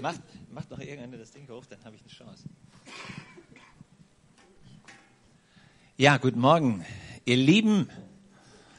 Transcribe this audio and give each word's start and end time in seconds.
macht, 0.00 0.20
macht 0.50 0.70
noch 0.70 0.78
irgendeiner 0.78 1.18
das 1.18 1.30
Ding 1.30 1.48
hoch, 1.48 1.64
dann 1.66 1.82
habe 1.84 1.96
ich 1.96 2.02
eine 2.02 2.10
Chance. 2.10 2.44
Ja, 5.96 6.16
guten 6.16 6.40
Morgen. 6.40 6.84
Ihr 7.24 7.36
Lieben, 7.36 7.90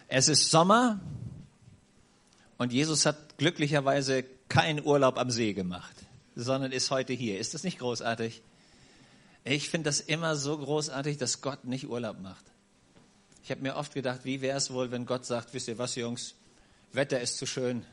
es 0.07 0.27
ist 0.27 0.49
Sommer 0.49 0.99
und 2.57 2.73
Jesus 2.73 3.05
hat 3.05 3.37
glücklicherweise 3.37 4.23
keinen 4.49 4.85
Urlaub 4.85 5.17
am 5.17 5.29
See 5.31 5.53
gemacht, 5.53 5.95
sondern 6.35 6.71
ist 6.71 6.91
heute 6.91 7.13
hier. 7.13 7.39
Ist 7.39 7.53
das 7.53 7.63
nicht 7.63 7.79
großartig? 7.79 8.41
Ich 9.43 9.69
finde 9.69 9.89
das 9.89 9.99
immer 9.99 10.35
so 10.35 10.57
großartig, 10.57 11.17
dass 11.17 11.41
Gott 11.41 11.65
nicht 11.65 11.87
Urlaub 11.87 12.19
macht. 12.19 12.45
Ich 13.43 13.51
habe 13.51 13.61
mir 13.61 13.75
oft 13.75 13.93
gedacht, 13.93 14.21
wie 14.23 14.41
wäre 14.41 14.57
es 14.57 14.71
wohl, 14.71 14.91
wenn 14.91 15.05
Gott 15.05 15.25
sagt, 15.25 15.53
wisst 15.53 15.67
ihr 15.67 15.77
was, 15.77 15.95
Jungs, 15.95 16.35
Wetter 16.93 17.21
ist 17.21 17.37
zu 17.37 17.45
schön. 17.45 17.85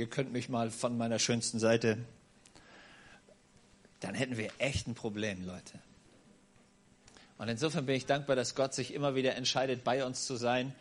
Ihr 0.00 0.06
könnt 0.06 0.32
mich 0.32 0.48
mal 0.48 0.70
von 0.70 0.96
meiner 0.96 1.18
schönsten 1.18 1.58
Seite. 1.58 1.98
Dann 4.00 4.14
hätten 4.14 4.38
wir 4.38 4.50
echt 4.56 4.86
ein 4.86 4.94
Problem, 4.94 5.44
Leute. 5.44 5.78
Und 7.36 7.48
insofern 7.48 7.84
bin 7.84 7.96
ich 7.96 8.06
dankbar, 8.06 8.34
dass 8.34 8.54
Gott 8.54 8.72
sich 8.72 8.94
immer 8.94 9.14
wieder 9.14 9.34
entscheidet, 9.34 9.84
bei 9.84 10.06
uns 10.06 10.24
zu 10.24 10.36
sein, 10.36 10.74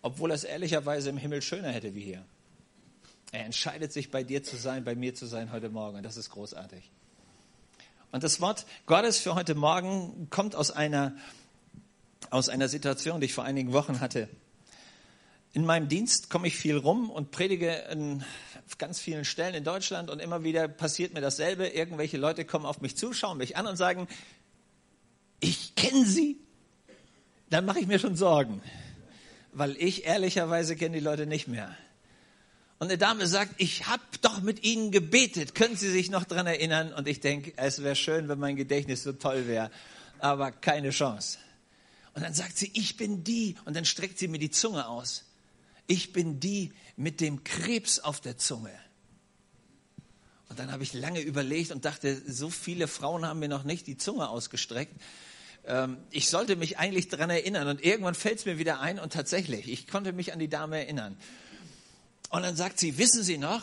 obwohl 0.00 0.30
er 0.30 0.34
es 0.34 0.44
ehrlicherweise 0.44 1.10
im 1.10 1.18
Himmel 1.18 1.42
schöner 1.42 1.68
hätte 1.68 1.94
wie 1.94 2.00
hier. 2.00 2.24
Er 3.32 3.44
entscheidet 3.44 3.92
sich, 3.92 4.10
bei 4.10 4.24
dir 4.24 4.42
zu 4.42 4.56
sein, 4.56 4.82
bei 4.82 4.94
mir 4.94 5.14
zu 5.14 5.26
sein 5.26 5.52
heute 5.52 5.68
Morgen. 5.68 6.02
Das 6.02 6.16
ist 6.16 6.30
großartig. 6.30 6.90
Und 8.12 8.24
das 8.24 8.40
Wort 8.40 8.64
Gottes 8.86 9.18
für 9.18 9.34
heute 9.34 9.56
Morgen 9.56 10.28
kommt 10.30 10.56
aus 10.56 10.70
einer, 10.70 11.14
aus 12.30 12.48
einer 12.48 12.68
Situation, 12.68 13.20
die 13.20 13.26
ich 13.26 13.34
vor 13.34 13.44
einigen 13.44 13.74
Wochen 13.74 14.00
hatte. 14.00 14.26
In 15.58 15.66
meinem 15.66 15.88
Dienst 15.88 16.30
komme 16.30 16.46
ich 16.46 16.54
viel 16.54 16.76
rum 16.76 17.10
und 17.10 17.32
predige 17.32 17.72
in 17.90 18.24
ganz 18.78 19.00
vielen 19.00 19.24
Stellen 19.24 19.56
in 19.56 19.64
Deutschland 19.64 20.08
und 20.08 20.20
immer 20.20 20.44
wieder 20.44 20.68
passiert 20.68 21.14
mir 21.14 21.20
dasselbe. 21.20 21.66
Irgendwelche 21.66 22.16
Leute 22.16 22.44
kommen 22.44 22.64
auf 22.64 22.80
mich 22.80 22.96
zu, 22.96 23.12
schauen 23.12 23.38
mich 23.38 23.56
an 23.56 23.66
und 23.66 23.76
sagen, 23.76 24.06
ich 25.40 25.74
kenne 25.74 26.06
sie, 26.06 26.38
dann 27.50 27.64
mache 27.64 27.80
ich 27.80 27.88
mir 27.88 27.98
schon 27.98 28.14
Sorgen, 28.14 28.62
weil 29.52 29.74
ich 29.78 30.06
ehrlicherweise 30.06 30.76
kenne 30.76 30.94
die 30.98 31.02
Leute 31.02 31.26
nicht 31.26 31.48
mehr. 31.48 31.76
Und 32.78 32.86
eine 32.86 32.96
Dame 32.96 33.26
sagt, 33.26 33.54
ich 33.56 33.88
habe 33.88 34.04
doch 34.20 34.40
mit 34.40 34.62
Ihnen 34.62 34.92
gebetet, 34.92 35.56
können 35.56 35.74
Sie 35.74 35.90
sich 35.90 36.08
noch 36.08 36.22
daran 36.22 36.46
erinnern? 36.46 36.92
Und 36.92 37.08
ich 37.08 37.18
denke, 37.18 37.52
es 37.56 37.82
wäre 37.82 37.96
schön, 37.96 38.28
wenn 38.28 38.38
mein 38.38 38.54
Gedächtnis 38.54 39.02
so 39.02 39.12
toll 39.12 39.48
wäre, 39.48 39.72
aber 40.20 40.52
keine 40.52 40.90
Chance. 40.90 41.38
Und 42.14 42.22
dann 42.22 42.32
sagt 42.32 42.56
sie, 42.56 42.70
ich 42.74 42.96
bin 42.96 43.24
die, 43.24 43.56
und 43.64 43.76
dann 43.76 43.84
streckt 43.84 44.20
sie 44.20 44.28
mir 44.28 44.38
die 44.38 44.50
Zunge 44.50 44.86
aus. 44.86 45.24
Ich 45.88 46.12
bin 46.12 46.38
die 46.38 46.72
mit 46.96 47.20
dem 47.20 47.42
Krebs 47.42 47.98
auf 47.98 48.20
der 48.20 48.38
Zunge. 48.38 48.72
Und 50.48 50.60
dann 50.60 50.70
habe 50.70 50.84
ich 50.84 50.92
lange 50.92 51.20
überlegt 51.20 51.72
und 51.72 51.84
dachte, 51.84 52.22
so 52.30 52.48
viele 52.48 52.86
Frauen 52.86 53.26
haben 53.26 53.40
mir 53.40 53.48
noch 53.48 53.64
nicht 53.64 53.88
die 53.88 53.96
Zunge 53.96 54.28
ausgestreckt 54.28 54.94
ähm, 55.66 55.98
ich 56.10 56.28
sollte 56.28 56.56
mich 56.56 56.78
eigentlich 56.78 57.08
daran 57.08 57.30
erinnern. 57.30 57.68
Und 57.68 57.84
irgendwann 57.84 58.14
fällt 58.14 58.38
es 58.38 58.46
mir 58.46 58.58
wieder 58.58 58.80
ein 58.80 58.98
und 58.98 59.12
tatsächlich, 59.12 59.68
ich 59.70 59.86
konnte 59.86 60.12
mich 60.12 60.32
an 60.32 60.38
die 60.38 60.48
Dame 60.48 60.78
erinnern. 60.78 61.16
Und 62.30 62.42
dann 62.42 62.56
sagt 62.56 62.78
sie, 62.78 62.98
wissen 62.98 63.22
Sie 63.22 63.38
noch, 63.38 63.62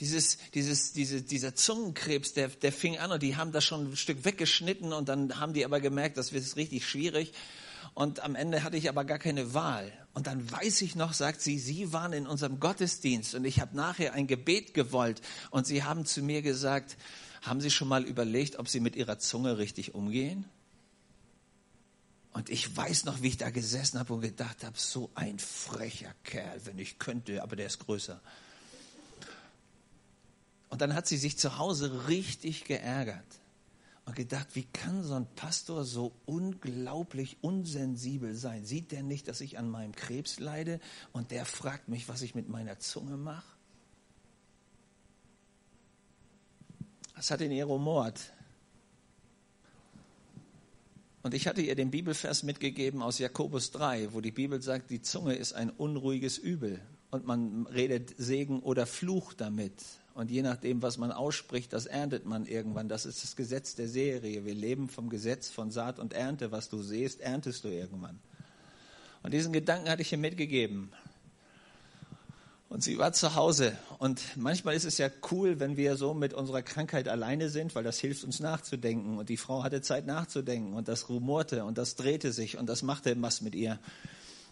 dieses, 0.00 0.38
dieses, 0.54 0.92
diese, 0.92 1.22
dieser 1.22 1.54
Zungenkrebs, 1.54 2.32
der, 2.32 2.48
der 2.48 2.72
fing 2.72 2.98
an 2.98 3.10
und 3.10 3.22
die 3.22 3.36
haben 3.36 3.50
das 3.50 3.64
schon 3.64 3.92
ein 3.92 3.96
Stück 3.96 4.24
weggeschnitten 4.24 4.92
und 4.92 5.08
dann 5.08 5.40
haben 5.40 5.52
die 5.52 5.64
aber 5.64 5.80
gemerkt, 5.80 6.16
das 6.16 6.32
wird 6.32 6.56
richtig 6.56 6.86
schwierig. 6.86 7.32
Und 7.94 8.20
am 8.20 8.36
Ende 8.36 8.62
hatte 8.62 8.76
ich 8.76 8.88
aber 8.88 9.04
gar 9.04 9.18
keine 9.18 9.54
Wahl. 9.54 9.92
Und 10.18 10.26
dann 10.26 10.50
weiß 10.50 10.82
ich 10.82 10.96
noch, 10.96 11.12
sagt 11.12 11.40
sie, 11.40 11.60
Sie 11.60 11.92
waren 11.92 12.12
in 12.12 12.26
unserem 12.26 12.58
Gottesdienst 12.58 13.36
und 13.36 13.44
ich 13.44 13.60
habe 13.60 13.76
nachher 13.76 14.14
ein 14.14 14.26
Gebet 14.26 14.74
gewollt. 14.74 15.22
Und 15.52 15.64
Sie 15.64 15.84
haben 15.84 16.06
zu 16.06 16.22
mir 16.22 16.42
gesagt, 16.42 16.96
haben 17.42 17.60
Sie 17.60 17.70
schon 17.70 17.86
mal 17.86 18.02
überlegt, 18.02 18.58
ob 18.58 18.68
Sie 18.68 18.80
mit 18.80 18.96
Ihrer 18.96 19.20
Zunge 19.20 19.58
richtig 19.58 19.94
umgehen? 19.94 20.44
Und 22.32 22.50
ich 22.50 22.76
weiß 22.76 23.04
noch, 23.04 23.22
wie 23.22 23.28
ich 23.28 23.36
da 23.36 23.50
gesessen 23.50 23.96
habe 24.00 24.12
und 24.12 24.22
gedacht 24.22 24.64
habe, 24.64 24.76
so 24.76 25.08
ein 25.14 25.38
frecher 25.38 26.12
Kerl, 26.24 26.62
wenn 26.64 26.80
ich 26.80 26.98
könnte, 26.98 27.40
aber 27.40 27.54
der 27.54 27.68
ist 27.68 27.78
größer. 27.78 28.20
Und 30.68 30.80
dann 30.80 30.96
hat 30.96 31.06
sie 31.06 31.16
sich 31.16 31.38
zu 31.38 31.58
Hause 31.58 32.08
richtig 32.08 32.64
geärgert 32.64 33.38
und 34.08 34.16
gedacht, 34.16 34.48
wie 34.54 34.64
kann 34.64 35.04
so 35.04 35.12
ein 35.12 35.26
Pastor 35.34 35.84
so 35.84 36.14
unglaublich 36.24 37.36
unsensibel 37.42 38.34
sein? 38.34 38.64
Sieht 38.64 38.90
der 38.90 39.02
nicht, 39.02 39.28
dass 39.28 39.42
ich 39.42 39.58
an 39.58 39.68
meinem 39.68 39.94
Krebs 39.94 40.40
leide 40.40 40.80
und 41.12 41.30
der 41.30 41.44
fragt 41.44 41.88
mich, 41.88 42.08
was 42.08 42.22
ich 42.22 42.34
mit 42.34 42.48
meiner 42.48 42.78
Zunge 42.78 43.18
mache? 43.18 43.44
Das 47.14 47.30
hat 47.30 47.42
ihn 47.42 47.52
Mord 47.66 48.32
und 51.22 51.34
ich 51.34 51.46
hatte 51.46 51.60
ihr 51.60 51.74
den 51.74 51.90
Bibelvers 51.90 52.44
mitgegeben 52.44 53.02
aus 53.02 53.18
Jakobus 53.18 53.72
3, 53.72 54.14
wo 54.14 54.22
die 54.22 54.30
Bibel 54.32 54.62
sagt, 54.62 54.88
die 54.88 55.02
Zunge 55.02 55.34
ist 55.34 55.52
ein 55.52 55.68
unruhiges 55.68 56.38
Übel 56.38 56.80
und 57.10 57.26
man 57.26 57.66
redet 57.66 58.14
Segen 58.16 58.60
oder 58.60 58.86
Fluch 58.86 59.34
damit. 59.34 59.74
Und 60.18 60.32
je 60.32 60.42
nachdem, 60.42 60.82
was 60.82 60.98
man 60.98 61.12
ausspricht, 61.12 61.72
das 61.72 61.86
erntet 61.86 62.26
man 62.26 62.44
irgendwann. 62.44 62.88
Das 62.88 63.06
ist 63.06 63.22
das 63.22 63.36
Gesetz 63.36 63.76
der 63.76 63.86
Serie. 63.86 64.44
Wir 64.44 64.52
leben 64.52 64.88
vom 64.88 65.10
Gesetz 65.10 65.48
von 65.48 65.70
Saat 65.70 66.00
und 66.00 66.12
Ernte. 66.12 66.50
Was 66.50 66.68
du 66.68 66.82
siehst, 66.82 67.20
erntest 67.20 67.62
du 67.62 67.68
irgendwann. 67.68 68.18
Und 69.22 69.32
diesen 69.32 69.52
Gedanken 69.52 69.88
hatte 69.88 70.02
ich 70.02 70.10
ihr 70.10 70.18
mitgegeben. 70.18 70.90
Und 72.68 72.82
sie 72.82 72.98
war 72.98 73.12
zu 73.12 73.36
Hause. 73.36 73.78
Und 74.00 74.20
manchmal 74.34 74.74
ist 74.74 74.86
es 74.86 74.98
ja 74.98 75.08
cool, 75.30 75.60
wenn 75.60 75.76
wir 75.76 75.96
so 75.96 76.14
mit 76.14 76.34
unserer 76.34 76.62
Krankheit 76.62 77.06
alleine 77.06 77.48
sind, 77.48 77.76
weil 77.76 77.84
das 77.84 78.00
hilft 78.00 78.24
uns 78.24 78.40
nachzudenken. 78.40 79.18
Und 79.18 79.28
die 79.28 79.36
Frau 79.36 79.62
hatte 79.62 79.82
Zeit 79.82 80.04
nachzudenken 80.04 80.74
und 80.74 80.88
das 80.88 81.08
rumorte 81.08 81.64
und 81.64 81.78
das 81.78 81.94
drehte 81.94 82.32
sich 82.32 82.58
und 82.58 82.66
das 82.66 82.82
machte 82.82 83.14
was 83.22 83.40
mit 83.40 83.54
ihr. 83.54 83.78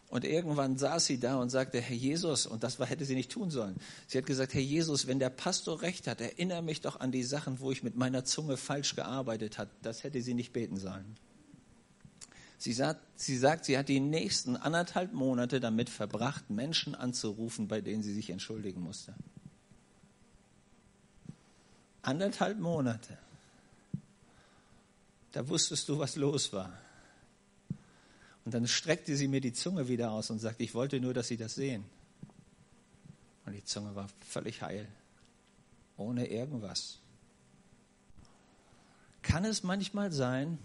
Und 0.09 0.25
irgendwann 0.25 0.79
saß 0.79 1.05
sie 1.05 1.19
da 1.19 1.37
und 1.37 1.51
sagte, 1.51 1.81
Herr 1.81 1.97
Jesus, 1.97 2.47
und 2.47 2.63
das 2.63 2.79
hätte 2.79 3.05
sie 3.05 3.17
nicht 3.17 3.31
tun 3.31 3.51
sollen. 3.51 3.77
Sie 4.07 4.17
hat 4.19 4.27
gesagt, 4.27 4.55
Herr 4.55 4.61
Jesus, 4.61 5.09
wenn 5.09 5.19
der 5.19 5.31
Pastor 5.31 5.83
recht 5.83 6.07
hat, 6.07 6.21
erinnere 6.21 6.63
mich 6.63 6.81
doch 6.81 7.01
an 7.01 7.11
die 7.11 7.25
Sachen, 7.25 7.59
wo 7.59 7.73
ich 7.73 7.83
mit 7.83 7.97
meiner 7.97 8.25
Zunge 8.25 8.57
falsch 8.57 8.95
gearbeitet 8.95 9.59
habe. 9.59 9.71
Das 9.83 10.05
hätte 10.05 10.23
sie 10.23 10.35
nicht 10.35 10.53
beten 10.53 10.77
sollen. 10.77 11.17
Sie 12.59 12.73
sagt, 12.73 13.01
sie 13.17 13.37
sagt, 13.37 13.65
sie 13.65 13.77
hat 13.77 13.89
die 13.89 14.01
nächsten 14.01 14.57
anderthalb 14.57 15.13
Monate 15.13 15.61
damit 15.61 15.91
verbracht, 15.91 16.51
Menschen 16.51 16.95
anzurufen, 16.95 17.69
bei 17.69 17.81
denen 17.81 18.03
sie 18.03 18.15
sich 18.15 18.31
entschuldigen 18.31 18.81
musste. 18.81 19.15
Anderthalb 22.03 22.59
Monate. 22.61 23.19
Da 25.33 25.47
wusstest 25.49 25.89
du, 25.89 25.99
was 25.99 26.17
los 26.17 26.53
war. 26.53 26.73
Und 28.47 28.55
dann 28.55 28.69
streckte 28.69 29.17
sie 29.17 29.27
mir 29.27 29.41
die 29.41 29.53
Zunge 29.53 29.89
wieder 29.89 30.13
aus 30.13 30.31
und 30.31 30.39
sagte, 30.39 30.63
ich 30.63 30.73
wollte 30.73 31.01
nur, 31.01 31.13
dass 31.13 31.27
sie 31.27 31.37
das 31.37 31.57
sehen. 31.57 31.85
Und 33.45 33.55
die 33.55 33.65
Zunge 33.65 33.97
war 33.97 34.07
völlig 34.21 34.63
heil, 34.63 34.87
ohne 35.97 36.29
irgendwas. 36.29 37.01
Kann 39.23 39.45
es 39.45 39.65
manchmal 39.65 40.13
sein, 40.13 40.59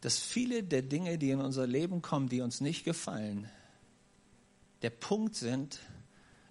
dass 0.00 0.16
viele 0.16 0.62
der 0.62 0.82
Dinge, 0.82 1.18
die 1.18 1.30
in 1.30 1.40
unser 1.40 1.66
Leben 1.66 2.02
kommen, 2.02 2.28
die 2.28 2.40
uns 2.40 2.60
nicht 2.60 2.84
gefallen, 2.84 3.50
der 4.82 4.90
Punkt 4.90 5.34
sind, 5.34 5.80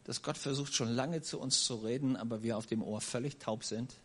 dass 0.04 0.22
Gott 0.22 0.38
versucht 0.38 0.74
schon 0.74 0.90
lange 0.90 1.22
zu 1.22 1.40
uns 1.40 1.64
zu 1.64 1.76
reden, 1.76 2.18
aber 2.18 2.44
wir 2.44 2.58
auf 2.58 2.66
dem 2.66 2.84
Ohr 2.84 3.00
völlig 3.00 3.40
taub 3.40 3.64
sind 3.64 3.96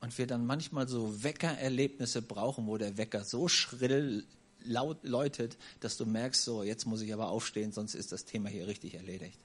und 0.00 0.18
wir 0.18 0.26
dann 0.26 0.44
manchmal 0.44 0.88
so 0.88 1.22
Weckererlebnisse 1.22 2.22
brauchen, 2.22 2.66
wo 2.66 2.76
der 2.76 2.96
Wecker 2.96 3.22
so 3.22 3.46
schrill 3.46 4.26
laut 4.64 5.04
läutet, 5.04 5.56
dass 5.80 5.96
du 5.96 6.06
merkst, 6.06 6.42
so 6.42 6.62
jetzt 6.62 6.86
muss 6.86 7.02
ich 7.02 7.12
aber 7.12 7.28
aufstehen, 7.28 7.72
sonst 7.72 7.94
ist 7.94 8.12
das 8.12 8.24
Thema 8.24 8.48
hier 8.48 8.66
richtig 8.66 8.94
erledigt. 8.94 9.38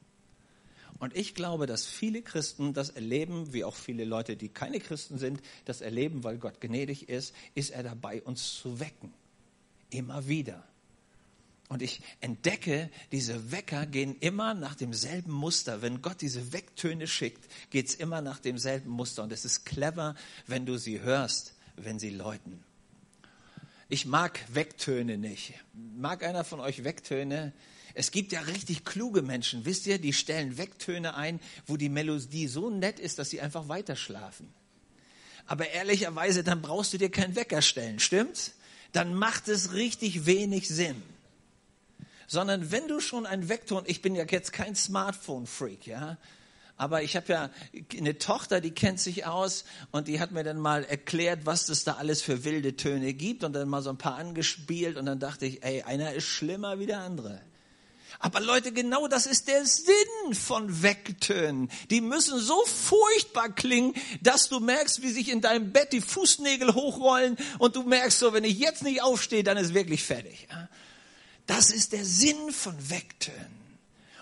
Und 1.00 1.16
ich 1.16 1.36
glaube, 1.36 1.66
dass 1.66 1.86
viele 1.86 2.22
Christen 2.22 2.74
das 2.74 2.90
erleben, 2.90 3.52
wie 3.52 3.64
auch 3.64 3.76
viele 3.76 4.06
Leute, 4.06 4.38
die 4.38 4.50
keine 4.50 4.80
Christen 4.80 5.18
sind, 5.18 5.42
das 5.66 5.82
erleben, 5.82 6.24
weil 6.24 6.38
Gott 6.38 6.62
gnädig 6.62 7.10
ist, 7.10 7.34
ist 7.56 7.72
er 7.72 7.84
dabei, 7.84 8.22
uns 8.22 8.56
zu 8.56 8.80
wecken. 8.80 9.14
Immer 9.90 10.28
wieder. 10.28 10.64
Und 11.70 11.82
ich 11.82 12.02
entdecke, 12.22 12.90
diese 13.12 13.52
Wecker 13.52 13.86
gehen 13.86 14.16
immer 14.20 14.54
nach 14.54 14.76
demselben 14.76 15.32
Muster. 15.32 15.82
Wenn 15.82 16.02
Gott 16.02 16.22
diese 16.22 16.54
Wecktöne 16.54 17.08
schickt, 17.08 17.50
geht 17.72 17.88
es 17.88 17.96
immer 17.96 18.22
nach 18.22 18.40
demselben 18.40 18.92
Muster. 18.92 19.24
Und 19.24 19.32
es 19.32 19.44
ist 19.44 19.66
clever, 19.66 20.16
wenn 20.46 20.66
du 20.66 20.78
sie 20.78 21.02
hörst, 21.02 21.54
wenn 21.76 22.00
sie 22.00 22.12
läuten. 22.12 22.64
Ich 23.94 24.08
mag 24.08 24.40
Wecktöne 24.52 25.20
nicht. 25.20 25.54
Mag 25.96 26.24
einer 26.24 26.44
von 26.44 26.60
euch 26.60 26.84
Wecktöne? 26.84 27.54
Es 27.94 28.10
gibt 28.10 28.32
ja 28.32 28.42
richtig 28.42 28.86
kluge 28.86 29.22
Menschen, 29.22 29.66
wisst 29.66 29.86
ihr, 29.86 30.00
die 30.00 30.14
stellen 30.14 30.58
Wecktöne 30.58 31.14
ein, 31.14 31.40
wo 31.68 31.78
die 31.78 31.90
Melodie 31.90 32.48
so 32.48 32.72
nett 32.72 33.00
ist, 33.00 33.20
dass 33.20 33.30
sie 33.30 33.40
einfach 33.40 33.68
weiterschlafen. 33.68 34.52
Aber 35.46 35.70
ehrlicherweise, 35.70 36.44
dann 36.44 36.64
brauchst 36.64 36.94
du 36.94 36.98
dir 36.98 37.12
keinen 37.12 37.36
Wecker 37.36 37.62
stellen, 37.62 38.00
stimmt's? 38.00 38.54
Dann 38.94 39.14
macht 39.14 39.48
es 39.48 39.74
richtig 39.74 40.26
wenig 40.26 40.70
Sinn. 40.70 41.00
Sondern 42.26 42.72
wenn 42.72 42.88
du 42.88 43.00
schon 43.00 43.28
ein 43.28 43.48
Weckton, 43.48 43.84
ich 43.86 44.02
bin 44.02 44.16
ja 44.16 44.26
jetzt 44.28 44.54
kein 44.54 44.76
Smartphone-Freak, 44.76 45.86
ja, 45.86 46.18
Aber 46.76 47.04
ich 47.04 47.16
habe 47.16 47.32
ja 47.32 47.50
eine 47.98 48.18
Tochter, 48.18 48.60
die 48.60 48.72
kennt 48.72 49.00
sich 49.00 49.26
aus 49.26 49.64
und 49.92 50.08
die 50.08 50.20
hat 50.20 50.32
mir 50.32 50.44
dann 50.44 50.58
mal 50.58 50.84
erklärt, 50.84 51.46
was 51.46 51.70
es 51.70 51.84
da 51.84 51.94
alles 51.94 52.22
für 52.22 52.44
wilde 52.44 52.76
Töne 52.76 53.14
gibt 53.14 53.44
und 53.44 53.54
dann 53.54 53.70
mal 53.70 53.82
so 53.82 53.92
ein 53.92 53.98
paar 53.98 54.16
angespielt 54.16 54.98
und 54.98 55.06
dann 55.06 55.20
dachte 55.20 55.46
ich, 55.46 55.64
ey, 55.64 55.84
einer 55.84 56.14
ist 56.14 56.26
schlimmer 56.26 56.80
wie 56.80 56.88
der 56.88 57.00
andere. 57.02 57.42
Aber 58.20 58.40
Leute, 58.40 58.72
genau 58.72 59.08
das 59.08 59.26
ist 59.26 59.48
der 59.48 59.66
Sinn 59.66 60.34
von 60.34 60.82
Wegtönen. 60.82 61.70
Die 61.90 62.02
müssen 62.02 62.40
so 62.40 62.64
furchtbar 62.66 63.50
klingen, 63.50 63.94
dass 64.22 64.50
du 64.50 64.60
merkst, 64.60 65.02
wie 65.02 65.12
sich 65.12 65.30
in 65.30 65.42
deinem 65.42 65.72
Bett 65.72 65.94
die 65.94 66.02
Fußnägel 66.02 66.74
hochrollen 66.74 67.38
und 67.60 67.76
du 67.76 67.84
merkst 67.84 68.20
so, 68.20 68.34
wenn 68.34 68.44
ich 68.44 68.58
jetzt 68.58 68.84
nicht 68.84 69.02
aufstehe, 69.04 69.44
dann 69.44 69.58
ist 69.58 69.74
wirklich 69.74 70.04
fertig. 70.04 70.48
Das 71.46 71.70
ist 71.70 71.92
der 71.92 72.06
Sinn 72.06 72.52
von 72.52 72.76
Wegtönen. 72.90 73.63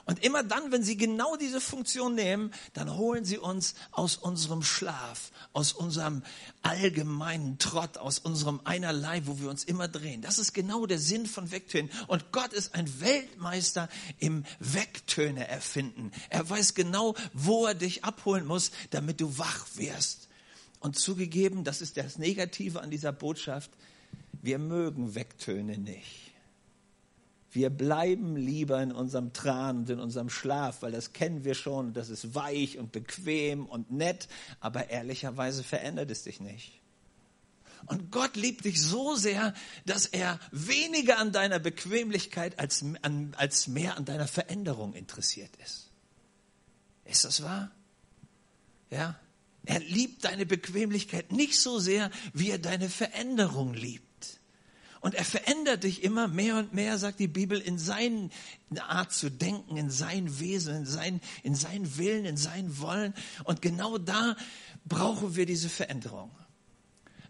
Und 0.06 0.24
immer 0.24 0.44
dann, 0.44 0.72
wenn 0.72 0.84
sie 0.84 0.98
genau 0.98 1.36
diese 1.36 1.62
Funktion 1.62 2.16
nehmen, 2.16 2.52
dann 2.74 2.96
holen 2.96 3.24
sie 3.24 3.38
uns 3.38 3.76
aus 3.92 4.18
unserem 4.18 4.64
Schlaf, 4.64 5.32
aus 5.54 5.74
unserem 5.74 6.24
allgemeinen 6.64 7.60
Trott, 7.60 7.98
aus 7.98 8.20
unserem 8.20 8.62
einerlei, 8.64 9.22
wo 9.26 9.40
wir 9.40 9.50
uns 9.50 9.64
immer 9.64 9.88
drehen. 9.88 10.22
Das 10.22 10.40
ist 10.40 10.54
genau 10.54 10.86
der 10.86 11.00
Sinn 11.00 11.26
von 11.26 11.52
Wegtönen. 11.52 11.92
Und 12.08 12.32
Gott 12.32 12.54
ist 12.54 12.74
ein 12.76 13.02
Weltmeister 13.02 13.90
im 14.20 14.44
Wegtöne 14.60 15.48
erfinden. 15.48 16.12
Er 16.30 16.50
weiß 16.50 16.74
genau, 16.74 17.16
wo 17.34 17.66
er 17.66 17.76
dich 17.76 18.04
abholen 18.04 18.46
muss, 18.46 18.72
damit 18.90 19.22
du 19.22 19.38
wach 19.38 19.68
wirst. 19.76 20.28
Und 20.80 20.98
zugegeben, 20.98 21.64
das 21.64 21.82
ist 21.82 21.98
das 21.98 22.18
Negative 22.18 22.82
an 22.82 22.90
dieser 22.90 23.12
Botschaft, 23.12 23.70
wir 24.42 24.58
mögen 24.58 25.14
Wegtöne 25.14 25.78
nicht. 25.78 26.31
Wir 27.52 27.70
bleiben 27.70 28.38
lieber 28.38 28.82
in 28.82 28.94
unserem 28.94 29.34
Tran 29.34 29.80
und 29.80 29.90
in 29.90 30.00
unserem 30.00 30.30
Schlaf, 30.30 30.82
weil 30.82 30.94
das 30.94 31.12
kennen 31.12 31.44
wir 31.44 31.54
schon. 31.54 31.94
Das 31.94 32.10
ist 32.10 32.34
weich 32.34 32.78
und 32.78 32.94
bequem 32.94 33.66
und 33.66 33.92
nett, 33.92 34.30
aber 34.62 34.90
ehrlicherweise 34.90 35.64
verändert 35.64 36.10
es 36.12 36.24
dich 36.24 36.40
nicht. 36.40 36.80
Und 37.88 38.12
Gott 38.12 38.36
liebt 38.36 38.64
dich 38.64 38.82
so 38.82 39.16
sehr, 39.16 39.54
dass 39.86 40.06
er 40.06 40.40
weniger 40.52 41.18
an 41.18 41.32
deiner 41.32 41.60
Bequemlichkeit 41.60 42.58
als, 42.60 42.86
an, 43.02 43.34
als 43.38 43.68
mehr 43.68 43.98
an 43.98 44.06
deiner 44.06 44.28
Veränderung 44.28 44.94
interessiert 44.94 45.52
ist. 45.64 45.90
Ist 47.06 47.26
das 47.26 47.44
wahr? 47.44 47.72
Ja? 48.92 49.20
Er 49.66 49.80
liebt 49.80 50.24
deine 50.24 50.46
Bequemlichkeit 50.46 51.32
nicht 51.32 51.60
so 51.60 51.80
sehr, 51.80 52.12
wie 52.34 52.50
er 52.50 52.60
deine 52.60 52.90
Veränderung 52.90 53.74
liebt. 53.74 54.11
Und 55.02 55.16
er 55.16 55.26
verändert 55.26 55.84
dich 55.84 56.04
immer 56.04 56.28
mehr 56.28 56.58
und 56.58 56.74
mehr, 56.74 57.00
sagt 57.00 57.20
die 57.20 57.28
Bibel, 57.28 57.60
in 57.60 57.80
seine 57.80 58.30
Art 58.88 59.12
zu 59.12 59.32
denken, 59.32 59.76
in 59.76 59.90
sein 59.90 60.40
Wesen, 60.40 60.76
in 60.78 60.86
sein, 60.86 61.22
in 61.42 61.56
sein 61.56 61.98
Willen, 61.98 62.26
in 62.26 62.38
sein 62.38 62.80
Wollen. 62.80 63.16
Und 63.44 63.64
genau 63.64 63.98
da 63.98 64.38
brauchen 64.86 65.36
wir 65.36 65.48
diese 65.48 65.70
Veränderung. 65.70 66.30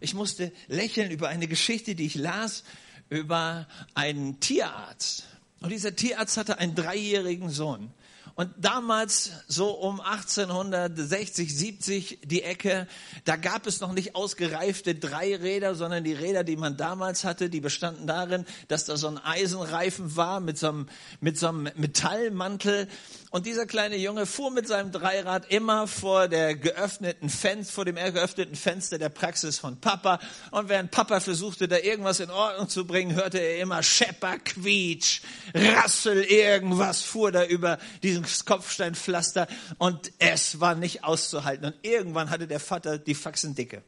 Ich 0.02 0.14
musste 0.14 0.52
lächeln 0.68 1.12
über 1.12 1.30
eine 1.30 1.48
Geschichte, 1.48 1.96
die 1.96 2.06
ich 2.06 2.16
las, 2.16 2.66
über 3.10 3.68
einen 3.94 4.42
Tierarzt. 4.42 5.28
Und 5.62 5.70
dieser 5.70 5.96
Tierarzt 5.96 6.36
hatte 6.36 6.58
einen 6.58 6.76
dreijährigen 6.76 7.50
Sohn. 7.50 7.94
Und 8.42 8.50
damals, 8.58 9.34
so 9.48 9.70
um 9.70 10.02
1860, 10.02 11.56
70 11.56 12.20
die 12.24 12.42
Ecke, 12.42 12.88
da 13.24 13.36
gab 13.36 13.68
es 13.68 13.82
noch 13.82 13.94
nicht 13.94 14.16
ausgereifte 14.16 14.96
Dreiräder, 14.96 15.76
sondern 15.76 16.04
die 16.04 16.14
Räder, 16.14 16.44
die 16.44 16.56
man 16.56 16.76
damals 16.76 17.24
hatte, 17.24 17.52
die 17.52 17.62
bestanden 17.62 18.08
darin, 18.08 18.46
dass 18.68 18.86
da 18.86 18.98
so 18.98 19.10
ein 19.10 19.20
Eisenreifen 19.20 20.16
war 20.16 20.40
mit 20.40 20.58
so 20.58 20.70
einem, 20.70 20.90
mit 21.20 21.38
so 21.38 21.50
einem 21.50 21.70
Metallmantel. 21.76 22.88
Und 23.32 23.46
dieser 23.46 23.66
kleine 23.66 23.96
Junge 23.96 24.26
fuhr 24.26 24.52
mit 24.52 24.68
seinem 24.68 24.92
Dreirad 24.92 25.50
immer 25.50 25.88
vor 25.88 26.28
der 26.28 26.54
geöffneten 26.54 27.30
Fenster, 27.30 27.74
vor 27.74 27.86
dem 27.86 27.96
geöffneten 27.96 28.56
Fenster 28.56 28.98
der 28.98 29.08
Praxis 29.08 29.58
von 29.58 29.80
Papa. 29.80 30.20
Und 30.52 30.68
während 30.68 30.92
Papa 30.92 31.22
versuchte, 31.22 31.70
da 31.70 31.78
irgendwas 31.78 32.20
in 32.20 32.30
Ordnung 32.30 32.68
zu 32.68 32.86
bringen, 32.86 33.16
hörte 33.16 33.40
er 33.40 33.60
immer 33.60 33.84
Schepper, 33.84 34.38
Quietsch, 34.38 35.22
Rassel, 35.54 36.24
irgendwas 36.24 37.04
fuhr 37.04 37.32
da 37.32 37.46
über 37.46 37.78
diesen 38.04 38.26
Kopfsteinpflaster. 38.46 39.48
Und 39.78 40.12
es 40.20 40.60
war 40.60 40.76
nicht 40.76 41.06
auszuhalten. 41.06 41.68
Und 41.68 41.76
irgendwann 41.84 42.32
hatte 42.32 42.48
der 42.48 42.60
Vater 42.60 42.98
die 42.98 43.16
Faxen 43.16 43.56
dicke. 43.56 43.82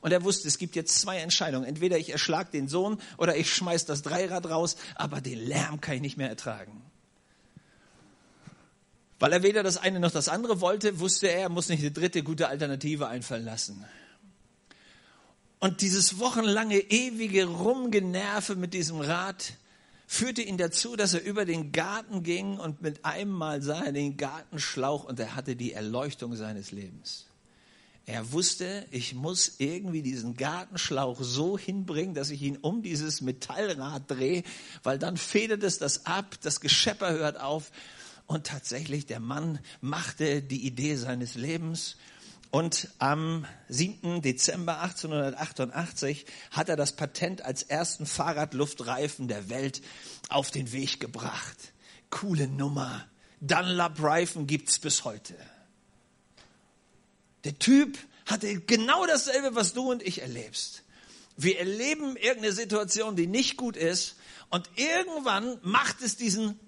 Und 0.00 0.12
er 0.12 0.24
wusste, 0.24 0.48
es 0.48 0.56
gibt 0.56 0.76
jetzt 0.76 0.98
zwei 0.98 1.18
Entscheidungen. 1.18 1.66
Entweder 1.66 1.98
ich 1.98 2.08
erschlag 2.08 2.52
den 2.52 2.68
Sohn 2.68 3.02
oder 3.18 3.36
ich 3.36 3.52
schmeiß 3.52 3.84
das 3.84 4.00
Dreirad 4.00 4.48
raus, 4.48 4.76
aber 4.94 5.20
den 5.20 5.44
Lärm 5.44 5.82
kann 5.82 5.96
ich 5.96 6.00
nicht 6.00 6.16
mehr 6.16 6.30
ertragen. 6.30 6.82
Weil 9.18 9.32
er 9.32 9.42
weder 9.42 9.62
das 9.62 9.76
eine 9.76 10.00
noch 10.00 10.12
das 10.12 10.28
andere 10.28 10.60
wollte, 10.60 11.00
wusste 11.00 11.28
er, 11.28 11.40
er 11.42 11.48
muss 11.48 11.68
nicht 11.68 11.80
eine 11.80 11.90
dritte 11.90 12.22
gute 12.22 12.48
Alternative 12.48 13.08
einfallen 13.08 13.44
lassen. 13.44 13.84
Und 15.58 15.80
dieses 15.80 16.20
wochenlange, 16.20 16.78
ewige 16.78 17.46
Rumgenerve 17.46 18.54
mit 18.54 18.74
diesem 18.74 19.00
Rad 19.00 19.54
führte 20.06 20.40
ihn 20.40 20.56
dazu, 20.56 20.94
dass 20.94 21.14
er 21.14 21.24
über 21.24 21.44
den 21.44 21.72
Garten 21.72 22.22
ging 22.22 22.58
und 22.58 22.80
mit 22.80 23.04
einem 23.04 23.32
Mal 23.32 23.60
sah 23.60 23.84
er 23.84 23.92
den 23.92 24.16
Gartenschlauch 24.16 25.04
und 25.04 25.18
er 25.18 25.34
hatte 25.34 25.56
die 25.56 25.72
Erleuchtung 25.72 26.36
seines 26.36 26.70
Lebens. 26.70 27.26
Er 28.06 28.32
wusste, 28.32 28.86
ich 28.90 29.14
muss 29.14 29.56
irgendwie 29.58 30.00
diesen 30.00 30.34
Gartenschlauch 30.34 31.18
so 31.20 31.58
hinbringen, 31.58 32.14
dass 32.14 32.30
ich 32.30 32.40
ihn 32.40 32.56
um 32.56 32.82
dieses 32.82 33.20
Metallrad 33.20 34.10
drehe, 34.10 34.44
weil 34.82 34.98
dann 34.98 35.18
federt 35.18 35.62
es 35.62 35.78
das 35.78 36.06
ab, 36.06 36.36
das 36.40 36.60
Geschepper 36.60 37.10
hört 37.10 37.38
auf 37.38 37.70
und 38.28 38.46
tatsächlich, 38.46 39.06
der 39.06 39.20
Mann 39.20 39.58
machte 39.80 40.42
die 40.42 40.66
Idee 40.66 40.96
seines 40.96 41.34
Lebens. 41.34 41.96
Und 42.50 42.88
am 42.98 43.46
7. 43.70 44.20
Dezember 44.20 44.82
1888 44.82 46.26
hat 46.50 46.68
er 46.68 46.76
das 46.76 46.94
Patent 46.94 47.42
als 47.42 47.62
ersten 47.62 48.04
Fahrradluftreifen 48.04 49.28
der 49.28 49.48
Welt 49.48 49.80
auf 50.28 50.50
den 50.50 50.72
Weg 50.72 51.00
gebracht. 51.00 51.56
Coole 52.10 52.48
Nummer. 52.48 53.06
Dunlop-Reifen 53.40 54.46
gibt's 54.46 54.78
bis 54.78 55.04
heute. 55.04 55.34
Der 57.44 57.58
Typ 57.58 57.98
hatte 58.26 58.60
genau 58.60 59.06
dasselbe, 59.06 59.54
was 59.54 59.72
du 59.72 59.90
und 59.90 60.02
ich 60.02 60.20
erlebst. 60.20 60.82
Wir 61.38 61.60
erleben 61.60 62.16
irgendeine 62.16 62.52
Situation, 62.52 63.16
die 63.16 63.26
nicht 63.26 63.56
gut 63.56 63.76
ist 63.76 64.16
und 64.50 64.68
irgendwann 64.76 65.58
macht 65.62 66.02
es 66.02 66.16
diesen 66.16 66.60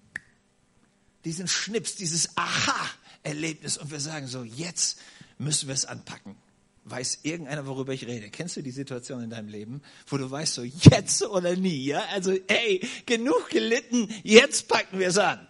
diesen 1.24 1.48
Schnips, 1.48 1.96
dieses 1.96 2.36
Aha-Erlebnis 2.36 3.78
und 3.78 3.90
wir 3.90 4.00
sagen 4.00 4.26
so, 4.26 4.42
jetzt 4.42 4.98
müssen 5.38 5.68
wir 5.68 5.74
es 5.74 5.84
anpacken. 5.84 6.36
Weiß 6.84 7.20
irgendeiner, 7.22 7.66
worüber 7.66 7.92
ich 7.92 8.06
rede? 8.06 8.30
Kennst 8.30 8.56
du 8.56 8.62
die 8.62 8.70
Situation 8.70 9.22
in 9.22 9.30
deinem 9.30 9.48
Leben, 9.48 9.82
wo 10.06 10.16
du 10.16 10.30
weißt 10.30 10.54
so, 10.54 10.62
jetzt 10.62 11.22
oder 11.22 11.54
nie, 11.54 11.84
ja? 11.84 12.02
Also, 12.12 12.34
hey, 12.48 12.80
genug 13.06 13.50
gelitten, 13.50 14.08
jetzt 14.22 14.66
packen 14.66 14.98
wir 14.98 15.08
es 15.08 15.18
an. 15.18 15.46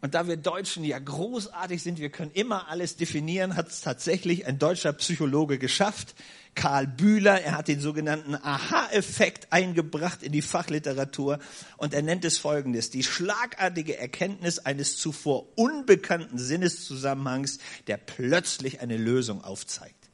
Und 0.00 0.14
da 0.14 0.28
wir 0.28 0.36
Deutschen 0.36 0.84
ja 0.84 0.98
großartig 0.98 1.82
sind, 1.82 1.98
wir 1.98 2.10
können 2.10 2.30
immer 2.32 2.68
alles 2.68 2.96
definieren, 2.96 3.56
hat 3.56 3.68
es 3.68 3.80
tatsächlich 3.80 4.46
ein 4.46 4.58
deutscher 4.58 4.92
Psychologe 4.92 5.58
geschafft. 5.58 6.14
Karl 6.56 6.86
Bühler, 6.86 7.40
er 7.42 7.56
hat 7.56 7.68
den 7.68 7.80
sogenannten 7.80 8.34
Aha-Effekt 8.34 9.52
eingebracht 9.52 10.22
in 10.22 10.32
die 10.32 10.42
Fachliteratur 10.42 11.38
und 11.76 11.94
er 11.94 12.02
nennt 12.02 12.24
es 12.24 12.38
folgendes, 12.38 12.90
die 12.90 13.04
schlagartige 13.04 13.98
Erkenntnis 13.98 14.58
eines 14.58 14.96
zuvor 14.96 15.46
unbekannten 15.56 16.38
Sinneszusammenhangs, 16.38 17.58
der 17.86 17.98
plötzlich 17.98 18.80
eine 18.80 18.96
Lösung 18.96 19.44
aufzeigt. 19.44 20.08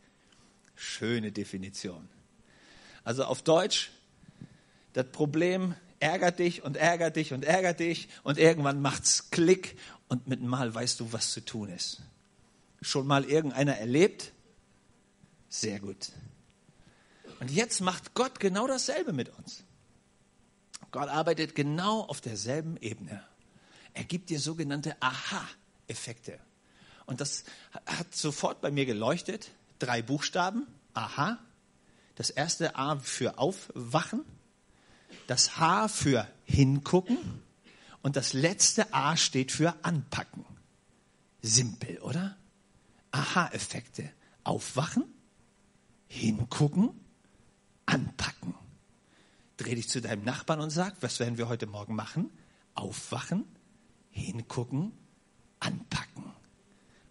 Schöne 0.74 1.30
Definition. 1.30 2.08
Also 3.04 3.24
auf 3.24 3.42
Deutsch, 3.42 3.92
das 4.92 5.06
Problem 5.06 5.74
ärgert 6.00 6.40
dich 6.40 6.64
und 6.64 6.76
ärgert 6.76 7.16
dich 7.16 7.32
und 7.32 7.44
ärgert 7.44 7.78
dich 7.78 8.08
und 8.24 8.36
irgendwann 8.36 8.82
macht's 8.82 9.30
Klick 9.30 9.76
und 10.08 10.26
mit 10.26 10.42
Mal 10.42 10.74
weißt 10.74 10.98
du, 10.98 11.12
was 11.12 11.30
zu 11.30 11.44
tun 11.44 11.68
ist. 11.68 12.02
Schon 12.80 13.06
mal 13.06 13.24
irgendeiner 13.24 13.76
erlebt? 13.76 14.32
Sehr 15.48 15.78
gut. 15.78 16.10
Und 17.42 17.50
jetzt 17.50 17.80
macht 17.80 18.14
Gott 18.14 18.38
genau 18.38 18.68
dasselbe 18.68 19.12
mit 19.12 19.28
uns. 19.30 19.64
Gott 20.92 21.08
arbeitet 21.08 21.56
genau 21.56 22.02
auf 22.02 22.20
derselben 22.20 22.76
Ebene. 22.76 23.20
Er 23.94 24.04
gibt 24.04 24.30
dir 24.30 24.38
sogenannte 24.38 24.94
Aha-Effekte. 25.00 26.38
Und 27.04 27.20
das 27.20 27.42
hat 27.84 28.14
sofort 28.14 28.60
bei 28.60 28.70
mir 28.70 28.86
geleuchtet. 28.86 29.50
Drei 29.80 30.02
Buchstaben. 30.02 30.68
Aha. 30.94 31.40
Das 32.14 32.30
erste 32.30 32.76
A 32.76 33.00
für 33.00 33.38
Aufwachen. 33.38 34.24
Das 35.26 35.58
H 35.58 35.88
für 35.88 36.28
Hingucken. 36.44 37.42
Und 38.02 38.14
das 38.14 38.34
letzte 38.34 38.94
A 38.94 39.16
steht 39.16 39.50
für 39.50 39.74
Anpacken. 39.82 40.44
Simpel, 41.40 41.98
oder? 42.02 42.36
Aha-Effekte. 43.10 44.08
Aufwachen, 44.44 45.12
hingucken, 46.06 47.01
anpacken. 47.86 48.54
Dreh 49.56 49.74
dich 49.74 49.88
zu 49.88 50.00
deinem 50.00 50.24
Nachbarn 50.24 50.60
und 50.60 50.70
sag, 50.70 50.96
was 51.00 51.20
werden 51.20 51.38
wir 51.38 51.48
heute 51.48 51.66
Morgen 51.66 51.94
machen? 51.94 52.30
Aufwachen, 52.74 53.44
hingucken, 54.10 54.92
anpacken. 55.60 56.24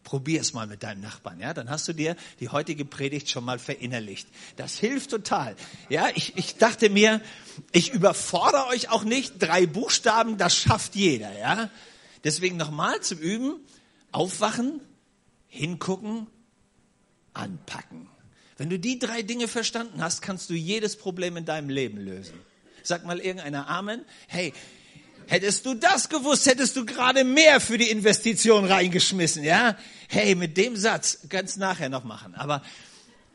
Probier 0.04 0.42
es 0.42 0.52
mal 0.52 0.68
mit 0.68 0.84
deinem 0.84 1.02
Nachbarn, 1.02 1.40
ja? 1.40 1.54
Dann 1.54 1.70
hast 1.70 1.88
du 1.88 1.94
dir 1.94 2.18
die 2.42 2.50
heutige 2.50 2.84
Predigt 2.84 3.30
schon 3.30 3.46
mal 3.46 3.60
verinnerlicht. 3.60 4.28
Das 4.58 4.78
hilft 4.78 5.12
total. 5.12 5.56
Ja, 5.88 6.10
ich, 6.16 6.36
ich 6.36 6.58
dachte 6.58 6.90
mir, 6.90 7.22
ich 7.72 7.94
überfordere 7.94 8.68
euch 8.68 8.90
auch 8.90 9.06
nicht. 9.06 9.36
Drei 9.40 9.66
Buchstaben, 9.66 10.38
das 10.38 10.56
schafft 10.56 10.96
jeder, 10.96 11.32
ja? 11.38 11.70
Deswegen 12.24 12.58
nochmal 12.58 13.00
zum 13.02 13.20
Üben. 13.20 13.62
Aufwachen, 14.12 14.82
hingucken, 15.48 16.28
anpacken. 17.34 18.10
Wenn 18.58 18.70
du 18.70 18.80
die 18.80 19.00
drei 19.00 19.22
Dinge 19.22 19.48
verstanden 19.48 20.02
hast, 20.02 20.22
kannst 20.22 20.50
du 20.50 20.54
jedes 20.54 20.96
Problem 20.96 21.38
in 21.38 21.46
deinem 21.46 21.70
Leben 21.70 21.98
lösen. 21.98 22.40
Sag 22.84 23.06
mal 23.06 23.20
irgendeiner 23.20 23.68
Amen. 23.68 24.06
Hey, 24.28 24.54
Hättest 25.28 25.66
du 25.66 25.76
das 25.76 26.10
gewusst, 26.10 26.46
hättest 26.46 26.76
du 26.76 26.86
gerade 26.86 27.24
mehr 27.24 27.62
für 27.62 27.78
die 27.78 27.90
Investition 27.90 28.66
reingeschmissen, 28.66 29.46
ja? 29.46 29.78
Hey, 30.10 30.36
mit 30.36 30.58
dem 30.58 30.76
Satz 30.76 31.20
ganz 31.30 31.56
nachher 31.56 31.88
noch 31.88 32.04
machen. 32.04 32.36
Aber 32.36 32.62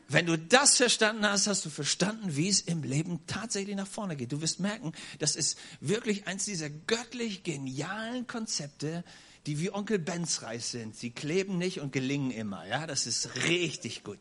wenn 0.07 0.25
du 0.25 0.37
das 0.37 0.77
verstanden 0.77 1.25
hast, 1.25 1.47
hast 1.47 1.65
du 1.65 1.69
verstanden, 1.69 2.35
wie 2.35 2.47
es 2.47 2.61
im 2.61 2.83
Leben 2.83 3.21
tatsächlich 3.25 3.75
nach 3.75 3.87
vorne 3.87 4.15
geht. 4.15 4.31
Du 4.31 4.41
wirst 4.41 4.59
merken, 4.59 4.93
das 5.19 5.35
ist 5.35 5.57
wirklich 5.81 6.27
eins 6.27 6.45
dieser 6.45 6.69
göttlich 6.69 7.43
genialen 7.43 8.27
Konzepte, 8.27 9.03
die 9.47 9.59
wie 9.59 9.71
Onkel 9.71 9.97
Benz 9.97 10.43
Reis 10.43 10.71
sind. 10.71 10.95
Sie 10.95 11.09
kleben 11.09 11.57
nicht 11.57 11.79
und 11.81 11.91
gelingen 11.91 12.31
immer. 12.31 12.65
Ja, 12.67 12.85
das 12.85 13.07
ist 13.07 13.35
richtig 13.47 14.03
gut. 14.03 14.19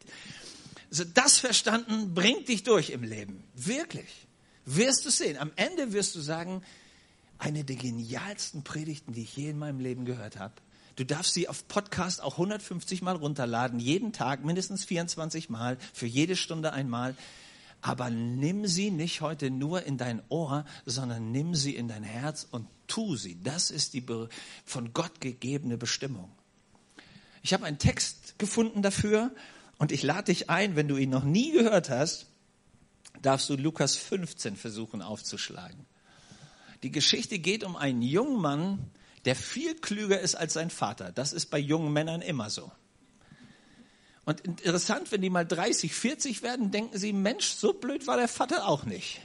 Also 0.91 1.05
das 1.05 1.39
verstanden 1.39 2.15
bringt 2.15 2.49
dich 2.49 2.63
durch 2.63 2.91
im 2.91 3.03
Leben. 3.03 3.43
Wirklich. 3.55 4.27
Wirst 4.65 5.05
du 5.05 5.11
sehen. 5.11 5.39
Am 5.39 5.53
Ende 5.57 5.93
wirst 5.93 6.15
du 6.15 6.21
sagen, 6.21 6.63
eine 7.39 7.65
der 7.65 7.77
genialsten 7.77 8.65
Predigten, 8.65 9.13
die 9.13 9.23
ich 9.23 9.37
je 9.37 9.51
in 9.51 9.59
meinem 9.59 9.81
Leben 9.81 10.05
gehört 10.05 10.39
habe. 10.39 10.55
Du 10.97 11.05
darfst 11.05 11.35
sie 11.35 11.49
auf 11.49 11.69
Podcast 11.69 12.23
auch 12.23 12.33
150 12.33 13.03
Mal 13.03 13.17
runterladen, 13.17 13.79
jeden 13.79 14.13
Tag 14.13 14.45
mindestens 14.45 14.85
24 14.85 15.51
Mal, 15.51 15.77
für 15.93 16.07
jede 16.07 16.37
Stunde 16.37 16.73
einmal. 16.73 17.15
Aber 17.83 18.09
nimm 18.09 18.67
sie 18.67 18.91
nicht 18.91 19.21
heute 19.21 19.51
nur 19.51 19.85
in 19.85 19.99
dein 19.99 20.23
Ohr, 20.31 20.65
sondern 20.87 21.31
nimm 21.31 21.55
sie 21.55 21.77
in 21.77 21.89
dein 21.89 22.03
Herz 22.03 22.49
und 22.51 22.67
tu 22.87 23.17
sie. 23.17 23.39
Das 23.43 23.71
ist 23.71 23.93
die 23.93 24.05
von 24.65 24.93
Gott 24.95 25.21
gegebene 25.21 25.77
Bestimmung. 25.77 26.33
Ich 27.43 27.53
habe 27.53 27.67
einen 27.67 27.79
Text 27.79 28.39
gefunden 28.39 28.83
dafür 28.83 29.31
und 29.79 29.93
ich 29.93 30.03
lade 30.03 30.25
dich 30.25 30.49
ein, 30.51 30.77
wenn 30.77 30.89
du 30.89 30.97
ihn 30.97 31.11
noch 31.11 31.25
nie 31.25 31.53
gehört 31.53 31.91
hast, 31.91 32.27
darfst 33.23 33.49
du 33.49 33.57
Lukas 33.57 33.97
15 33.97 34.57
versuchen 34.57 35.03
aufzuschlagen. 35.03 35.87
Die 36.83 36.91
Geschichte 36.91 37.39
geht 37.39 37.65
um 37.65 37.77
einen 37.77 38.03
jungen 38.03 38.41
Mann, 38.41 38.91
der 39.25 39.35
viel 39.35 39.75
klüger 39.75 40.21
ist 40.21 40.35
als 40.35 40.53
sein 40.53 40.71
Vater. 40.71 41.13
Das 41.13 41.33
ist 41.33 41.47
bei 41.47 41.59
jungen 41.59 41.93
Männern 41.93 42.23
immer 42.23 42.49
so. 42.51 42.71
Und 44.25 44.41
interessant, 44.41 45.13
wenn 45.13 45.23
die 45.23 45.31
mal 45.31 45.47
30, 45.47 45.95
40 45.95 46.43
werden, 46.43 46.71
denken 46.71 46.99
sie, 46.99 47.13
Mensch, 47.13 47.47
so 47.47 47.73
blöd 47.73 48.07
war 48.07 48.17
der 48.17 48.29
Vater 48.29 48.67
auch 48.67 48.85
nicht. 48.85 49.21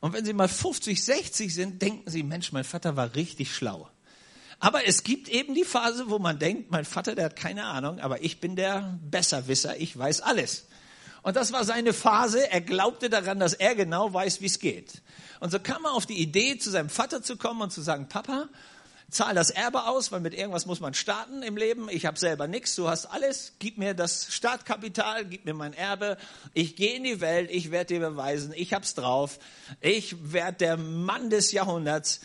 Und 0.00 0.12
wenn 0.12 0.24
sie 0.24 0.32
mal 0.32 0.48
50, 0.48 1.04
60 1.04 1.52
sind, 1.52 1.82
denken 1.82 2.08
sie, 2.08 2.22
Mensch, 2.22 2.52
mein 2.52 2.64
Vater 2.64 2.96
war 2.96 3.16
richtig 3.16 3.52
schlau. 3.54 3.90
Aber 4.60 4.86
es 4.86 5.04
gibt 5.04 5.28
eben 5.28 5.54
die 5.54 5.64
Phase, 5.64 6.10
wo 6.10 6.18
man 6.18 6.38
denkt, 6.38 6.70
mein 6.70 6.84
Vater, 6.84 7.14
der 7.14 7.26
hat 7.26 7.36
keine 7.36 7.64
Ahnung, 7.64 8.00
aber 8.00 8.22
ich 8.24 8.40
bin 8.40 8.56
der 8.56 8.98
Besserwisser, 9.02 9.76
ich 9.76 9.96
weiß 9.96 10.20
alles. 10.20 10.66
Und 11.22 11.36
das 11.36 11.52
war 11.52 11.64
seine 11.64 11.92
Phase. 11.92 12.50
Er 12.50 12.60
glaubte 12.60 13.10
daran, 13.10 13.38
dass 13.38 13.52
er 13.52 13.74
genau 13.74 14.12
weiß, 14.12 14.40
wie 14.40 14.46
es 14.46 14.58
geht. 14.58 15.02
Und 15.40 15.50
so 15.50 15.58
kam 15.58 15.84
er 15.84 15.92
auf 15.92 16.06
die 16.06 16.20
Idee, 16.20 16.58
zu 16.58 16.70
seinem 16.70 16.88
Vater 16.88 17.22
zu 17.22 17.36
kommen 17.36 17.60
und 17.60 17.72
zu 17.72 17.82
sagen, 17.82 18.08
Papa, 18.08 18.48
zahl 19.10 19.34
das 19.34 19.50
Erbe 19.50 19.84
aus, 19.86 20.12
weil 20.12 20.20
mit 20.20 20.34
irgendwas 20.34 20.66
muss 20.66 20.80
man 20.80 20.94
starten 20.94 21.42
im 21.42 21.56
Leben. 21.56 21.88
Ich 21.90 22.06
habe 22.06 22.18
selber 22.18 22.46
nichts, 22.46 22.74
du 22.76 22.88
hast 22.88 23.06
alles. 23.06 23.52
Gib 23.58 23.78
mir 23.78 23.94
das 23.94 24.32
Startkapital, 24.32 25.24
gib 25.24 25.44
mir 25.44 25.54
mein 25.54 25.72
Erbe. 25.72 26.18
Ich 26.54 26.76
gehe 26.76 26.96
in 26.96 27.04
die 27.04 27.20
Welt, 27.20 27.50
ich 27.50 27.70
werde 27.70 27.94
dir 27.94 28.00
beweisen, 28.00 28.52
ich 28.54 28.72
hab's 28.72 28.94
drauf. 28.94 29.38
Ich 29.80 30.32
werde 30.32 30.58
der 30.58 30.76
Mann 30.76 31.30
des 31.30 31.52
Jahrhunderts. 31.52 32.20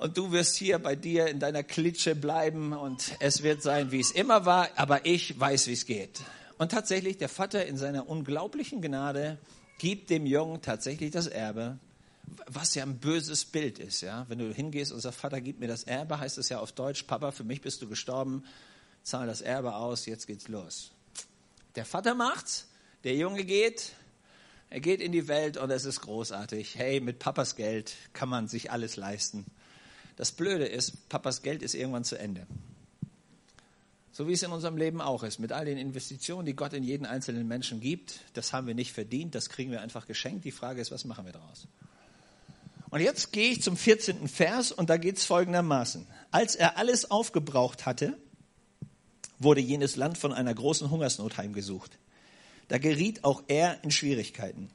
Und 0.00 0.16
du 0.16 0.32
wirst 0.32 0.56
hier 0.56 0.78
bei 0.78 0.96
dir 0.96 1.26
in 1.26 1.40
deiner 1.40 1.62
Klitsche 1.62 2.14
bleiben 2.14 2.72
und 2.72 3.12
es 3.20 3.42
wird 3.42 3.62
sein, 3.62 3.92
wie 3.92 4.00
es 4.00 4.10
immer 4.10 4.46
war, 4.46 4.70
aber 4.76 5.04
ich 5.04 5.38
weiß, 5.38 5.66
wie 5.66 5.74
es 5.74 5.84
geht. 5.84 6.22
Und 6.56 6.72
tatsächlich, 6.72 7.18
der 7.18 7.28
Vater 7.28 7.66
in 7.66 7.76
seiner 7.76 8.08
unglaublichen 8.08 8.80
Gnade 8.80 9.36
gibt 9.78 10.08
dem 10.08 10.24
Jungen 10.24 10.62
tatsächlich 10.62 11.10
das 11.10 11.26
Erbe 11.26 11.78
was 12.46 12.74
ja 12.74 12.84
ein 12.84 12.98
böses 12.98 13.44
Bild 13.44 13.78
ist, 13.78 14.02
ja. 14.02 14.24
Wenn 14.28 14.38
du 14.38 14.52
hingehst 14.52 14.92
und 14.92 15.00
sagst, 15.00 15.18
Vater, 15.18 15.40
gib 15.40 15.58
mir 15.58 15.66
das 15.66 15.84
Erbe, 15.84 16.20
heißt 16.20 16.38
es 16.38 16.48
ja 16.48 16.60
auf 16.60 16.72
Deutsch, 16.72 17.02
Papa, 17.02 17.32
für 17.32 17.44
mich 17.44 17.60
bist 17.60 17.82
du 17.82 17.88
gestorben, 17.88 18.44
zahl 19.02 19.26
das 19.26 19.40
Erbe 19.40 19.74
aus, 19.74 20.06
jetzt 20.06 20.26
geht's 20.26 20.46
los. 20.48 20.92
Der 21.74 21.84
Vater 21.84 22.14
macht's, 22.14 22.68
der 23.04 23.16
Junge 23.16 23.44
geht, 23.44 23.92
er 24.68 24.80
geht 24.80 25.00
in 25.00 25.10
die 25.12 25.26
Welt 25.26 25.56
und 25.56 25.70
es 25.70 25.84
ist 25.84 26.02
großartig. 26.02 26.76
Hey, 26.76 27.00
mit 27.00 27.18
Papas 27.18 27.56
Geld 27.56 27.94
kann 28.12 28.28
man 28.28 28.46
sich 28.46 28.70
alles 28.70 28.96
leisten. 28.96 29.44
Das 30.20 30.32
Blöde 30.32 30.66
ist, 30.66 31.08
Papas 31.08 31.40
Geld 31.40 31.62
ist 31.62 31.74
irgendwann 31.74 32.04
zu 32.04 32.18
Ende. 32.18 32.46
So 34.12 34.28
wie 34.28 34.34
es 34.34 34.42
in 34.42 34.52
unserem 34.52 34.76
Leben 34.76 35.00
auch 35.00 35.22
ist. 35.22 35.38
Mit 35.38 35.50
all 35.50 35.64
den 35.64 35.78
Investitionen, 35.78 36.44
die 36.44 36.52
Gott 36.52 36.74
in 36.74 36.84
jeden 36.84 37.06
einzelnen 37.06 37.48
Menschen 37.48 37.80
gibt, 37.80 38.20
das 38.34 38.52
haben 38.52 38.66
wir 38.66 38.74
nicht 38.74 38.92
verdient, 38.92 39.34
das 39.34 39.48
kriegen 39.48 39.70
wir 39.70 39.80
einfach 39.80 40.04
geschenkt. 40.04 40.44
Die 40.44 40.50
Frage 40.50 40.82
ist, 40.82 40.90
was 40.90 41.06
machen 41.06 41.24
wir 41.24 41.32
daraus? 41.32 41.66
Und 42.90 43.00
jetzt 43.00 43.32
gehe 43.32 43.50
ich 43.52 43.62
zum 43.62 43.78
14. 43.78 44.28
Vers 44.28 44.72
und 44.72 44.90
da 44.90 44.98
geht 44.98 45.16
es 45.16 45.24
folgendermaßen. 45.24 46.06
Als 46.30 46.54
er 46.54 46.76
alles 46.76 47.10
aufgebraucht 47.10 47.86
hatte, 47.86 48.18
wurde 49.38 49.62
jenes 49.62 49.96
Land 49.96 50.18
von 50.18 50.34
einer 50.34 50.52
großen 50.52 50.90
Hungersnot 50.90 51.38
heimgesucht. 51.38 51.96
Da 52.68 52.76
geriet 52.76 53.24
auch 53.24 53.42
er 53.48 53.82
in 53.84 53.90
Schwierigkeiten. 53.90 54.70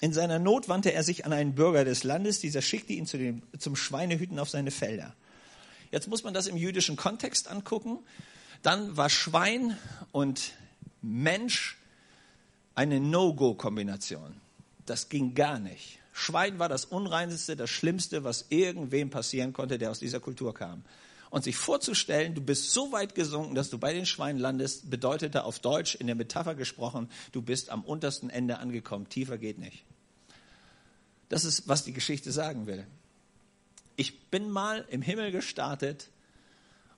In 0.00 0.12
seiner 0.12 0.38
Not 0.38 0.68
wandte 0.68 0.92
er 0.92 1.02
sich 1.02 1.26
an 1.26 1.32
einen 1.32 1.54
Bürger 1.54 1.84
des 1.84 2.04
Landes, 2.04 2.40
dieser 2.40 2.62
schickte 2.62 2.92
ihn 2.92 3.06
zu 3.06 3.18
dem, 3.18 3.42
zum 3.58 3.74
Schweinehüten 3.74 4.38
auf 4.38 4.48
seine 4.48 4.70
Felder. 4.70 5.14
Jetzt 5.90 6.08
muss 6.08 6.22
man 6.22 6.34
das 6.34 6.46
im 6.46 6.56
jüdischen 6.56 6.96
Kontext 6.96 7.48
angucken. 7.48 7.98
Dann 8.62 8.96
war 8.96 9.10
Schwein 9.10 9.76
und 10.12 10.52
Mensch 11.02 11.78
eine 12.74 13.00
No-Go-Kombination. 13.00 14.40
Das 14.86 15.08
ging 15.08 15.34
gar 15.34 15.58
nicht. 15.58 15.98
Schwein 16.12 16.58
war 16.58 16.68
das 16.68 16.84
Unreinste, 16.84 17.56
das 17.56 17.70
Schlimmste, 17.70 18.24
was 18.24 18.46
irgendwem 18.50 19.10
passieren 19.10 19.52
konnte, 19.52 19.78
der 19.78 19.90
aus 19.90 20.00
dieser 20.00 20.20
Kultur 20.20 20.54
kam. 20.54 20.84
Und 21.30 21.44
sich 21.44 21.56
vorzustellen, 21.56 22.34
du 22.34 22.40
bist 22.40 22.72
so 22.72 22.90
weit 22.90 23.14
gesunken, 23.14 23.54
dass 23.54 23.70
du 23.70 23.78
bei 23.78 23.92
den 23.92 24.06
Schweinen 24.06 24.40
landest, 24.40 24.90
bedeutete 24.90 25.44
auf 25.44 25.58
Deutsch 25.58 25.94
in 25.94 26.06
der 26.06 26.16
Metapher 26.16 26.54
gesprochen, 26.54 27.10
du 27.32 27.42
bist 27.42 27.70
am 27.70 27.84
untersten 27.84 28.30
Ende 28.30 28.58
angekommen. 28.58 29.08
Tiefer 29.08 29.38
geht 29.38 29.58
nicht. 29.58 29.84
Das 31.28 31.44
ist, 31.44 31.68
was 31.68 31.84
die 31.84 31.92
Geschichte 31.92 32.32
sagen 32.32 32.66
will. 32.66 32.86
Ich 33.96 34.30
bin 34.30 34.50
mal 34.50 34.84
im 34.90 35.02
Himmel 35.02 35.32
gestartet 35.32 36.08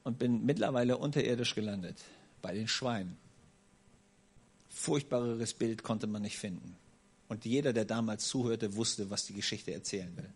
und 0.05 0.19
bin 0.19 0.45
mittlerweile 0.45 0.99
unterirdisch 0.99 1.55
gelandet, 1.55 1.99
bei 2.43 2.55
den 2.55 2.69
Schweinen. 2.69 3.17
Furchtbareres 4.69 5.55
Bild 5.55 5.83
konnte 5.83 6.07
man 6.07 6.23
nicht 6.23 6.39
finden. 6.39 6.77
Und 7.29 7.45
jeder, 7.45 7.73
der 7.73 7.85
damals 7.85 8.27
zuhörte, 8.29 8.75
wusste, 8.77 9.11
was 9.11 9.27
die 9.27 9.35
Geschichte 9.35 9.73
erzählen 9.73 10.17
will. 10.17 10.31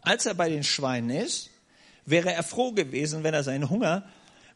Als 0.00 0.26
er 0.26 0.34
bei 0.34 0.48
den 0.48 0.64
Schweinen 0.64 1.10
ist, 1.10 1.50
wäre 2.04 2.32
er 2.32 2.42
froh 2.42 2.72
gewesen, 2.72 3.24
wenn 3.24 3.34
er 3.34 3.42
seinen 3.42 3.68
Hunger 3.68 4.08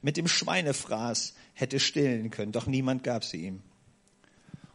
mit 0.03 0.17
dem 0.17 0.29
Schweinefraß 0.29 1.35
hätte 1.55 1.81
stillen 1.81 2.31
können. 2.31 2.53
Doch 2.53 2.67
niemand 2.67 3.05
gab 3.05 3.25
sie 3.25 3.47
ihm. 3.47 3.63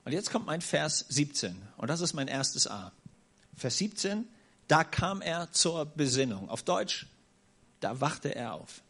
Und 0.04 0.12
jetzt 0.12 0.32
kommt 0.32 0.46
mein 0.46 0.62
Vers 0.62 1.06
17. 1.10 1.56
Und 1.78 1.90
das 1.90 2.02
ist 2.02 2.14
mein 2.14 2.28
erstes 2.28 2.68
A. 2.68 2.92
Vers 3.56 3.78
17. 3.78 4.28
Da 4.68 4.84
kam 4.84 5.22
er 5.22 5.52
zur 5.52 5.86
Besinnung. 5.86 6.50
Auf 6.50 6.64
Deutsch, 6.64 7.08
da 7.80 8.02
wachte 8.02 8.34
er 8.34 8.54
auf. 8.54 8.82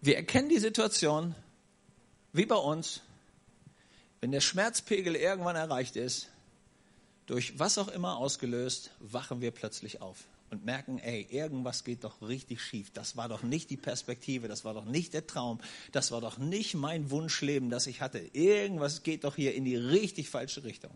Wir 0.00 0.16
erkennen 0.16 0.48
die 0.48 0.58
Situation 0.58 1.34
wie 2.32 2.46
bei 2.46 2.56
uns 2.56 3.00
wenn 4.20 4.32
der 4.32 4.40
Schmerzpegel 4.40 5.16
irgendwann 5.16 5.56
erreicht 5.56 5.96
ist, 5.96 6.28
durch 7.26 7.58
was 7.58 7.78
auch 7.78 7.88
immer 7.88 8.16
ausgelöst, 8.16 8.90
wachen 9.00 9.40
wir 9.40 9.50
plötzlich 9.50 10.02
auf 10.02 10.24
und 10.50 10.64
merken, 10.64 10.98
ey, 10.98 11.26
irgendwas 11.30 11.84
geht 11.84 12.04
doch 12.04 12.20
richtig 12.22 12.60
schief. 12.60 12.90
Das 12.90 13.16
war 13.16 13.28
doch 13.28 13.42
nicht 13.42 13.70
die 13.70 13.76
Perspektive, 13.76 14.48
das 14.48 14.64
war 14.64 14.74
doch 14.74 14.84
nicht 14.84 15.14
der 15.14 15.26
Traum, 15.26 15.60
das 15.92 16.10
war 16.10 16.20
doch 16.20 16.38
nicht 16.38 16.74
mein 16.74 17.10
Wunschleben, 17.10 17.70
das 17.70 17.86
ich 17.86 18.00
hatte. 18.00 18.18
Irgendwas 18.18 19.04
geht 19.04 19.24
doch 19.24 19.36
hier 19.36 19.54
in 19.54 19.64
die 19.64 19.76
richtig 19.76 20.28
falsche 20.28 20.64
Richtung. 20.64 20.90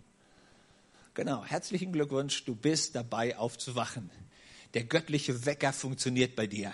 Genau, 1.15 1.45
herzlichen 1.45 1.93
Glückwunsch, 1.93 2.45
du 2.45 2.57
bist 2.57 2.97
dabei 2.97 3.39
aufzuwachen. 3.39 4.11
Der 4.75 4.83
göttliche 4.83 5.47
Wecker 5.47 5.73
funktioniert 5.73 6.35
bei 6.35 6.49
dir. 6.49 6.73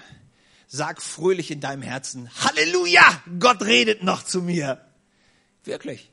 Sag 0.66 1.02
fröhlich 1.02 1.50
in 1.50 1.60
deinem 1.60 1.82
Herzen, 1.82 2.30
Halleluja, 2.42 3.22
Gott 3.38 3.60
redet 3.62 4.02
noch 4.02 4.22
zu 4.22 4.40
mir. 4.40 4.80
Wirklich. 5.64 6.10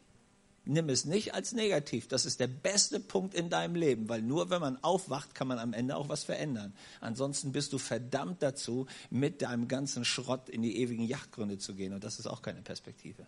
nimm 0.66 0.90
es 0.90 1.06
nicht 1.06 1.34
als 1.34 1.54
negativ. 1.54 2.10
Das 2.10 2.26
ist 2.26 2.42
der 2.42 2.48
beste 2.48 3.00
Punkt 3.00 3.34
in 3.34 3.50
deinem 3.50 3.76
Leben, 3.76 4.10
weil 4.10 4.22
nur 4.22 4.50
wenn 4.50 4.60
man 4.60 4.84
aufwacht, 4.84 5.34
kann 5.34 5.48
man 5.48 5.60
am 5.60 5.72
Ende 5.72 5.96
auch 5.96 6.10
was 6.10 6.26
verändern. 6.26 6.74
Ansonsten 7.00 7.54
bist 7.54 7.72
du 7.72 7.78
verdammt 7.78 8.44
dazu, 8.44 8.88
mit 9.10 9.42
deinem 9.42 9.70
ganzen 9.70 10.04
Schrott 10.04 10.50
in 10.50 10.62
die 10.62 10.82
ewigen 10.82 11.06
Yachtgründe 11.06 11.58
zu 11.58 11.76
gehen. 11.76 11.94
Und 11.94 12.04
das 12.04 12.20
ist 12.20 12.28
auch 12.28 12.42
keine 12.42 12.62
Perspektive. 12.62 13.26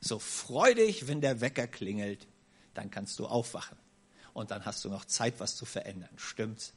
So 0.00 0.18
freu 0.18 0.74
dich, 0.74 1.08
wenn 1.08 1.22
der 1.22 1.40
Wecker 1.40 1.66
klingelt, 1.66 2.26
dann 2.74 2.90
kannst 2.90 3.18
du 3.18 3.26
aufwachen. 3.26 3.78
Und 4.36 4.50
dann 4.50 4.66
hast 4.66 4.84
du 4.84 4.90
noch 4.90 5.06
Zeit, 5.06 5.32
was 5.38 5.56
zu 5.56 5.64
verändern. 5.64 6.10
Stimmt's? 6.16 6.74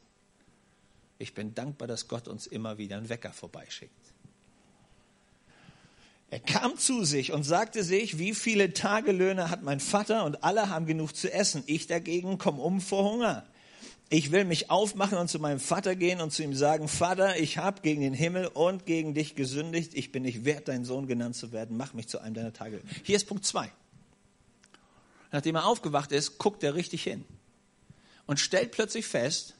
Ich 1.18 1.34
bin 1.34 1.54
dankbar, 1.54 1.86
dass 1.86 2.08
Gott 2.08 2.26
uns 2.26 2.46
immer 2.46 2.78
wieder 2.78 2.96
einen 2.96 3.10
Wecker 3.10 3.34
vorbeischickt. 3.34 3.92
Er 6.30 6.40
kam 6.40 6.78
zu 6.78 7.04
sich 7.04 7.32
und 7.32 7.42
sagte 7.42 7.84
sich, 7.84 8.18
wie 8.18 8.32
viele 8.32 8.72
Tagelöhne 8.72 9.50
hat 9.50 9.62
mein 9.62 9.78
Vater 9.78 10.24
und 10.24 10.42
alle 10.42 10.70
haben 10.70 10.86
genug 10.86 11.14
zu 11.14 11.30
essen. 11.30 11.62
Ich 11.66 11.86
dagegen 11.86 12.38
komme 12.38 12.62
um 12.62 12.80
vor 12.80 13.04
Hunger. 13.04 13.44
Ich 14.08 14.32
will 14.32 14.46
mich 14.46 14.70
aufmachen 14.70 15.18
und 15.18 15.28
zu 15.28 15.38
meinem 15.38 15.60
Vater 15.60 15.96
gehen 15.96 16.22
und 16.22 16.30
zu 16.30 16.42
ihm 16.42 16.54
sagen, 16.54 16.88
Vater, 16.88 17.38
ich 17.38 17.58
habe 17.58 17.82
gegen 17.82 18.00
den 18.00 18.14
Himmel 18.14 18.46
und 18.46 18.86
gegen 18.86 19.12
dich 19.12 19.34
gesündigt. 19.34 19.92
Ich 19.92 20.12
bin 20.12 20.22
nicht 20.22 20.46
wert, 20.46 20.66
dein 20.68 20.86
Sohn 20.86 21.06
genannt 21.06 21.36
zu 21.36 21.52
werden. 21.52 21.76
Mach 21.76 21.92
mich 21.92 22.08
zu 22.08 22.20
einem 22.20 22.32
deiner 22.32 22.54
Tagelöhne. 22.54 22.88
Hier 23.02 23.16
ist 23.16 23.26
Punkt 23.26 23.44
zwei. 23.44 23.70
Nachdem 25.30 25.56
er 25.56 25.66
aufgewacht 25.66 26.10
ist, 26.10 26.38
guckt 26.38 26.64
er 26.64 26.74
richtig 26.74 27.02
hin 27.02 27.26
und 28.30 28.38
stellt 28.38 28.70
plötzlich 28.70 29.08
fest, 29.08 29.54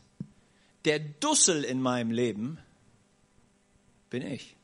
der 0.84 1.00
Dussel 1.00 1.64
in 1.64 1.82
meinem 1.82 2.12
Leben 2.12 2.60
bin 4.10 4.24
ich. 4.24 4.54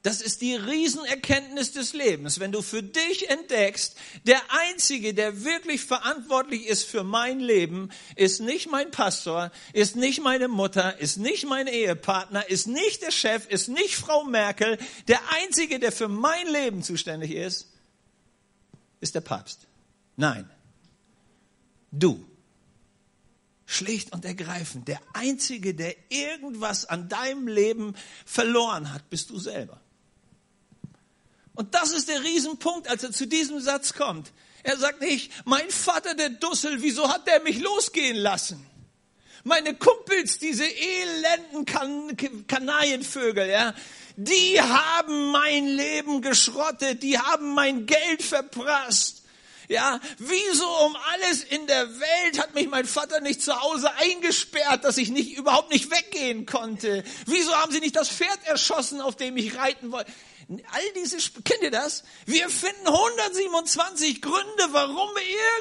Das 0.00 0.22
ist 0.22 0.40
die 0.40 0.54
Riesenerkenntnis 0.54 1.72
des 1.72 1.92
Lebens, 1.92 2.40
wenn 2.40 2.50
du 2.50 2.62
für 2.62 2.82
dich 2.82 3.28
entdeckst, 3.28 3.94
der 4.26 4.40
Einzige, 4.48 5.12
der 5.12 5.44
wirklich 5.44 5.82
verantwortlich 5.82 6.66
ist 6.66 6.84
für 6.84 7.04
mein 7.04 7.40
Leben, 7.40 7.90
ist 8.16 8.40
nicht 8.40 8.70
mein 8.70 8.90
Pastor, 8.90 9.52
ist 9.74 9.94
nicht 9.94 10.22
meine 10.22 10.48
Mutter, 10.48 10.98
ist 10.98 11.18
nicht 11.18 11.44
mein 11.44 11.66
Ehepartner, 11.66 12.48
ist 12.48 12.68
nicht 12.68 13.02
der 13.02 13.10
Chef, 13.10 13.46
ist 13.48 13.68
nicht 13.68 13.96
Frau 13.96 14.24
Merkel. 14.24 14.78
Der 15.08 15.20
Einzige, 15.42 15.78
der 15.78 15.92
für 15.92 16.08
mein 16.08 16.46
Leben 16.46 16.82
zuständig 16.82 17.32
ist, 17.32 17.68
ist 19.02 19.14
der 19.14 19.20
Papst. 19.20 19.66
Nein, 20.16 20.48
du. 21.90 22.24
Schlicht 23.66 24.12
und 24.14 24.24
ergreifend, 24.24 24.88
der 24.88 25.00
Einzige, 25.12 25.74
der 25.74 25.94
irgendwas 26.08 26.86
an 26.86 27.08
deinem 27.10 27.46
Leben 27.48 27.94
verloren 28.24 28.94
hat, 28.94 29.10
bist 29.10 29.28
du 29.28 29.38
selber. 29.38 29.78
Und 31.54 31.74
das 31.74 31.92
ist 31.92 32.08
der 32.08 32.22
Riesenpunkt, 32.22 32.88
als 32.88 33.02
er 33.02 33.12
zu 33.12 33.26
diesem 33.26 33.60
Satz 33.60 33.92
kommt. 33.92 34.32
Er 34.62 34.76
sagt 34.76 35.00
nicht, 35.00 35.32
mein 35.44 35.68
Vater 35.70 36.14
der 36.14 36.30
Dussel, 36.30 36.82
wieso 36.82 37.08
hat 37.08 37.26
der 37.26 37.42
mich 37.42 37.60
losgehen 37.60 38.16
lassen? 38.16 38.64
Meine 39.44 39.74
Kumpels, 39.74 40.38
diese 40.38 40.64
elenden 40.64 41.64
kan 41.64 42.16
Kanarienvögel, 42.46 43.48
ja, 43.48 43.74
die 44.16 44.60
haben 44.60 45.30
mein 45.30 45.66
Leben 45.68 46.22
geschrottet, 46.22 47.02
die 47.02 47.18
haben 47.18 47.54
mein 47.54 47.86
Geld 47.86 48.22
verprasst. 48.22 49.24
Ja, 49.68 50.00
wieso 50.16 50.66
um 50.86 50.96
alles 51.12 51.44
in 51.44 51.66
der 51.66 51.88
Welt 52.00 52.38
hat 52.38 52.54
mich 52.54 52.68
mein 52.68 52.86
Vater 52.86 53.20
nicht 53.20 53.42
zu 53.42 53.60
Hause 53.60 53.92
eingesperrt, 53.96 54.82
dass 54.84 54.96
ich 54.96 55.10
nicht, 55.10 55.36
überhaupt 55.36 55.70
nicht 55.70 55.90
weggehen 55.90 56.46
konnte? 56.46 57.04
Wieso 57.26 57.54
haben 57.54 57.70
sie 57.70 57.80
nicht 57.80 57.94
das 57.94 58.08
Pferd 58.08 58.38
erschossen, 58.46 59.02
auf 59.02 59.16
dem 59.16 59.36
ich 59.36 59.56
reiten 59.56 59.92
wollte? 59.92 60.10
All 60.48 60.92
diese, 60.96 61.18
kennt 61.42 61.62
ihr 61.62 61.70
das? 61.70 62.04
Wir 62.24 62.48
finden 62.48 62.86
127 62.86 64.22
Gründe, 64.22 64.68
warum 64.70 65.10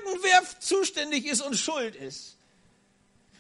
irgendwer 0.05 0.41
zuständig 0.61 1.25
ist 1.25 1.41
und 1.41 1.57
schuld 1.57 1.95
ist. 1.95 2.37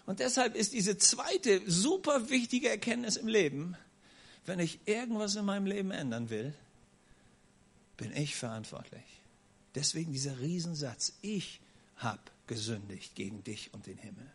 Und 0.05 0.19
deshalb 0.19 0.55
ist 0.55 0.73
diese 0.73 0.97
zweite 0.97 1.61
super 1.65 2.29
wichtige 2.29 2.69
Erkenntnis 2.69 3.15
im 3.15 3.29
Leben, 3.29 3.77
wenn 4.45 4.59
ich 4.59 4.79
irgendwas 4.85 5.35
in 5.35 5.45
meinem 5.45 5.65
Leben 5.65 5.91
ändern 5.91 6.29
will, 6.29 6.53
bin 7.95 8.15
ich 8.15 8.35
verantwortlich. 8.35 9.16
Deswegen 9.77 10.11
dieser 10.11 10.39
Riesensatz, 10.39 11.13
ich 11.21 11.61
habe 11.97 12.23
gesündigt 12.47 13.13
gegen 13.13 13.43
dich 13.43 13.71
und 13.75 13.85
den 13.85 13.99
Himmel. 13.99 14.25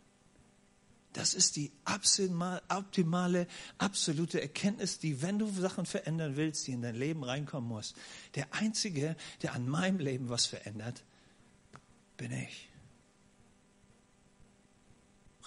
Das 1.14 1.35
ist 1.35 1.57
die 1.57 1.72
optimale, 1.85 3.48
absolute 3.76 4.40
Erkenntnis, 4.40 5.00
die, 5.00 5.20
wenn 5.20 5.40
du 5.40 5.50
Sachen 5.50 5.85
verändern 5.85 6.37
willst, 6.37 6.68
die 6.68 6.72
in 6.72 6.83
dein 6.83 6.94
Leben 6.94 7.24
reinkommen 7.24 7.68
muss. 7.68 7.94
Der 8.37 8.55
Einzige, 8.55 9.16
der 9.42 9.55
an 9.55 9.68
meinem 9.68 9.98
Leben 9.98 10.28
was 10.28 10.46
verändert, 10.46 11.02
bin 12.16 12.31
ich. 12.31 12.68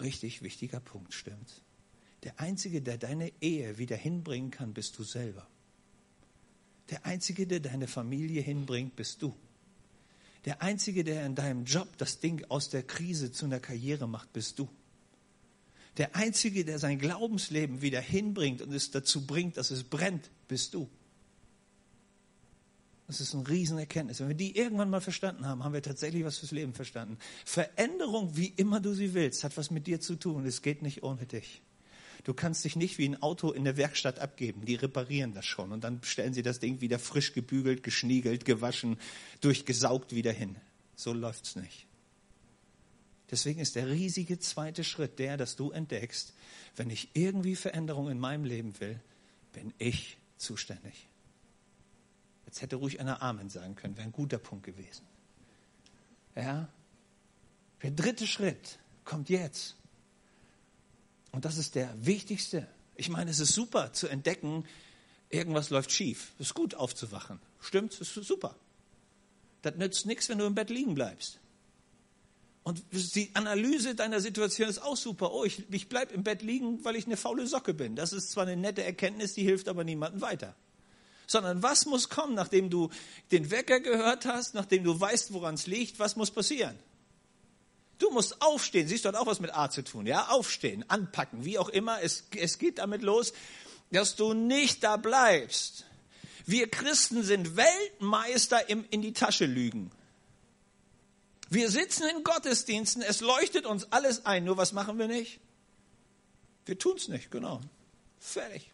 Richtig 0.01 0.41
wichtiger 0.41 0.81
Punkt, 0.81 1.13
stimmt. 1.13 1.61
Der 2.23 2.37
Einzige, 2.41 2.81
der 2.81 2.97
deine 2.97 3.31
Ehe 3.39 3.77
wieder 3.77 3.95
hinbringen 3.95 4.51
kann, 4.51 4.73
bist 4.73 4.99
du 4.99 5.05
selber. 5.05 5.47
Der 6.89 7.05
Einzige, 7.05 7.47
der 7.47 7.61
deine 7.61 7.87
Familie 7.87 8.41
hinbringt, 8.41 8.97
bist 8.97 9.21
du. 9.21 9.33
Der 10.45 10.61
Einzige, 10.61 11.03
der 11.03 11.25
in 11.25 11.35
deinem 11.35 11.65
Job 11.65 11.97
das 11.97 12.19
Ding 12.19 12.45
aus 12.49 12.69
der 12.69 12.83
Krise 12.83 13.31
zu 13.31 13.45
einer 13.45 13.59
Karriere 13.59 14.07
macht, 14.07 14.31
bist 14.31 14.59
du. 14.59 14.69
Der 15.97 16.15
Einzige, 16.15 16.65
der 16.65 16.77
sein 16.77 16.99
Glaubensleben 16.99 17.81
wieder 17.81 18.01
hinbringt 18.01 18.61
und 18.61 18.73
es 18.73 18.91
dazu 18.91 19.25
bringt, 19.25 19.57
dass 19.57 19.71
es 19.71 19.83
brennt, 19.83 20.29
bist 20.47 20.73
du. 20.73 20.89
Das 23.07 23.21
ist 23.21 23.33
eine 23.33 23.47
Riesenerkenntnis. 23.47 24.19
Wenn 24.19 24.29
wir 24.29 24.35
die 24.35 24.57
irgendwann 24.57 24.89
mal 24.89 25.01
verstanden 25.01 25.45
haben, 25.45 25.63
haben 25.63 25.73
wir 25.73 25.81
tatsächlich 25.81 26.25
was 26.25 26.39
fürs 26.39 26.51
Leben 26.51 26.73
verstanden. 26.73 27.17
Veränderung, 27.45 28.35
wie 28.35 28.47
immer 28.47 28.79
du 28.79 28.93
sie 28.93 29.13
willst, 29.13 29.43
hat 29.43 29.57
was 29.57 29.69
mit 29.71 29.87
dir 29.87 30.01
zu 30.01 30.15
tun. 30.15 30.45
Es 30.45 30.61
geht 30.61 30.81
nicht 30.81 31.03
ohne 31.03 31.25
dich. 31.25 31.61
Du 32.25 32.33
kannst 32.33 32.65
dich 32.65 32.75
nicht 32.75 32.97
wie 32.97 33.07
ein 33.07 33.21
Auto 33.21 33.51
in 33.51 33.65
der 33.65 33.77
Werkstatt 33.77 34.17
abgeben. 34.17 34.65
Die 34.65 34.73
reparieren 34.73 35.35
das 35.35 35.45
schon 35.45 35.71
und 35.71 35.83
dann 35.83 36.01
stellen 36.03 36.33
sie 36.33 36.41
das 36.41 36.59
Ding 36.59 36.81
wieder 36.81 36.97
frisch 36.97 37.33
gebügelt, 37.33 37.83
geschniegelt, 37.83 38.45
gewaschen, 38.45 38.97
durchgesaugt 39.41 40.13
wieder 40.13 40.31
hin. 40.31 40.55
So 40.95 41.13
läuft's 41.13 41.55
nicht. 41.55 41.85
Deswegen 43.29 43.59
ist 43.59 43.75
der 43.75 43.89
riesige 43.89 44.39
zweite 44.39 44.83
Schritt 44.83 45.19
der, 45.19 45.37
dass 45.37 45.55
du 45.55 45.69
entdeckst, 45.69 46.33
wenn 46.75 46.89
ich 46.89 47.09
irgendwie 47.13 47.55
Veränderung 47.55 48.09
in 48.09 48.19
meinem 48.19 48.43
Leben 48.43 48.79
will, 48.79 48.99
bin 49.53 49.71
ich 49.77 50.17
zuständig. 50.37 51.07
Jetzt 52.47 52.63
hätte 52.63 52.77
ruhig 52.77 52.99
einer 52.99 53.21
Amen 53.21 53.49
sagen 53.49 53.75
können, 53.75 53.97
wäre 53.97 54.07
ein 54.07 54.11
guter 54.11 54.39
Punkt 54.39 54.65
gewesen. 54.65 55.05
Ja? 56.35 56.69
Der 57.83 57.91
dritte 57.91 58.25
Schritt 58.25 58.79
kommt 59.03 59.29
jetzt. 59.29 59.75
Und 61.35 61.43
das 61.43 61.57
ist 61.57 61.75
der 61.75 61.93
wichtigste. 61.97 62.65
Ich 62.95 63.09
meine, 63.09 63.29
es 63.29 63.41
ist 63.41 63.51
super 63.51 63.91
zu 63.91 64.07
entdecken, 64.07 64.63
irgendwas 65.29 65.69
läuft 65.69 65.91
schief. 65.91 66.31
Es 66.39 66.47
ist 66.47 66.53
gut 66.53 66.75
aufzuwachen. 66.75 67.41
Stimmt, 67.59 67.91
es 67.91 68.15
ist 68.15 68.25
super. 68.25 68.55
Das 69.61 69.75
nützt 69.75 70.05
nichts, 70.05 70.29
wenn 70.29 70.37
du 70.37 70.45
im 70.45 70.55
Bett 70.55 70.69
liegen 70.69 70.95
bleibst. 70.95 71.41
Und 72.63 72.81
die 72.93 73.31
Analyse 73.33 73.95
deiner 73.95 74.21
Situation 74.21 74.69
ist 74.69 74.81
auch 74.81 74.95
super. 74.95 75.33
Oh, 75.33 75.43
ich, 75.43 75.61
ich 75.71 75.89
bleibe 75.89 76.13
im 76.13 76.23
Bett 76.23 76.41
liegen, 76.41 76.85
weil 76.85 76.95
ich 76.95 77.05
eine 77.05 77.17
faule 77.17 77.45
Socke 77.47 77.73
bin. 77.73 77.97
Das 77.97 78.13
ist 78.13 78.31
zwar 78.31 78.43
eine 78.43 78.55
nette 78.55 78.85
Erkenntnis, 78.85 79.33
die 79.33 79.43
hilft 79.43 79.67
aber 79.67 79.83
niemandem 79.83 80.21
weiter. 80.21 80.55
Sondern 81.27 81.61
was 81.61 81.85
muss 81.85 82.07
kommen, 82.07 82.33
nachdem 82.33 82.69
du 82.69 82.89
den 83.31 83.51
Wecker 83.51 83.81
gehört 83.81 84.25
hast, 84.25 84.53
nachdem 84.53 84.85
du 84.85 84.97
weißt, 84.97 85.33
woran 85.33 85.55
es 85.55 85.67
liegt, 85.67 85.99
was 85.99 86.15
muss 86.15 86.31
passieren? 86.31 86.79
Du 87.97 88.09
musst 88.11 88.41
aufstehen. 88.41 88.87
Siehst 88.87 89.05
du, 89.05 89.09
hat 89.09 89.15
auch 89.15 89.27
was 89.27 89.39
mit 89.39 89.55
A 89.55 89.69
zu 89.69 89.83
tun. 89.83 90.05
Ja, 90.05 90.27
aufstehen, 90.27 90.83
anpacken, 90.89 91.45
wie 91.45 91.57
auch 91.57 91.69
immer. 91.69 92.01
Es, 92.01 92.25
es 92.35 92.57
geht 92.57 92.79
damit 92.79 93.01
los, 93.01 93.33
dass 93.91 94.15
du 94.15 94.33
nicht 94.33 94.83
da 94.83 94.97
bleibst. 94.97 95.85
Wir 96.45 96.69
Christen 96.69 97.23
sind 97.23 97.55
Weltmeister 97.55 98.69
im 98.69 98.85
in 98.91 99.01
die 99.01 99.13
Tasche 99.13 99.45
lügen. 99.45 99.91
Wir 101.49 101.69
sitzen 101.69 102.07
in 102.09 102.23
Gottesdiensten, 102.23 103.01
es 103.01 103.21
leuchtet 103.21 103.65
uns 103.65 103.91
alles 103.91 104.25
ein, 104.25 104.43
nur 104.43 104.57
was 104.57 104.73
machen 104.73 104.97
wir 104.97 105.07
nicht? 105.07 105.39
Wir 106.65 106.77
tun 106.77 106.97
es 106.97 107.07
nicht, 107.07 107.29
genau. 107.29 107.61
Fertig. 108.19 108.71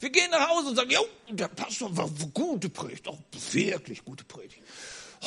Wir 0.00 0.10
gehen 0.10 0.30
nach 0.30 0.48
Hause 0.48 0.70
und 0.70 0.76
sagen, 0.76 0.90
jo, 0.90 1.06
der 1.28 1.48
Pastor 1.48 1.94
war 1.96 2.10
gute 2.32 2.68
Predigt, 2.70 3.06
auch 3.06 3.20
wirklich 3.52 4.04
gute 4.04 4.24
Predigt. 4.24 4.62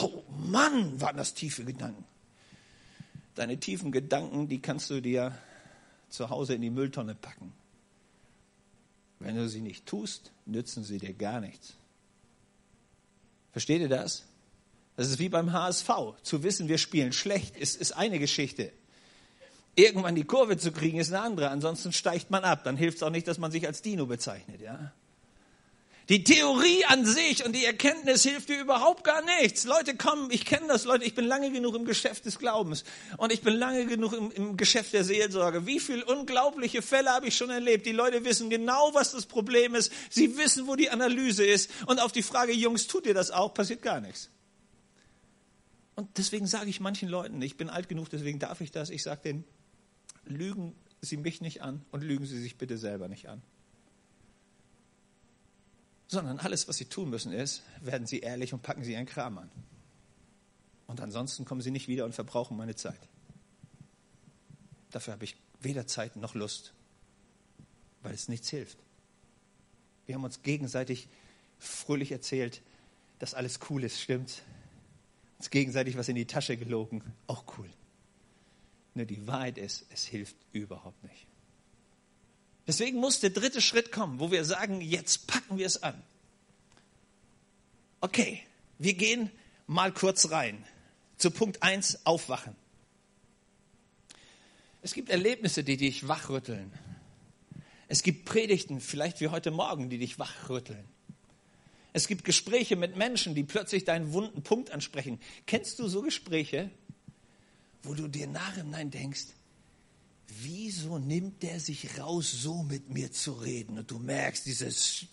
Oh 0.02 0.24
Mann, 0.38 1.00
waren 1.00 1.16
das 1.16 1.34
tiefe 1.34 1.64
Gedanken. 1.64 2.04
Deine 3.36 3.60
tiefen 3.60 3.92
Gedanken, 3.92 4.48
die 4.48 4.62
kannst 4.62 4.90
du 4.90 5.02
dir 5.02 5.38
zu 6.10 6.30
Hause 6.30 6.56
in 6.56 6.62
die 6.62 6.70
Mülltonne 6.70 7.16
packen. 7.16 7.54
Wenn 9.20 9.36
du 9.36 9.48
sie 9.48 9.62
nicht 9.62 9.86
tust, 9.86 10.32
nützen 10.46 10.84
sie 10.84 10.98
dir 10.98 11.14
gar 11.14 11.42
nichts. 11.42 11.74
Versteht 13.52 13.82
ihr 13.82 13.90
das? 13.90 14.24
Das 14.98 15.10
ist 15.10 15.20
wie 15.20 15.30
beim 15.30 15.52
HSV. 15.52 15.90
Zu 16.22 16.44
wissen, 16.44 16.68
wir 16.68 16.78
spielen 16.78 17.12
schlecht, 17.12 17.58
ist, 17.58 17.76
ist 17.76 17.94
eine 17.94 18.20
Geschichte. 18.20 18.72
Irgendwann 19.76 20.16
die 20.16 20.24
Kurve 20.24 20.58
zu 20.58 20.72
kriegen, 20.72 21.00
ist 21.00 21.12
eine 21.12 21.22
andere. 21.22 21.50
Ansonsten 21.50 21.92
steigt 21.92 22.32
man 22.32 22.44
ab. 22.44 22.64
Dann 22.64 22.78
hilft 22.78 22.98
es 22.98 23.04
auch 23.04 23.10
nicht, 23.10 23.28
dass 23.28 23.38
man 23.38 23.52
sich 23.52 23.68
als 23.68 23.82
Dino 23.82 24.06
bezeichnet. 24.06 24.62
Ja? 24.62 24.94
Die 26.10 26.24
Theorie 26.24 26.86
an 26.86 27.04
sich 27.04 27.44
und 27.46 27.56
die 27.56 27.66
Erkenntnis 27.66 28.22
hilft 28.22 28.50
dir 28.50 28.62
überhaupt 28.62 29.04
gar 29.04 29.24
nichts. 29.42 29.64
Leute 29.64 29.96
kommen, 29.96 30.30
ich 30.30 30.46
kenne 30.46 30.68
das, 30.68 30.86
Leute, 30.86 31.04
ich 31.04 31.16
bin 31.16 31.26
lange 31.26 31.52
genug 31.52 31.76
im 31.76 31.86
Geschäft 31.86 32.26
des 32.26 32.38
Glaubens 32.38 32.84
und 33.18 33.34
ich 33.34 33.42
bin 33.42 33.56
lange 33.56 33.88
genug 33.88 34.14
im, 34.14 34.30
im 34.30 34.56
Geschäft 34.56 34.94
der 34.94 35.04
Seelsorge. 35.04 35.66
Wie 35.66 35.80
viele 35.80 36.06
unglaubliche 36.06 36.84
Fälle 36.84 37.10
habe 37.10 37.28
ich 37.28 37.36
schon 37.36 37.50
erlebt? 37.50 37.88
Die 37.88 37.92
Leute 37.92 38.24
wissen 38.24 38.52
genau, 38.52 38.94
was 38.94 39.14
das 39.14 39.26
Problem 39.26 39.74
ist. 39.74 39.92
Sie 40.12 40.38
wissen, 40.38 40.68
wo 40.68 40.76
die 40.76 40.92
Analyse 40.92 41.44
ist. 41.44 41.72
Und 41.88 42.00
auf 42.00 42.12
die 42.12 42.24
Frage, 42.24 42.52
Jungs, 42.52 42.86
tut 42.86 43.08
ihr 43.08 43.16
das 43.16 43.32
auch, 43.32 43.56
passiert 43.56 43.82
gar 43.82 44.00
nichts. 44.00 44.30
Und 45.96 46.20
deswegen 46.20 46.46
sage 46.46 46.70
ich 46.70 46.80
manchen 46.80 47.10
Leuten, 47.10 47.42
ich 47.42 47.58
bin 47.58 47.70
alt 47.70 47.90
genug, 47.90 48.10
deswegen 48.12 48.38
darf 48.38 48.62
ich 48.62 48.70
das, 48.70 48.92
ich 48.92 49.02
sage 49.02 49.22
denen, 49.24 49.44
lügen 50.26 50.76
Sie 51.02 51.18
mich 51.18 51.42
nicht 51.42 51.64
an 51.64 51.84
und 51.92 52.04
lügen 52.04 52.26
Sie 52.26 52.40
sich 52.40 52.58
bitte 52.58 52.78
selber 52.78 53.08
nicht 53.08 53.28
an 53.28 53.42
sondern 56.16 56.40
alles, 56.40 56.68
was 56.68 56.78
sie 56.78 56.86
tun 56.86 57.10
müssen, 57.10 57.32
ist, 57.32 57.62
werden 57.82 58.08
sie 58.08 58.20
ehrlich 58.20 58.54
und 58.54 58.64
packen 58.64 58.84
sie 58.84 58.94
ihren 58.94 59.06
Kram 59.06 59.38
an. 59.38 59.52
Und 60.88 61.02
ansonsten 61.02 61.46
kommen 61.46 61.62
sie 61.62 61.72
nicht 61.72 61.88
wieder 61.88 62.06
und 62.06 62.16
verbrauchen 62.16 62.58
meine 62.58 62.76
Zeit. 62.76 63.00
Dafür 64.92 65.14
habe 65.14 65.26
ich 65.26 65.36
weder 65.60 65.88
Zeit 65.88 66.16
noch 66.16 66.34
Lust, 66.34 66.74
weil 68.02 68.14
es 68.14 68.30
nichts 68.30 68.50
hilft. 68.50 68.78
Wir 70.06 70.16
haben 70.16 70.24
uns 70.24 70.42
gegenseitig 70.42 71.10
fröhlich 71.60 72.12
erzählt, 72.12 72.62
dass 73.20 73.34
alles 73.34 73.60
cool 73.70 73.84
ist, 73.84 74.00
stimmt. 74.00 74.44
Uns 75.38 75.50
gegenseitig 75.50 75.98
was 75.98 76.08
in 76.08 76.16
die 76.16 76.28
Tasche 76.28 76.56
gelogen, 76.56 77.04
auch 77.28 77.44
cool. 77.58 77.70
Nur 78.94 79.06
die 79.06 79.28
Wahrheit 79.28 79.58
ist, 79.58 79.86
es 79.90 80.06
hilft 80.06 80.38
überhaupt 80.54 81.04
nicht. 81.04 81.28
Deswegen 82.68 83.00
muss 83.00 83.20
der 83.20 83.30
dritte 83.30 83.62
Schritt 83.62 83.92
kommen, 83.92 84.20
wo 84.20 84.32
wir 84.32 84.44
sagen, 84.44 84.82
jetzt 84.82 85.28
packen 85.28 85.58
wir 85.58 85.68
es 85.68 85.84
an. 85.84 86.02
Okay, 88.02 88.42
wir 88.80 88.94
gehen 88.94 89.30
mal 89.68 89.92
kurz 89.92 90.32
rein. 90.32 90.64
Zu 91.18 91.32
Punkt 91.32 91.64
1, 91.64 92.06
aufwachen. 92.06 92.56
Es 94.82 94.94
gibt 94.94 95.10
Erlebnisse, 95.10 95.64
die 95.64 95.78
dich 95.78 96.08
wachrütteln. 96.08 96.72
Es 97.88 98.04
gibt 98.04 98.26
Predigten, 98.26 98.82
vielleicht 98.82 99.22
wie 99.22 99.28
heute 99.30 99.52
Morgen, 99.52 99.90
die 99.90 99.98
dich 99.98 100.20
wachrütteln. 100.20 100.84
Es 101.94 102.08
gibt 102.08 102.26
Gespräche 102.26 102.76
mit 102.76 102.96
Menschen, 102.98 103.36
die 103.36 103.44
plötzlich 103.44 103.86
deinen 103.86 104.12
wunden 104.12 104.44
Punkt 104.44 104.72
ansprechen. 104.72 105.20
Kennst 105.46 105.80
du 105.80 105.88
so 105.88 106.02
Gespräche, 106.02 106.70
wo 107.84 107.94
du 107.94 108.08
dir 108.08 108.28
nachhinein 108.28 108.92
denkst, 108.92 109.28
wieso 110.42 110.98
nimmt 110.98 111.44
der 111.44 111.60
sich 111.60 112.00
raus, 112.00 112.32
so 112.32 112.64
mit 112.64 112.90
mir 112.90 113.12
zu 113.12 113.34
reden? 113.34 113.78
Und 113.78 113.92
du 113.92 114.00
merkst, 114.00 114.46
dieses 114.46 115.08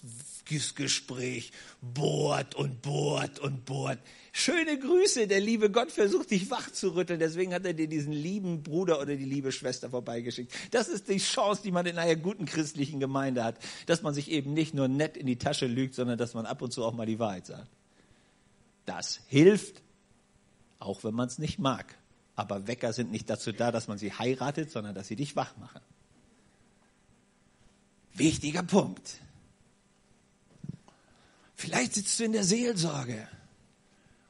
Gespräch 0.75 1.53
bohrt 1.81 2.55
und 2.55 2.83
bohrt 2.83 3.39
und 3.39 3.65
bohrt. 3.65 3.99
Schöne 4.33 4.79
Grüße, 4.79 5.27
der 5.27 5.41
liebe 5.41 5.71
Gott 5.71 5.93
versucht 5.93 6.31
dich 6.31 6.51
wach 6.51 6.71
zu 6.71 6.95
rütteln, 6.95 7.21
deswegen 7.21 7.53
hat 7.53 7.67
er 7.67 7.75
dir 7.75 7.87
diesen 7.87 8.13
lieben 8.13 8.63
Bruder 8.63 9.01
oder 9.01 9.15
die 9.15 9.25
liebe 9.25 9.53
Schwester 9.53 9.91
vorbeigeschickt. 9.91 10.53
Das 10.71 10.89
ist 10.89 11.09
die 11.09 11.19
Chance, 11.19 11.63
die 11.63 11.71
man 11.71 11.87
in 11.87 11.99
einer 11.99 12.17
guten 12.17 12.47
christlichen 12.47 12.99
Gemeinde 12.99 13.45
hat, 13.45 13.57
dass 13.87 14.03
man 14.03 14.15
sich 14.15 14.31
eben 14.31 14.55
nicht 14.55 14.75
nur 14.75 14.89
nett 14.89 15.17
in 15.17 15.27
die 15.27 15.37
Tasche 15.37 15.67
lügt, 15.67 15.95
sondern 15.95 16.19
dass 16.19 16.35
man 16.35 16.47
ab 16.47 16.63
und 16.63 16.73
zu 16.73 16.85
auch 16.85 16.95
mal 16.95 17.07
die 17.07 17.19
Wahrheit 17.19 17.47
sagt. 17.47 17.71
Das 18.87 19.21
hilft, 19.27 19.83
auch 20.79 21.05
wenn 21.05 21.15
man 21.15 21.29
es 21.29 21.39
nicht 21.39 21.59
mag. 21.59 21.97
Aber 22.35 22.67
Wecker 22.67 22.93
sind 22.93 23.11
nicht 23.11 23.29
dazu 23.29 23.53
da, 23.53 23.71
dass 23.71 23.89
man 23.89 23.99
sie 23.99 24.13
heiratet, 24.13 24.71
sondern 24.71 24.95
dass 24.95 25.09
sie 25.09 25.17
dich 25.17 25.37
wach 25.37 25.57
machen. 25.59 25.81
Wichtiger 28.15 28.63
Punkt. 28.63 29.21
Vielleicht 31.57 31.95
sitzt 31.95 32.19
du 32.19 32.25
in 32.25 32.33
der 32.33 32.45
Seelsorge 32.45 33.29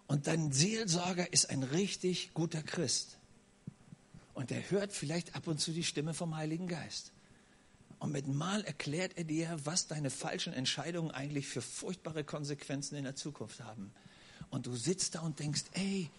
und 0.06 0.26
dein 0.26 0.52
Seelsorger 0.52 1.32
ist 1.32 1.48
ein 1.48 1.62
richtig 1.62 2.34
guter 2.34 2.62
Christ. 2.62 3.18
Und 4.34 4.50
er 4.50 4.70
hört 4.70 4.92
vielleicht 4.92 5.34
ab 5.34 5.46
und 5.46 5.58
zu 5.58 5.72
die 5.72 5.84
Stimme 5.84 6.14
vom 6.14 6.36
Heiligen 6.36 6.68
Geist. 6.68 7.12
Und 7.98 8.12
mit 8.12 8.26
Mal 8.26 8.64
erklärt 8.64 9.12
er 9.16 9.24
dir, 9.24 9.58
was 9.64 9.86
deine 9.86 10.10
falschen 10.10 10.52
Entscheidungen 10.52 11.10
eigentlich 11.10 11.46
für 11.46 11.62
furchtbare 11.62 12.24
Konsequenzen 12.24 12.96
in 12.96 13.04
der 13.04 13.14
Zukunft 13.14 13.60
haben. 13.60 13.92
Und 14.50 14.66
du 14.66 14.74
sitzt 14.74 15.14
da 15.14 15.20
und 15.20 15.38
denkst, 15.38 15.62
ey, 15.72 16.10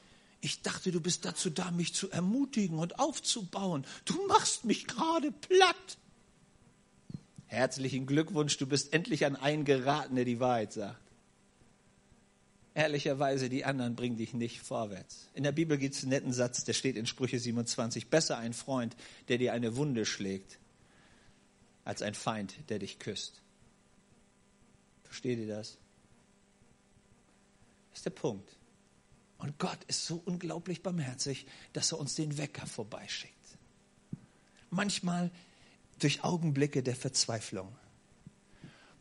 ich 0.44 0.62
dachte, 0.62 0.92
du 0.92 1.00
bist 1.00 1.24
dazu 1.24 1.50
da, 1.50 1.72
mich 1.72 1.94
zu 1.94 2.12
ermutigen 2.12 2.78
und 2.78 3.00
aufzubauen. 3.00 3.86
Du 4.04 4.28
machst 4.28 4.66
mich 4.66 4.88
gerade 4.88 5.32
platt. 5.32 5.98
Herzlichen 7.48 8.06
Glückwunsch, 8.06 8.58
du 8.58 8.68
bist 8.68 8.92
endlich 8.92 9.26
an 9.26 9.38
einen 9.38 9.64
geraten, 9.64 10.16
der 10.16 10.26
die 10.26 10.42
Wahrheit 10.42 10.74
sagt. 10.74 11.00
Ehrlicherweise, 12.74 13.48
die 13.48 13.64
anderen 13.64 13.96
bringen 13.96 14.18
dich 14.18 14.34
nicht 14.34 14.60
vorwärts. 14.60 15.30
In 15.34 15.44
der 15.44 15.54
Bibel 15.54 15.78
gibt 15.78 15.96
es 15.96 16.02
einen 16.02 16.10
netten 16.10 16.34
Satz, 16.34 16.66
der 16.66 16.74
steht 16.74 16.98
in 16.98 17.06
Sprüche 17.06 17.40
27. 17.40 18.10
Besser 18.10 18.38
ein 18.38 18.54
Freund, 18.54 18.98
der 19.30 19.38
dir 19.38 19.54
eine 19.54 19.78
Wunde 19.78 20.06
schlägt, 20.06 20.60
als 21.86 22.02
ein 22.02 22.16
Feind, 22.16 22.56
der 22.68 22.80
dich 22.80 23.00
küsst. 23.00 23.42
Versteht 25.06 25.40
ihr 25.40 25.48
das? 25.48 25.78
Das 27.92 28.00
ist 28.00 28.06
der 28.06 28.10
Punkt. 28.10 28.58
Und 29.44 29.60
Gott 29.60 29.84
ist 29.88 30.06
so 30.06 30.22
unglaublich 30.24 30.84
barmherzig, 30.84 31.46
dass 31.74 31.92
er 31.92 32.00
uns 32.00 32.16
den 32.16 32.38
Wecker 32.38 32.66
vorbeischickt. 32.66 33.34
Manchmal 34.70 35.32
durch 36.00 36.24
Augenblicke 36.24 36.82
der 36.82 36.96
Verzweiflung, 36.96 37.76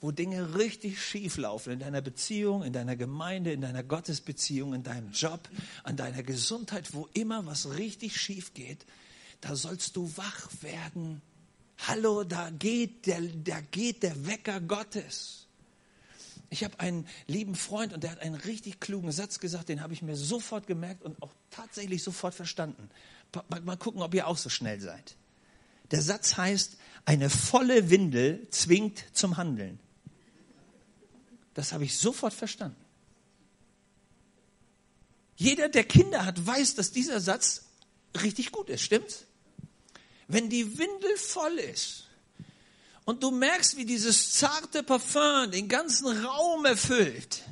wo 0.01 0.11
Dinge 0.11 0.57
richtig 0.57 1.01
schief 1.01 1.37
laufen 1.37 1.75
in 1.75 1.79
deiner 1.79 2.01
Beziehung, 2.01 2.65
in 2.65 2.73
deiner 2.73 2.97
Gemeinde, 2.97 3.53
in 3.53 3.61
deiner 3.61 3.85
Gottesbeziehung, 3.85 4.75
in 4.75 4.83
deinem 4.83 5.13
Job, 5.13 5.49
an 5.85 5.97
deiner 5.97 6.25
Gesundheit, 6.25 6.93
wo 6.93 7.09
immer 7.15 7.47
was 7.47 7.77
richtig 7.77 8.21
schief 8.21 8.53
geht, 8.53 8.85
da 9.43 9.55
sollst 9.55 9.95
du 9.95 10.11
wach 10.17 10.51
werden. 10.61 11.23
Hallo, 11.87 12.25
da 12.25 12.51
geht 12.51 13.07
der, 13.07 13.21
da 13.21 13.61
geht 13.61 14.03
der 14.03 14.27
Wecker 14.27 14.61
Gottes. 14.61 15.42
Ich 16.53 16.65
habe 16.65 16.79
einen 16.81 17.09
lieben 17.27 17.55
Freund 17.55 17.95
und 17.95 18.05
der 18.05 18.11
hat 18.11 18.21
einen 18.21 18.35
richtig 18.35 18.79
klugen 18.79 19.11
Satz 19.11 19.41
gesagt, 19.41 19.71
den 19.71 19.81
habe 19.81 19.95
ich 19.95 20.03
mir 20.03 20.17
sofort 20.17 20.67
gemerkt 20.67 21.03
und 21.03 21.23
auch 21.23 21.33
tatsächlich 21.49 22.03
sofort 22.03 22.35
verstanden. 22.35 22.91
Mal 23.49 23.79
gucken, 23.79 24.03
ob 24.03 24.13
ihr 24.13 24.27
auch 24.27 24.37
so 24.37 24.51
schnell 24.51 24.79
seid. 24.79 25.17
Der 25.93 26.03
Satz 26.03 26.37
heißt, 26.37 26.77
eine 27.07 27.31
volle 27.31 27.89
Windel 27.89 28.47
zwingt 28.51 29.03
zum 29.15 29.39
Handeln. 29.39 29.81
Das 31.55 31.73
habe 31.73 31.85
ich 31.85 31.97
sofort 31.97 32.35
verstanden. 32.35 32.77
Jeder, 35.37 35.71
der 35.71 35.85
Kinder 35.85 36.27
hat, 36.27 36.47
weiß, 36.47 36.75
dass 36.75 36.93
dieser 36.93 37.21
Satz 37.21 37.65
richtig 38.23 38.53
gut 38.53 38.69
ist, 38.69 38.83
stimmt's? 38.83 39.25
Wenn 40.29 40.51
die 40.51 40.77
Windel 40.77 41.17
voll 41.17 41.55
ist, 41.55 42.09
und 43.05 43.23
du 43.23 43.31
merkst, 43.31 43.77
wie 43.77 43.85
dieses 43.85 44.33
zarte 44.33 44.83
Parfum 44.83 45.51
den 45.51 45.69
ganzen 45.69 46.25
Raum 46.25 46.65
erfüllt. 46.65 47.43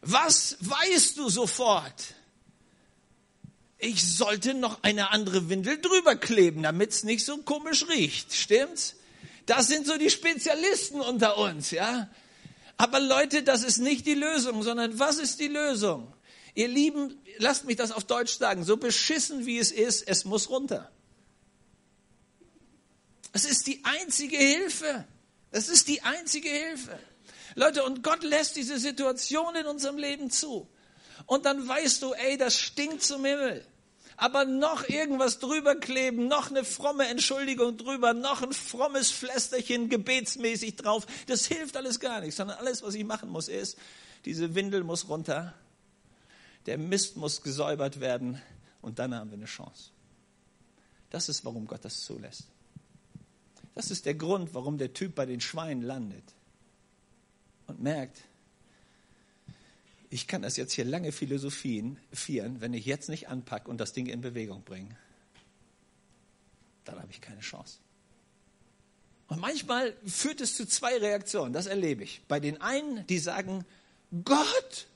Was 0.00 0.56
weißt 0.60 1.18
du 1.18 1.28
sofort? 1.28 2.14
Ich 3.78 4.16
sollte 4.16 4.54
noch 4.54 4.82
eine 4.82 5.10
andere 5.10 5.48
Windel 5.48 5.80
drüber 5.80 6.16
kleben, 6.16 6.62
damit 6.62 6.90
es 6.90 7.04
nicht 7.04 7.24
so 7.24 7.38
komisch 7.38 7.88
riecht. 7.88 8.32
Stimmt's? 8.32 8.96
Das 9.46 9.66
sind 9.66 9.86
so 9.86 9.98
die 9.98 10.10
Spezialisten 10.10 11.00
unter 11.00 11.36
uns, 11.36 11.72
ja? 11.72 12.08
Aber 12.76 13.00
Leute, 13.00 13.42
das 13.42 13.64
ist 13.64 13.78
nicht 13.78 14.06
die 14.06 14.14
Lösung, 14.14 14.62
sondern 14.62 14.98
was 14.98 15.18
ist 15.18 15.40
die 15.40 15.48
Lösung? 15.48 16.12
Ihr 16.54 16.68
Lieben, 16.68 17.20
lasst 17.38 17.64
mich 17.64 17.76
das 17.76 17.92
auf 17.92 18.04
Deutsch 18.04 18.38
sagen, 18.38 18.64
so 18.64 18.76
beschissen 18.76 19.46
wie 19.46 19.58
es 19.58 19.72
ist, 19.72 20.06
es 20.06 20.24
muss 20.24 20.48
runter. 20.48 20.90
Es 23.32 23.44
ist 23.44 23.66
die 23.66 23.82
einzige 23.84 24.36
Hilfe. 24.36 25.06
Es 25.50 25.68
ist 25.68 25.88
die 25.88 26.02
einzige 26.02 26.48
Hilfe. 26.48 26.98
Leute, 27.54 27.84
und 27.84 28.02
Gott 28.02 28.22
lässt 28.22 28.56
diese 28.56 28.78
Situation 28.78 29.54
in 29.56 29.66
unserem 29.66 29.98
Leben 29.98 30.30
zu. 30.30 30.68
Und 31.26 31.44
dann 31.44 31.66
weißt 31.66 32.02
du, 32.02 32.12
ey, 32.14 32.36
das 32.36 32.58
stinkt 32.58 33.02
zum 33.02 33.24
Himmel. 33.24 33.64
Aber 34.16 34.44
noch 34.44 34.88
irgendwas 34.88 35.38
drüber 35.38 35.74
kleben, 35.74 36.28
noch 36.28 36.50
eine 36.50 36.64
fromme 36.64 37.06
Entschuldigung 37.08 37.76
drüber, 37.76 38.12
noch 38.14 38.42
ein 38.42 38.52
frommes 38.52 39.10
Flästerchen 39.10 39.88
gebetsmäßig 39.88 40.76
drauf, 40.76 41.06
das 41.26 41.46
hilft 41.46 41.76
alles 41.76 41.98
gar 41.98 42.20
nicht, 42.20 42.34
sondern 42.34 42.58
alles, 42.58 42.82
was 42.82 42.94
ich 42.94 43.04
machen 43.04 43.30
muss, 43.30 43.48
ist, 43.48 43.76
diese 44.24 44.54
Windel 44.54 44.84
muss 44.84 45.08
runter, 45.08 45.54
der 46.66 46.78
Mist 46.78 47.16
muss 47.16 47.42
gesäubert 47.42 48.00
werden 48.00 48.40
und 48.80 48.98
dann 48.98 49.14
haben 49.14 49.30
wir 49.30 49.38
eine 49.38 49.46
Chance. 49.46 49.90
Das 51.10 51.28
ist, 51.28 51.44
warum 51.44 51.66
Gott 51.66 51.84
das 51.84 52.02
zulässt. 52.02 52.51
Das 53.74 53.90
ist 53.90 54.06
der 54.06 54.14
Grund, 54.14 54.54
warum 54.54 54.78
der 54.78 54.92
Typ 54.92 55.14
bei 55.14 55.26
den 55.26 55.40
Schweinen 55.40 55.82
landet 55.82 56.24
und 57.66 57.82
merkt, 57.82 58.22
ich 60.10 60.26
kann 60.26 60.42
das 60.42 60.58
jetzt 60.58 60.74
hier 60.74 60.84
lange 60.84 61.10
philosophieren, 61.10 61.96
wenn 62.60 62.74
ich 62.74 62.84
jetzt 62.84 63.08
nicht 63.08 63.28
anpacke 63.28 63.70
und 63.70 63.78
das 63.78 63.94
Ding 63.94 64.06
in 64.06 64.20
Bewegung 64.20 64.62
bringe. 64.62 64.94
Dann 66.84 67.00
habe 67.00 67.10
ich 67.10 67.22
keine 67.22 67.40
Chance. 67.40 67.78
Und 69.28 69.40
manchmal 69.40 69.96
führt 70.04 70.42
es 70.42 70.56
zu 70.56 70.66
zwei 70.66 70.98
Reaktionen, 70.98 71.54
das 71.54 71.64
erlebe 71.64 72.04
ich. 72.04 72.20
Bei 72.28 72.40
den 72.40 72.60
einen, 72.60 73.06
die 73.06 73.18
sagen, 73.18 73.64
Gott, 74.24 74.86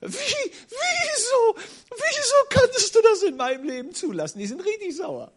wie, 0.00 0.08
wieso, 0.08 1.56
wieso 1.90 2.34
kannst 2.50 2.92
du 2.96 3.00
das 3.00 3.22
in 3.22 3.36
meinem 3.36 3.64
Leben 3.64 3.94
zulassen? 3.94 4.40
Die 4.40 4.48
sind 4.48 4.60
richtig 4.60 4.96
sauer. 4.96 5.30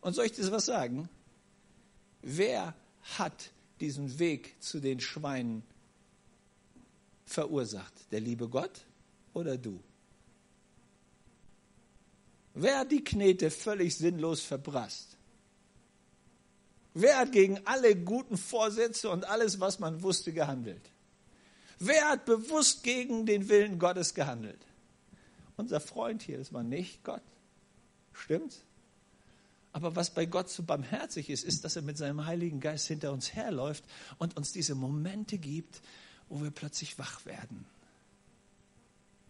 Und 0.00 0.14
soll 0.14 0.26
ich 0.26 0.32
dir 0.32 0.50
was 0.50 0.66
sagen? 0.66 1.08
Wer 2.22 2.74
hat 3.18 3.50
diesen 3.80 4.18
Weg 4.18 4.56
zu 4.62 4.80
den 4.80 5.00
Schweinen 5.00 5.62
verursacht? 7.24 7.92
Der 8.10 8.20
liebe 8.20 8.48
Gott 8.48 8.84
oder 9.34 9.56
du? 9.56 9.80
Wer 12.54 12.80
hat 12.80 12.90
die 12.90 13.04
Knete 13.04 13.50
völlig 13.50 13.96
sinnlos 13.96 14.42
verbrasst? 14.42 15.16
Wer 16.94 17.18
hat 17.18 17.30
gegen 17.30 17.64
alle 17.64 17.94
guten 17.94 18.36
Vorsätze 18.36 19.10
und 19.10 19.24
alles, 19.24 19.60
was 19.60 19.78
man 19.78 20.02
wusste, 20.02 20.32
gehandelt? 20.32 20.90
Wer 21.78 22.08
hat 22.08 22.24
bewusst 22.24 22.82
gegen 22.82 23.24
den 23.24 23.48
Willen 23.48 23.78
Gottes 23.78 24.14
gehandelt? 24.14 24.58
Unser 25.56 25.80
Freund 25.80 26.22
hier, 26.22 26.38
das 26.38 26.52
war 26.52 26.64
nicht 26.64 27.04
Gott. 27.04 27.22
Stimmt's? 28.12 28.64
Aber 29.78 29.94
was 29.94 30.10
bei 30.10 30.26
Gott 30.26 30.50
so 30.50 30.64
barmherzig 30.64 31.30
ist, 31.30 31.44
ist, 31.44 31.64
dass 31.64 31.76
er 31.76 31.82
mit 31.82 31.96
seinem 31.96 32.26
Heiligen 32.26 32.58
Geist 32.58 32.88
hinter 32.88 33.12
uns 33.12 33.36
herläuft 33.36 33.84
und 34.18 34.36
uns 34.36 34.50
diese 34.50 34.74
Momente 34.74 35.38
gibt, 35.38 35.82
wo 36.28 36.42
wir 36.42 36.50
plötzlich 36.50 36.98
wach 36.98 37.24
werden. 37.26 37.64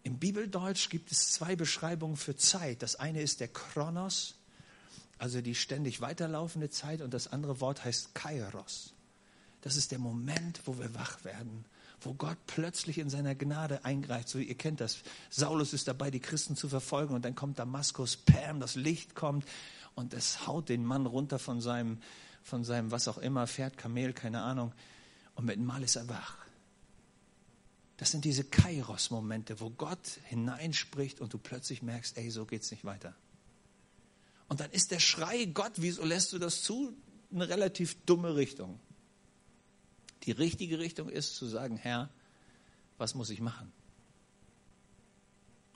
Im 0.01 0.17
Bibeldeutsch 0.17 0.89
gibt 0.89 1.11
es 1.11 1.33
zwei 1.33 1.55
Beschreibungen 1.55 2.17
für 2.17 2.35
Zeit. 2.35 2.81
Das 2.81 2.95
eine 2.95 3.21
ist 3.21 3.41
der 3.41 3.49
Chronos, 3.49 4.37
also 5.19 5.39
die 5.39 5.53
ständig 5.53 6.01
weiterlaufende 6.01 6.71
Zeit, 6.71 7.01
und 7.01 7.13
das 7.13 7.27
andere 7.27 7.61
Wort 7.61 7.85
heißt 7.85 8.15
Kairos. 8.15 8.95
Das 9.61 9.75
ist 9.75 9.91
der 9.91 9.99
Moment, 9.99 10.61
wo 10.65 10.79
wir 10.79 10.95
wach 10.95 11.23
werden, 11.25 11.63
wo 12.01 12.15
Gott 12.15 12.37
plötzlich 12.47 12.97
in 12.97 13.11
seiner 13.11 13.35
Gnade 13.35 13.85
eingreift. 13.85 14.29
So, 14.29 14.39
ihr 14.39 14.55
kennt 14.55 14.81
das. 14.81 14.97
Saulus 15.29 15.73
ist 15.73 15.87
dabei, 15.87 16.09
die 16.09 16.21
Christen 16.21 16.55
zu 16.55 16.69
verfolgen, 16.69 17.13
und 17.13 17.23
dann 17.23 17.35
kommt 17.35 17.59
Damaskus, 17.59 18.17
Pam, 18.17 18.59
das 18.59 18.73
Licht 18.73 19.13
kommt, 19.13 19.45
und 19.99 20.13
es 20.13 20.47
haut 20.47 20.69
den 20.69 20.85
Mann 20.85 21.05
runter 21.05 21.39
von 21.39 21.59
seinem, 21.59 21.99
von 22.41 22.63
seinem 22.63 22.89
was 22.89 23.09
auch 23.09 23.17
immer, 23.17 23.45
Pferd, 23.47 23.77
Kamel, 23.77 24.13
keine 24.13 24.41
Ahnung, 24.41 24.71
und 25.35 25.43
mit 25.43 25.57
dem 25.57 25.65
Mal 25.65 25.83
ist 25.83 25.97
er 25.97 26.07
wach. 26.07 26.37
Das 27.97 28.11
sind 28.11 28.23
diese 28.23 28.45
Kairos-Momente, 28.45 29.59
wo 29.59 29.69
Gott 29.71 30.19
hineinspricht 30.23 31.19
und 31.19 31.33
du 31.33 31.37
plötzlich 31.37 31.81
merkst, 31.81 32.17
ey, 32.17 32.31
so 32.31 32.45
geht's 32.45 32.71
nicht 32.71 32.85
weiter. 32.85 33.13
Und 34.47 34.61
dann 34.61 34.71
ist 34.71 34.91
der 34.91 34.99
Schrei, 34.99 35.45
Gott, 35.45 35.73
wieso 35.75 36.05
lässt 36.05 36.31
du 36.31 36.39
das 36.39 36.63
zu? 36.63 36.93
Eine 37.33 37.49
relativ 37.49 37.97
dumme 38.05 38.37
Richtung. 38.37 38.79
Die 40.23 40.31
richtige 40.31 40.79
Richtung 40.79 41.09
ist 41.09 41.35
zu 41.35 41.45
sagen, 41.45 41.75
Herr, 41.75 42.09
was 42.97 43.15
muss 43.15 43.29
ich 43.31 43.41
machen? 43.41 43.69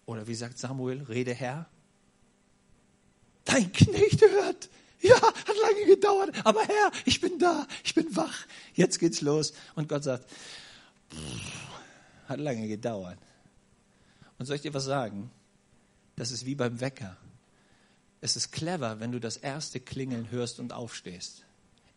Oder 0.05 0.27
wie 0.27 0.36
sagt 0.36 0.57
Samuel, 0.57 1.03
rede 1.03 1.33
Herr, 1.33 1.69
dein 3.45 3.71
Knecht 3.71 4.21
hört. 4.21 4.69
Ja, 5.01 5.21
hat 5.21 5.58
lange 5.62 5.86
gedauert, 5.86 6.34
aber 6.45 6.63
Herr, 6.65 6.91
ich 7.06 7.19
bin 7.19 7.38
da, 7.38 7.67
ich 7.84 7.93
bin 7.93 8.15
wach. 8.15 8.45
Jetzt 8.73 8.99
geht's 8.99 9.19
los. 9.19 9.53
Und 9.75 9.89
Gott 9.89 10.06
sagt, 10.06 10.29
hat 12.27 12.39
lange 12.39 12.67
gedauert. 12.69 13.19
Und 14.38 14.45
soll 14.45 14.56
ich 14.56 14.62
dir 14.62 14.73
was 14.73 14.86
sagen? 14.86 15.29
Das 16.15 16.32
ist 16.32 16.45
wie 16.45 16.56
beim 16.56 16.79
Wecker. 16.79 17.17
Es 18.21 18.38
ist 18.38 18.51
clever, 18.51 19.01
wenn 19.01 19.12
du 19.12 19.19
das 19.19 19.36
erste 19.36 19.82
Klingeln 19.82 20.32
hörst 20.32 20.60
und 20.60 20.71
aufstehst. 20.71 21.43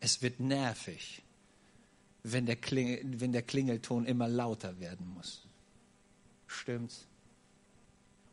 Es 0.00 0.22
wird 0.22 0.40
nervig, 0.40 1.22
wenn 2.24 2.46
der, 2.46 2.56
Klingel, 2.56 3.20
wenn 3.20 3.30
der 3.30 3.42
Klingelton 3.42 4.04
immer 4.04 4.26
lauter 4.26 4.80
werden 4.80 5.06
muss. 5.06 5.46
Stimmt's? 6.48 7.06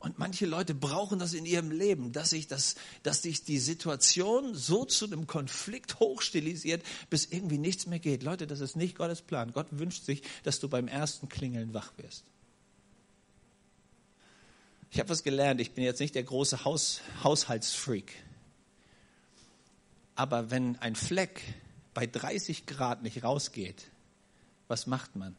Und 0.04 0.20
manche 0.20 0.46
Leute 0.46 0.76
brauchen 0.76 1.18
das 1.18 1.34
in 1.34 1.46
ihrem 1.46 1.72
Leben, 1.72 2.12
dass 2.12 2.32
sich, 2.32 2.48
das, 2.48 2.76
dass 3.04 3.22
sich 3.22 3.46
die 3.46 3.58
Situation 3.58 4.54
so 4.54 4.84
zu 4.84 5.06
einem 5.06 5.28
Konflikt 5.28 6.02
hochstilisiert, 6.02 6.84
bis 7.10 7.28
irgendwie 7.28 7.58
nichts 7.58 7.88
mehr 7.88 8.00
geht. 8.00 8.22
Leute, 8.22 8.46
das 8.46 8.60
ist 8.60 8.76
nicht 8.76 8.98
Gottes 8.98 9.22
Plan. 9.22 9.54
Gott 9.54 9.68
wünscht 9.72 10.04
sich, 10.04 10.22
dass 10.44 10.60
du 10.60 10.68
beim 10.68 10.90
ersten 10.90 11.30
Klingeln 11.30 11.74
wach 11.74 11.94
wirst. 11.96 12.26
Ich 14.92 15.00
habe 15.00 15.08
was 15.08 15.24
gelernt. 15.24 15.62
Ich 15.62 15.72
bin 15.72 15.86
jetzt 15.86 16.02
nicht 16.02 16.16
der 16.16 16.24
große 16.24 16.66
Haus, 16.66 17.00
Haushaltsfreak. 17.24 18.12
Aber 20.16 20.52
wenn 20.52 20.78
ein 20.80 20.98
Fleck 20.98 21.42
bei 21.94 22.08
30 22.08 22.66
Grad 22.66 23.04
nicht 23.04 23.24
rausgeht, 23.24 23.86
was 24.68 24.86
macht 24.86 25.16
man? 25.16 25.38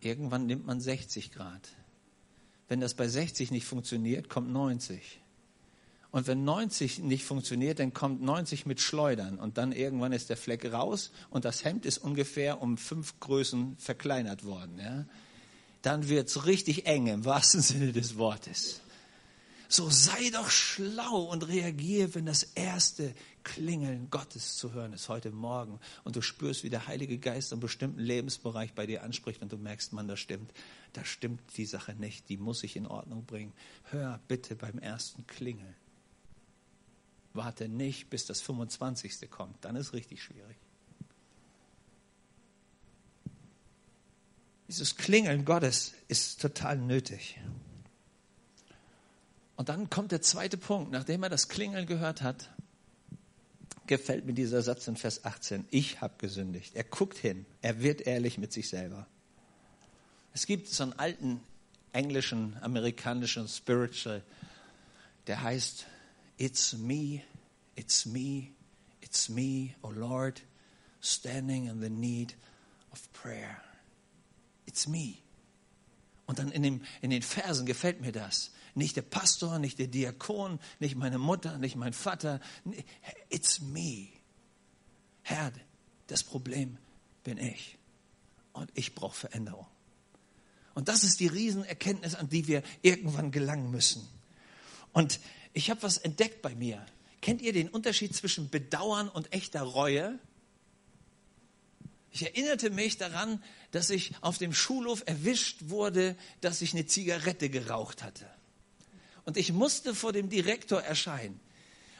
Irgendwann 0.00 0.46
nimmt 0.46 0.66
man 0.66 0.80
60 0.80 1.30
Grad. 1.30 1.68
Wenn 2.68 2.80
das 2.80 2.94
bei 2.94 3.08
60 3.08 3.50
nicht 3.50 3.64
funktioniert, 3.64 4.28
kommt 4.28 4.52
90. 4.52 5.20
Und 6.10 6.26
wenn 6.26 6.44
90 6.44 7.00
nicht 7.00 7.24
funktioniert, 7.24 7.78
dann 7.78 7.92
kommt 7.92 8.22
90 8.22 8.66
mit 8.66 8.80
Schleudern. 8.80 9.38
Und 9.38 9.58
dann 9.58 9.72
irgendwann 9.72 10.12
ist 10.12 10.30
der 10.30 10.36
Fleck 10.36 10.70
raus 10.72 11.10
und 11.30 11.44
das 11.44 11.64
Hemd 11.64 11.84
ist 11.84 11.98
ungefähr 11.98 12.62
um 12.62 12.78
fünf 12.78 13.20
Größen 13.20 13.76
verkleinert 13.78 14.44
worden. 14.44 14.78
Ja? 14.78 15.04
Dann 15.82 16.08
wird 16.08 16.28
es 16.28 16.46
richtig 16.46 16.86
eng 16.86 17.06
im 17.08 17.24
wahrsten 17.24 17.60
Sinne 17.62 17.92
des 17.92 18.16
Wortes. 18.16 18.80
So 19.70 19.90
sei 19.90 20.30
doch 20.32 20.48
schlau 20.48 21.24
und 21.24 21.46
reagier, 21.46 22.14
wenn 22.14 22.24
das 22.24 22.42
erste 22.42 23.14
Klingeln 23.44 24.08
Gottes 24.08 24.56
zu 24.56 24.72
hören 24.72 24.94
ist 24.94 25.10
heute 25.10 25.30
Morgen 25.30 25.78
und 26.04 26.16
du 26.16 26.22
spürst, 26.22 26.64
wie 26.64 26.70
der 26.70 26.86
Heilige 26.86 27.18
Geist 27.18 27.52
einen 27.52 27.60
bestimmten 27.60 28.00
Lebensbereich 28.00 28.72
bei 28.72 28.86
dir 28.86 29.02
anspricht 29.02 29.42
und 29.42 29.52
du 29.52 29.58
merkst, 29.58 29.92
man, 29.92 30.08
das 30.08 30.20
stimmt, 30.20 30.52
da 30.92 31.04
stimmt 31.04 31.56
die 31.56 31.66
Sache 31.66 31.94
nicht, 31.94 32.28
die 32.28 32.36
muss 32.36 32.62
ich 32.64 32.76
in 32.76 32.86
Ordnung 32.86 33.24
bringen. 33.24 33.52
Hör 33.90 34.20
bitte 34.28 34.56
beim 34.56 34.78
ersten 34.78 35.26
Klingeln. 35.26 35.74
Warte 37.34 37.68
nicht, 37.68 38.10
bis 38.10 38.26
das 38.26 38.40
25. 38.40 39.30
kommt, 39.30 39.64
dann 39.64 39.76
ist 39.76 39.92
richtig 39.92 40.22
schwierig. 40.22 40.56
Dieses 44.68 44.96
Klingeln 44.96 45.44
Gottes 45.44 45.94
ist 46.08 46.40
total 46.42 46.76
nötig. 46.76 47.40
Und 49.56 49.70
dann 49.70 49.88
kommt 49.90 50.12
der 50.12 50.22
zweite 50.22 50.56
Punkt. 50.56 50.92
Nachdem 50.92 51.22
er 51.22 51.30
das 51.30 51.48
Klingeln 51.48 51.86
gehört 51.86 52.22
hat, 52.22 52.50
gefällt 53.86 54.26
mir 54.26 54.34
dieser 54.34 54.62
Satz 54.62 54.86
in 54.86 54.96
Vers 54.96 55.24
18. 55.24 55.64
Ich 55.70 56.00
habe 56.00 56.14
gesündigt. 56.18 56.76
Er 56.76 56.84
guckt 56.84 57.16
hin. 57.16 57.46
Er 57.62 57.82
wird 57.82 58.02
ehrlich 58.02 58.38
mit 58.38 58.52
sich 58.52 58.68
selber. 58.68 59.08
Es 60.38 60.46
gibt 60.46 60.68
so 60.68 60.84
einen 60.84 60.92
alten 60.92 61.40
englischen, 61.90 62.56
amerikanischen 62.60 63.48
Spiritual, 63.48 64.22
der 65.26 65.42
heißt 65.42 65.84
It's 66.36 66.74
me, 66.74 67.24
it's 67.74 68.06
me, 68.06 68.50
it's 69.00 69.28
me, 69.28 69.74
oh 69.82 69.90
Lord, 69.90 70.40
standing 71.00 71.66
in 71.66 71.80
the 71.80 71.90
need 71.90 72.36
of 72.92 73.12
prayer. 73.12 73.60
It's 74.64 74.86
me. 74.86 75.16
Und 76.26 76.38
dann 76.38 76.52
in, 76.52 76.62
dem, 76.62 76.84
in 77.02 77.10
den 77.10 77.22
Versen 77.22 77.66
gefällt 77.66 78.00
mir 78.00 78.12
das. 78.12 78.52
Nicht 78.76 78.94
der 78.94 79.02
Pastor, 79.02 79.58
nicht 79.58 79.80
der 79.80 79.88
Diakon, 79.88 80.60
nicht 80.78 80.94
meine 80.94 81.18
Mutter, 81.18 81.58
nicht 81.58 81.74
mein 81.74 81.92
Vater. 81.92 82.40
It's 83.28 83.60
me. 83.60 84.06
Herr, 85.22 85.50
das 86.06 86.22
Problem 86.22 86.78
bin 87.24 87.38
ich. 87.38 87.76
Und 88.52 88.70
ich 88.74 88.94
brauche 88.94 89.16
Veränderung. 89.16 89.66
Und 90.78 90.86
das 90.86 91.02
ist 91.02 91.18
die 91.18 91.26
Riesenerkenntnis, 91.26 92.14
an 92.14 92.28
die 92.28 92.46
wir 92.46 92.62
irgendwann 92.82 93.32
gelangen 93.32 93.72
müssen. 93.72 94.08
Und 94.92 95.18
ich 95.52 95.70
habe 95.70 95.82
was 95.82 95.98
entdeckt 95.98 96.40
bei 96.40 96.54
mir. 96.54 96.86
Kennt 97.20 97.42
ihr 97.42 97.52
den 97.52 97.68
Unterschied 97.68 98.14
zwischen 98.14 98.48
Bedauern 98.48 99.08
und 99.08 99.32
echter 99.32 99.62
Reue? 99.62 100.20
Ich 102.12 102.22
erinnerte 102.22 102.70
mich 102.70 102.96
daran, 102.96 103.42
dass 103.72 103.90
ich 103.90 104.12
auf 104.20 104.38
dem 104.38 104.54
Schulhof 104.54 105.02
erwischt 105.06 105.62
wurde, 105.62 106.16
dass 106.42 106.62
ich 106.62 106.74
eine 106.74 106.86
Zigarette 106.86 107.50
geraucht 107.50 108.04
hatte. 108.04 108.30
Und 109.24 109.36
ich 109.36 109.52
musste 109.52 109.96
vor 109.96 110.12
dem 110.12 110.28
Direktor 110.28 110.80
erscheinen. 110.80 111.40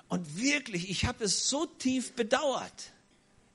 Und 0.07 0.37
wirklich, 0.37 0.89
ich 0.89 1.05
habe 1.05 1.25
es 1.25 1.49
so 1.49 1.67
tief 1.67 2.13
bedauert, 2.13 2.93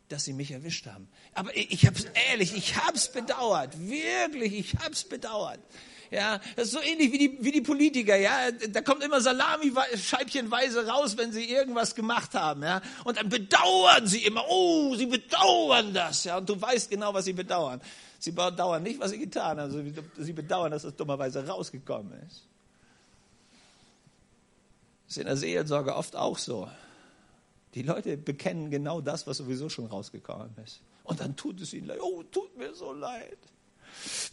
dass 0.10 0.26
sie 0.26 0.34
mich 0.34 0.52
erwischt 0.52 0.86
haben. 0.88 1.08
Aber 1.34 1.56
ich 1.56 1.86
habe 1.86 1.98
es 1.98 2.06
ehrlich, 2.30 2.56
ich 2.56 2.76
habe 2.76 2.96
es 2.96 3.12
bedauert. 3.12 3.80
Wirklich, 3.80 4.54
ich 4.54 4.76
habe 4.76 4.92
es 4.92 5.04
bedauert. 5.04 5.60
Ja, 6.12 6.40
das 6.56 6.66
ist 6.66 6.74
so 6.74 6.80
ähnlich 6.80 7.12
wie 7.12 7.18
die, 7.18 7.38
wie 7.44 7.52
die 7.52 7.62
Politiker, 7.62 8.16
ja. 8.16 8.52
Da 8.52 8.82
kommt 8.82 9.04
immer 9.04 9.20
Salami 9.20 9.74
scheibchenweise 9.96 10.86
raus, 10.86 11.18
wenn 11.18 11.32
sie 11.32 11.50
irgendwas 11.50 11.96
gemacht 11.96 12.36
haben, 12.36 12.62
ja. 12.62 12.82
Und 13.04 13.18
dann 13.18 13.30
bedauern 13.30 14.06
sie 14.06 14.24
immer, 14.24 14.46
oh, 14.48 14.94
sie 14.96 15.08
bedauern 15.08 15.92
das, 15.92 16.26
ja. 16.26 16.38
Und 16.38 16.48
du 16.48 16.62
weißt 16.62 16.92
genau, 16.92 17.16
was 17.16 17.26
sie 17.26 17.34
bedauern. 17.34 17.82
Sie 18.20 18.32
bedauern 18.32 18.84
nicht, 18.84 19.00
was 19.00 19.10
sie 19.10 19.18
getan 19.18 19.60
haben, 19.60 20.04
sie 20.18 20.34
bedauern, 20.34 20.72
dass 20.72 20.84
das 20.84 20.96
dummerweise 20.96 21.48
rausgekommen 21.48 22.14
ist. 22.28 22.44
Das 25.08 25.18
ist 25.18 25.18
in 25.18 25.26
der 25.26 25.38
Seelsorge 25.38 25.96
oft 25.96 26.16
auch 26.16 26.38
so. 26.38 26.70
Die 27.74 27.82
Leute 27.82 28.18
bekennen 28.18 28.70
genau 28.70 29.02
das, 29.02 29.26
was 29.26 29.38
sowieso 29.38 29.70
schon 29.70 29.88
rausgekommen 29.88 30.52
ist. 30.64 30.82
Und 31.04 31.20
dann 31.20 31.36
tut 31.36 31.60
es 31.62 31.74
ihnen 31.74 31.88
leid. 31.88 32.00
Oh, 32.02 32.24
tut 32.24 32.56
mir 32.58 32.74
so 32.74 32.94
leid. 32.94 33.38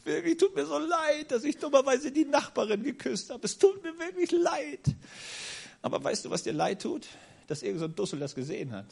Wirklich 0.05 0.37
tut 0.37 0.55
mir 0.55 0.66
so 0.66 0.79
leid, 0.79 1.31
dass 1.31 1.44
ich 1.44 1.59
dummerweise 1.59 2.12
die 2.12 2.24
Nachbarin 2.24 2.83
geküsst 2.83 3.31
habe. 3.31 3.44
Es 3.44 3.59
tut 3.59 3.83
mir 3.83 3.98
wirklich 3.98 4.31
leid. 4.31 4.94
Aber 5.83 6.03
weißt 6.03 6.24
du, 6.24 6.31
was 6.31 6.42
dir 6.42 6.53
leid 6.53 6.83
tut? 6.83 7.09
Dass 7.46 7.62
irgendein 7.62 7.90
so 7.90 7.94
Dussel 7.94 8.18
das 8.18 8.35
gesehen 8.35 8.72
hat. 8.72 8.87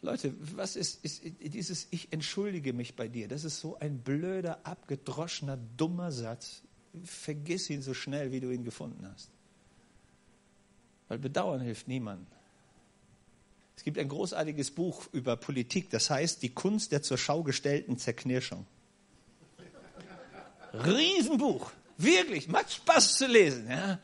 Leute, 0.00 0.34
was 0.56 0.76
ist, 0.76 1.04
ist, 1.04 1.22
dieses 1.24 1.88
Ich 1.90 2.12
entschuldige 2.12 2.72
mich 2.72 2.94
bei 2.94 3.08
dir? 3.08 3.28
Das 3.28 3.44
ist 3.44 3.60
so 3.60 3.78
ein 3.78 3.98
blöder, 3.98 4.64
abgedroschener, 4.64 5.58
dummer 5.76 6.12
Satz. 6.12 6.62
Vergiss 7.04 7.68
ihn 7.68 7.82
so 7.82 7.94
schnell, 7.94 8.32
wie 8.32 8.40
du 8.40 8.50
ihn 8.50 8.64
gefunden 8.64 9.06
hast. 9.12 9.30
Weil 11.08 11.18
Bedauern 11.18 11.60
hilft 11.60 11.88
niemandem. 11.88 12.26
Es 13.76 13.84
gibt 13.84 13.98
ein 13.98 14.08
großartiges 14.08 14.72
Buch 14.72 15.06
über 15.12 15.36
Politik, 15.36 15.90
das 15.90 16.10
heißt 16.10 16.42
Die 16.42 16.50
Kunst 16.50 16.92
der 16.92 17.02
zur 17.02 17.16
Schau 17.16 17.42
gestellten 17.42 17.96
Zerknirschung. 17.96 18.66
Riesenbuch, 20.72 21.70
wirklich, 21.96 22.48
macht 22.48 22.72
Spaß 22.72 23.16
zu 23.16 23.26
lesen. 23.26 23.70
Ja? 23.70 23.98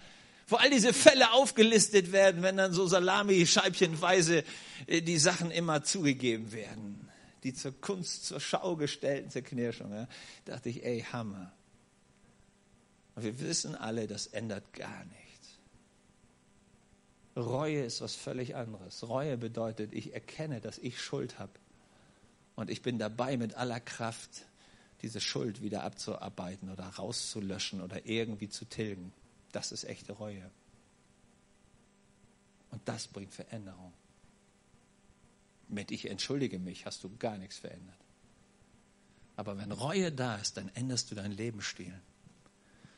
Wo 0.46 0.56
all 0.56 0.70
diese 0.70 0.92
Fälle 0.92 1.32
aufgelistet 1.32 2.12
werden, 2.12 2.42
wenn 2.42 2.56
dann 2.56 2.72
so 2.72 2.86
Salami-Scheibchenweise 2.86 4.44
äh, 4.86 5.02
die 5.02 5.18
Sachen 5.18 5.50
immer 5.50 5.82
zugegeben 5.82 6.52
werden. 6.52 7.08
Die 7.42 7.52
zur 7.52 7.78
Kunst 7.80 8.26
zur 8.26 8.40
Schau 8.40 8.76
gestellten 8.76 9.30
Zerknirschung. 9.30 9.92
Ja? 9.92 10.08
dachte 10.44 10.68
ich, 10.68 10.84
ey, 10.84 11.04
Hammer. 11.12 11.52
Und 13.14 13.24
wir 13.24 13.40
wissen 13.40 13.74
alle, 13.74 14.06
das 14.06 14.26
ändert 14.28 14.72
gar 14.72 15.04
nichts. 15.04 15.23
Reue 17.36 17.84
ist 17.84 18.00
was 18.00 18.14
völlig 18.14 18.54
anderes. 18.54 19.08
Reue 19.08 19.36
bedeutet, 19.36 19.92
ich 19.92 20.14
erkenne, 20.14 20.60
dass 20.60 20.78
ich 20.78 21.00
Schuld 21.00 21.38
habe. 21.38 21.52
Und 22.54 22.70
ich 22.70 22.82
bin 22.82 22.98
dabei, 22.98 23.36
mit 23.36 23.54
aller 23.54 23.80
Kraft 23.80 24.46
diese 25.02 25.20
Schuld 25.20 25.60
wieder 25.60 25.82
abzuarbeiten 25.82 26.70
oder 26.70 26.84
rauszulöschen 26.84 27.80
oder 27.80 28.06
irgendwie 28.06 28.48
zu 28.48 28.64
tilgen. 28.64 29.12
Das 29.52 29.72
ist 29.72 29.84
echte 29.84 30.12
Reue. 30.12 30.50
Und 32.70 32.88
das 32.88 33.08
bringt 33.08 33.34
Veränderung. 33.34 33.92
Mit 35.68 35.90
ich 35.90 36.08
entschuldige 36.08 36.58
mich, 36.58 36.86
hast 36.86 37.02
du 37.02 37.16
gar 37.18 37.36
nichts 37.36 37.58
verändert. 37.58 37.98
Aber 39.36 39.58
wenn 39.58 39.72
Reue 39.72 40.12
da 40.12 40.36
ist, 40.36 40.56
dann 40.56 40.68
änderst 40.74 41.10
du 41.10 41.16
deinen 41.16 41.32
Lebensstil 41.32 42.00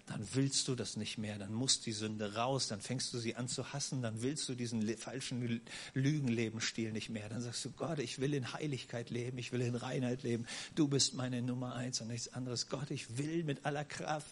dann 0.07 0.25
willst 0.35 0.69
du 0.69 0.77
das 0.77 0.97
nicht 0.97 1.19
mehr, 1.19 1.37
dann 1.37 1.53
muss 1.53 1.81
die 1.81 1.93
Sünde 1.93 2.37
raus, 2.37 2.69
dann 2.69 2.81
fängst 2.81 3.13
du 3.13 3.19
sie 3.19 3.35
an 3.35 3.49
zu 3.49 3.73
hassen, 3.73 4.03
dann 4.03 4.23
willst 4.23 4.49
du 4.49 4.55
diesen 4.55 4.97
falschen 4.97 5.61
Lügenlebensstil 5.95 6.93
nicht 6.93 7.11
mehr. 7.11 7.29
Dann 7.29 7.43
sagst 7.43 7.65
du, 7.65 7.71
Gott, 7.73 7.99
ich 7.99 8.21
will 8.21 8.33
in 8.33 8.53
Heiligkeit 8.53 9.11
leben, 9.11 9.37
ich 9.39 9.51
will 9.51 9.61
in 9.61 9.75
Reinheit 9.75 10.23
leben, 10.23 10.47
du 10.77 10.87
bist 10.87 11.15
meine 11.15 11.43
Nummer 11.43 11.75
eins 11.75 12.01
und 12.01 12.09
nichts 12.09 12.33
anderes. 12.33 12.69
Gott, 12.69 12.93
ich 12.93 13.19
will 13.19 13.43
mit 13.43 13.67
aller 13.67 13.85
Kraft. 13.85 14.31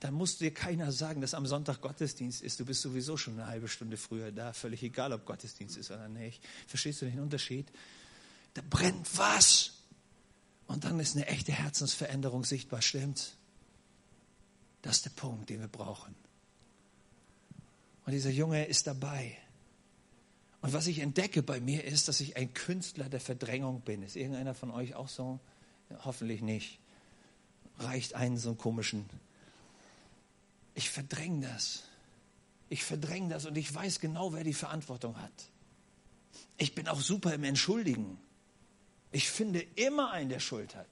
Dann 0.00 0.12
muss 0.12 0.36
dir 0.36 0.52
keiner 0.52 0.92
sagen, 0.92 1.22
dass 1.22 1.32
am 1.32 1.46
Sonntag 1.46 1.80
Gottesdienst 1.80 2.42
ist. 2.42 2.60
Du 2.60 2.66
bist 2.66 2.82
sowieso 2.82 3.16
schon 3.16 3.34
eine 3.34 3.46
halbe 3.46 3.68
Stunde 3.68 3.96
früher 3.96 4.30
da, 4.30 4.52
völlig 4.52 4.82
egal, 4.82 5.12
ob 5.12 5.24
Gottesdienst 5.24 5.78
ist 5.78 5.90
oder 5.90 6.08
nicht. 6.08 6.42
Verstehst 6.66 7.00
du 7.00 7.06
den 7.06 7.20
Unterschied? 7.20 7.70
Da 8.52 8.62
brennt 8.68 9.16
was. 9.16 9.72
Und 10.66 10.84
dann 10.84 11.00
ist 11.00 11.16
eine 11.16 11.28
echte 11.28 11.52
Herzensveränderung 11.52 12.44
sichtbar, 12.44 12.82
stimmt's? 12.82 13.36
Das 14.82 14.96
ist 14.96 15.04
der 15.04 15.10
Punkt, 15.10 15.48
den 15.48 15.60
wir 15.60 15.68
brauchen. 15.68 16.14
Und 18.04 18.12
dieser 18.12 18.30
Junge 18.30 18.66
ist 18.66 18.86
dabei. 18.86 19.38
Und 20.60 20.72
was 20.72 20.86
ich 20.86 20.98
entdecke 20.98 21.42
bei 21.42 21.60
mir 21.60 21.84
ist, 21.84 22.08
dass 22.08 22.20
ich 22.20 22.36
ein 22.36 22.52
Künstler 22.52 23.08
der 23.08 23.20
Verdrängung 23.20 23.80
bin. 23.80 24.02
Ist 24.02 24.16
irgendeiner 24.16 24.54
von 24.54 24.70
euch 24.70 24.94
auch 24.94 25.08
so? 25.08 25.40
Ja, 25.90 26.04
hoffentlich 26.04 26.42
nicht. 26.42 26.78
Reicht 27.78 28.14
einen 28.14 28.36
so 28.36 28.50
einen 28.50 28.58
komischen. 28.58 29.06
Ich 30.74 30.90
verdränge 30.90 31.46
das. 31.46 31.84
Ich 32.68 32.84
verdränge 32.84 33.28
das 33.28 33.44
und 33.46 33.56
ich 33.56 33.72
weiß 33.72 34.00
genau, 34.00 34.32
wer 34.32 34.44
die 34.44 34.54
Verantwortung 34.54 35.20
hat. 35.20 35.32
Ich 36.56 36.74
bin 36.74 36.88
auch 36.88 37.00
super 37.00 37.34
im 37.34 37.44
Entschuldigen. 37.44 38.18
Ich 39.10 39.28
finde 39.30 39.60
immer 39.60 40.10
einen, 40.10 40.30
der 40.30 40.40
Schuld 40.40 40.74
hat. 40.74 40.88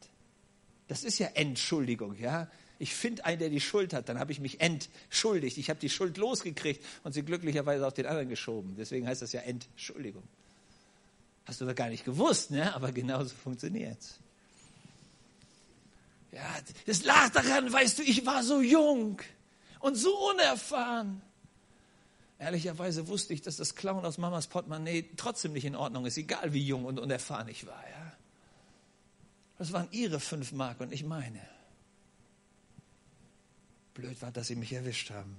Das 0.88 1.04
ist 1.04 1.18
ja 1.18 1.28
Entschuldigung, 1.28 2.16
ja 2.16 2.50
ich 2.80 2.94
finde 2.94 3.26
einen, 3.26 3.38
der 3.38 3.50
die 3.50 3.60
Schuld 3.60 3.92
hat, 3.92 4.08
dann 4.08 4.18
habe 4.18 4.32
ich 4.32 4.40
mich 4.40 4.62
entschuldigt. 4.62 5.58
Ich 5.58 5.68
habe 5.68 5.78
die 5.78 5.90
Schuld 5.90 6.16
losgekriegt 6.16 6.82
und 7.04 7.12
sie 7.12 7.22
glücklicherweise 7.22 7.86
auf 7.86 7.92
den 7.92 8.06
anderen 8.06 8.30
geschoben. 8.30 8.74
Deswegen 8.78 9.06
heißt 9.06 9.20
das 9.20 9.32
ja 9.32 9.42
Entschuldigung. 9.42 10.22
Hast 11.44 11.60
du 11.60 11.66
doch 11.66 11.74
gar 11.74 11.90
nicht 11.90 12.06
gewusst, 12.06 12.50
ne? 12.50 12.74
aber 12.74 12.90
genauso 12.90 13.34
funktioniert 13.34 14.00
es. 14.00 14.18
Ja, 16.32 16.56
das 16.86 17.04
lag 17.04 17.28
daran, 17.30 17.70
weißt 17.70 17.98
du, 17.98 18.02
ich 18.02 18.24
war 18.24 18.42
so 18.42 18.62
jung 18.62 19.20
und 19.80 19.96
so 19.96 20.16
unerfahren. 20.30 21.20
Ehrlicherweise 22.38 23.08
wusste 23.08 23.34
ich, 23.34 23.42
dass 23.42 23.56
das 23.56 23.74
Klauen 23.74 24.06
aus 24.06 24.16
Mamas 24.16 24.46
Portemonnaie 24.46 25.04
trotzdem 25.18 25.52
nicht 25.52 25.66
in 25.66 25.76
Ordnung 25.76 26.06
ist, 26.06 26.16
egal 26.16 26.54
wie 26.54 26.64
jung 26.64 26.86
und 26.86 26.98
unerfahren 26.98 27.48
ich 27.48 27.66
war. 27.66 27.84
Ja? 27.90 28.12
Das 29.58 29.74
waren 29.74 29.88
ihre 29.90 30.18
fünf 30.18 30.52
Mark 30.52 30.80
und 30.80 30.88
nicht 30.88 31.04
meine. 31.04 31.59
Blöd 33.94 34.20
war, 34.22 34.30
dass 34.32 34.46
sie 34.48 34.56
mich 34.56 34.72
erwischt 34.72 35.10
haben. 35.10 35.36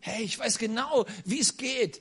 Hey, 0.00 0.24
ich 0.24 0.38
weiß 0.38 0.58
genau, 0.58 1.06
wie 1.24 1.40
es 1.40 1.56
geht. 1.56 2.00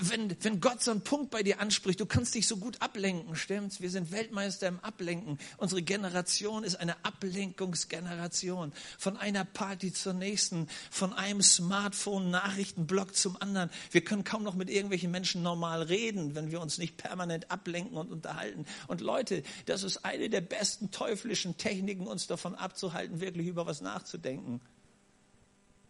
Wenn, 0.00 0.34
wenn 0.40 0.60
Gott 0.60 0.82
so 0.82 0.90
einen 0.92 1.02
Punkt 1.02 1.30
bei 1.30 1.42
dir 1.42 1.60
anspricht, 1.60 2.00
du 2.00 2.06
kannst 2.06 2.34
dich 2.34 2.48
so 2.48 2.56
gut 2.56 2.80
ablenken, 2.80 3.36
stimmt's? 3.36 3.82
Wir 3.82 3.90
sind 3.90 4.12
Weltmeister 4.12 4.66
im 4.66 4.80
Ablenken. 4.80 5.38
Unsere 5.58 5.82
Generation 5.82 6.64
ist 6.64 6.76
eine 6.76 7.04
Ablenkungsgeneration. 7.04 8.72
Von 8.98 9.18
einer 9.18 9.44
Party 9.44 9.92
zur 9.92 10.14
nächsten, 10.14 10.68
von 10.90 11.12
einem 11.12 11.42
Smartphone-Nachrichtenblock 11.42 13.14
zum 13.14 13.40
anderen. 13.42 13.68
Wir 13.90 14.02
können 14.02 14.24
kaum 14.24 14.42
noch 14.42 14.54
mit 14.54 14.70
irgendwelchen 14.70 15.10
Menschen 15.10 15.42
normal 15.42 15.82
reden, 15.82 16.34
wenn 16.34 16.50
wir 16.50 16.62
uns 16.62 16.78
nicht 16.78 16.96
permanent 16.96 17.50
ablenken 17.50 17.98
und 17.98 18.10
unterhalten. 18.10 18.64
Und 18.86 19.02
Leute, 19.02 19.42
das 19.66 19.82
ist 19.82 20.06
eine 20.06 20.30
der 20.30 20.40
besten 20.40 20.92
teuflischen 20.92 21.58
Techniken, 21.58 22.06
uns 22.06 22.26
davon 22.26 22.54
abzuhalten, 22.54 23.20
wirklich 23.20 23.48
über 23.48 23.66
was 23.66 23.82
nachzudenken. 23.82 24.62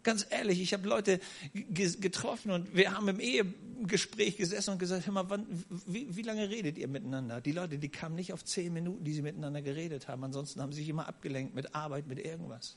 Ganz 0.05 0.27
ehrlich, 0.29 0.61
ich 0.61 0.75
habe 0.75 0.87
Leute 0.87 1.19
getroffen 1.55 2.51
und 2.51 2.77
wir 2.77 2.93
haben 2.93 3.09
im 3.09 3.21
Ehegespräch 3.21 4.37
gesessen 4.37 4.71
und 4.73 4.79
gesagt, 4.79 5.07
hör 5.07 5.15
mal, 5.15 5.31
wann, 5.31 5.47
wie, 5.87 6.15
wie, 6.15 6.23
lange 6.23 6.51
redet 6.51 6.77
ihr 6.77 6.89
miteinander? 6.89 7.41
Die 7.41 7.53
Leute, 7.53 7.79
die 7.79 7.89
kamen 7.89 8.15
nicht 8.15 8.35
auf 8.35 8.45
zehn 8.45 8.73
Minuten, 8.73 9.03
die 9.03 9.15
sie 9.15 9.23
miteinander 9.23 9.63
geredet 9.63 10.07
haben. 10.07 10.23
Ansonsten 10.23 10.61
haben 10.61 10.73
sie 10.73 10.81
sich 10.81 10.91
immer 10.91 11.09
abgelenkt 11.09 11.55
mit 11.55 11.75
Arbeit, 11.75 12.07
mit 12.07 12.19
irgendwas. 12.19 12.77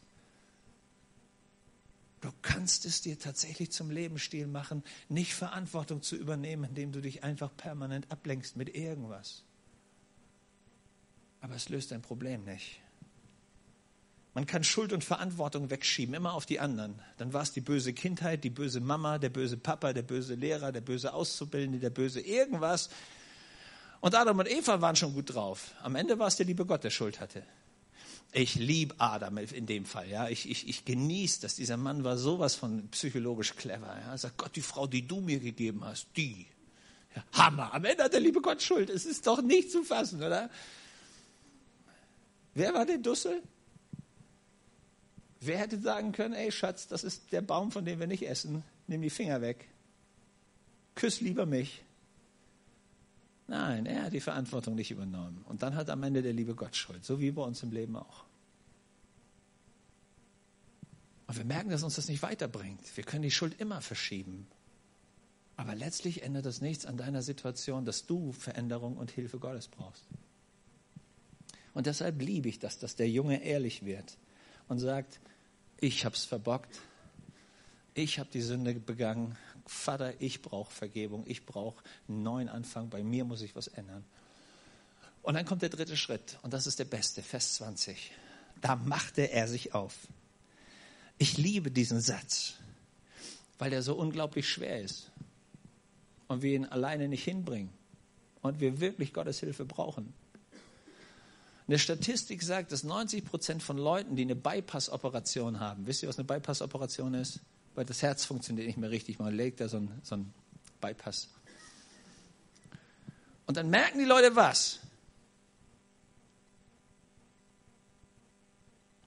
Du 2.21 2.29
kannst 2.41 2.85
es 2.85 3.01
dir 3.01 3.19
tatsächlich 3.19 3.71
zum 3.71 3.91
Lebensstil 3.91 4.47
machen, 4.47 4.81
nicht 5.09 5.35
Verantwortung 5.35 6.01
zu 6.01 6.15
übernehmen, 6.15 6.63
indem 6.63 6.93
du 6.93 7.01
dich 7.01 7.25
einfach 7.25 7.55
permanent 7.57 8.09
ablenkst 8.09 8.55
mit 8.55 8.73
irgendwas. 8.73 9.43
Aber 11.41 11.55
es 11.55 11.67
löst 11.67 11.91
dein 11.91 12.01
Problem 12.01 12.45
nicht. 12.45 12.79
Man 14.37 14.45
kann 14.45 14.63
Schuld 14.63 14.93
und 14.93 15.03
Verantwortung 15.03 15.71
wegschieben, 15.71 16.13
immer 16.13 16.33
auf 16.33 16.45
die 16.45 16.59
anderen. 16.59 17.01
Dann 17.17 17.33
war 17.33 17.41
es 17.41 17.53
die 17.53 17.59
böse 17.59 17.91
Kindheit, 17.91 18.43
die 18.43 18.51
böse 18.51 18.79
Mama, 18.79 19.17
der 19.17 19.29
böse 19.29 19.57
Papa, 19.57 19.93
der 19.93 20.03
böse 20.03 20.35
Lehrer, 20.35 20.71
der 20.71 20.81
böse 20.81 21.11
Auszubildende, 21.11 21.79
der 21.79 21.89
böse 21.89 22.21
irgendwas. 22.21 22.91
Und 23.99 24.13
Adam 24.13 24.37
und 24.37 24.47
Eva 24.47 24.79
waren 24.79 24.95
schon 24.95 25.15
gut 25.15 25.33
drauf. 25.33 25.73
Am 25.81 25.95
Ende 25.95 26.19
war 26.19 26.27
es 26.27 26.35
der 26.35 26.45
liebe 26.45 26.67
Gott, 26.67 26.83
der 26.83 26.91
Schuld 26.91 27.19
hatte. 27.19 27.41
Ich 28.31 28.53
liebe 28.53 28.93
Adam 28.99 29.39
in 29.39 29.65
dem 29.65 29.85
Fall. 29.85 30.07
Ja. 30.07 30.29
Ich, 30.29 30.47
ich, 30.47 30.69
ich 30.69 30.85
genieße 30.85 31.41
dass 31.41 31.55
Dieser 31.55 31.77
Mann 31.77 32.03
war 32.03 32.15
sowas 32.15 32.53
von 32.53 32.89
psychologisch 32.89 33.55
clever. 33.55 33.87
Ja. 33.87 34.11
Er 34.11 34.19
sagt, 34.19 34.37
Gott, 34.37 34.55
die 34.55 34.61
Frau, 34.61 34.85
die 34.85 35.07
du 35.07 35.19
mir 35.19 35.39
gegeben 35.39 35.83
hast, 35.83 36.09
die. 36.15 36.45
Ja, 37.15 37.23
Hammer. 37.31 37.73
Am 37.73 37.83
Ende 37.83 38.03
hat 38.03 38.13
der 38.13 38.19
liebe 38.19 38.41
Gott 38.41 38.61
Schuld. 38.61 38.91
Es 38.91 39.07
ist 39.07 39.25
doch 39.25 39.41
nicht 39.41 39.71
zu 39.71 39.83
fassen, 39.83 40.21
oder? 40.21 40.51
Wer 42.53 42.75
war 42.75 42.85
der 42.85 42.99
Dussel? 42.99 43.41
Wer 45.39 45.59
hätte 45.59 45.79
sagen 45.79 46.11
können, 46.11 46.33
ey 46.33 46.51
Schatz, 46.51 46.87
das 46.87 47.03
ist 47.03 47.31
der 47.31 47.41
Baum, 47.41 47.71
von 47.71 47.85
dem 47.85 47.99
wir 47.99 48.07
nicht 48.07 48.27
essen, 48.27 48.63
nimm 48.87 49.01
die 49.01 49.09
Finger 49.09 49.41
weg. 49.41 49.67
Küss 50.95 51.21
lieber 51.21 51.45
mich. 51.45 51.83
Nein, 53.47 53.85
er 53.85 54.03
hat 54.03 54.13
die 54.13 54.19
Verantwortung 54.19 54.75
nicht 54.75 54.91
übernommen. 54.91 55.45
Und 55.47 55.61
dann 55.61 55.75
hat 55.75 55.89
am 55.89 56.03
Ende 56.03 56.21
der 56.21 56.33
liebe 56.33 56.55
Gott 56.55 56.75
Schuld, 56.75 57.05
so 57.05 57.21
wie 57.21 57.31
bei 57.31 57.43
uns 57.43 57.63
im 57.63 57.71
Leben 57.71 57.95
auch. 57.95 58.25
Und 61.27 61.37
wir 61.37 61.45
merken, 61.45 61.69
dass 61.69 61.83
uns 61.83 61.95
das 61.95 62.07
nicht 62.07 62.23
weiterbringt. 62.23 62.81
Wir 62.95 63.03
können 63.03 63.21
die 63.21 63.31
Schuld 63.31 63.59
immer 63.59 63.81
verschieben. 63.81 64.47
Aber 65.55 65.75
letztlich 65.75 66.23
ändert 66.23 66.45
das 66.45 66.61
nichts 66.61 66.85
an 66.85 66.97
deiner 66.97 67.21
Situation, 67.21 67.85
dass 67.85 68.05
du 68.05 68.31
Veränderung 68.31 68.97
und 68.97 69.11
Hilfe 69.11 69.39
Gottes 69.39 69.67
brauchst. 69.67 70.05
Und 71.73 71.85
deshalb 71.85 72.21
liebe 72.21 72.49
ich 72.49 72.59
das, 72.59 72.79
dass 72.79 72.95
der 72.95 73.09
Junge 73.09 73.43
ehrlich 73.43 73.85
wird 73.85 74.17
und 74.67 74.79
sagt, 74.79 75.19
ich 75.79 76.05
habe 76.05 76.15
es 76.15 76.25
verbockt, 76.25 76.79
ich 77.93 78.19
habe 78.19 78.29
die 78.31 78.41
Sünde 78.41 78.73
begangen. 78.75 79.37
Vater, 79.65 80.13
ich 80.21 80.41
brauche 80.41 80.71
Vergebung, 80.71 81.23
ich 81.27 81.45
brauche 81.45 81.83
einen 82.07 82.23
neuen 82.23 82.49
Anfang, 82.49 82.89
bei 82.89 83.03
mir 83.03 83.25
muss 83.25 83.41
ich 83.41 83.55
was 83.55 83.67
ändern. 83.67 84.05
Und 85.23 85.33
dann 85.33 85.45
kommt 85.45 85.61
der 85.61 85.69
dritte 85.69 85.97
Schritt 85.97 86.37
und 86.41 86.53
das 86.53 86.67
ist 86.67 86.79
der 86.79 86.85
beste, 86.85 87.21
Vers 87.21 87.55
20. 87.55 88.11
Da 88.61 88.75
machte 88.75 89.31
er 89.31 89.47
sich 89.47 89.73
auf. 89.73 90.07
Ich 91.17 91.37
liebe 91.37 91.71
diesen 91.71 91.99
Satz, 91.99 92.53
weil 93.57 93.71
der 93.71 93.81
so 93.81 93.95
unglaublich 93.95 94.47
schwer 94.47 94.81
ist 94.81 95.11
und 96.27 96.43
wir 96.43 96.55
ihn 96.55 96.65
alleine 96.65 97.07
nicht 97.07 97.23
hinbringen 97.23 97.71
und 98.41 98.59
wir 98.59 98.79
wirklich 98.79 99.13
Gottes 99.13 99.39
Hilfe 99.39 99.65
brauchen. 99.65 100.13
Eine 101.67 101.79
Statistik 101.79 102.43
sagt, 102.43 102.71
dass 102.71 102.83
90 102.83 103.25
Prozent 103.25 103.61
von 103.61 103.77
Leuten, 103.77 104.15
die 104.15 104.21
eine 104.21 104.35
Bypass-Operation 104.35 105.59
haben, 105.59 105.85
wisst 105.85 106.01
ihr, 106.01 106.07
was 106.07 106.17
eine 106.17 106.25
Bypass-Operation 106.25 107.13
ist? 107.13 107.41
Weil 107.75 107.85
das 107.85 108.01
Herz 108.01 108.23
funktioniert 108.23 108.67
nicht 108.67 108.77
mehr 108.77 108.89
richtig. 108.89 109.19
Man 109.19 109.33
legt 109.33 109.59
da 109.59 109.67
so 109.67 109.77
ein, 109.77 109.91
so 110.01 110.15
ein 110.15 110.33
Bypass. 110.79 111.27
Und 113.45 113.57
dann 113.57 113.69
merken 113.69 113.99
die 113.99 114.05
Leute 114.05 114.35
was? 114.35 114.79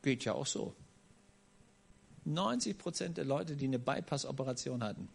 Geht 0.03 0.25
ja 0.25 0.35
auch 0.35 0.47
so. 0.47 0.75
90 2.27 2.77
Prozent 2.77 3.17
der 3.17 3.25
Leute, 3.25 3.57
die 3.57 3.67
eine 3.67 3.79
Bypass-Operation 3.79 4.85
hatten, 4.85 5.09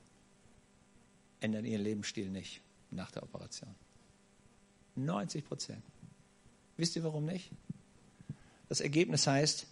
ändern 1.40 1.66
ihren 1.66 1.84
Lebensstil 1.84 2.30
nicht 2.30 2.62
nach 2.90 3.12
der 3.12 3.24
Operation. 3.24 3.76
90 4.96 5.46
Prozent. 5.46 5.84
Wisst 6.78 6.96
ihr 6.96 7.04
warum 7.04 7.26
nicht? 7.26 7.52
Das 8.70 8.82
Ergebnis 8.82 9.28
heißt, 9.28 9.68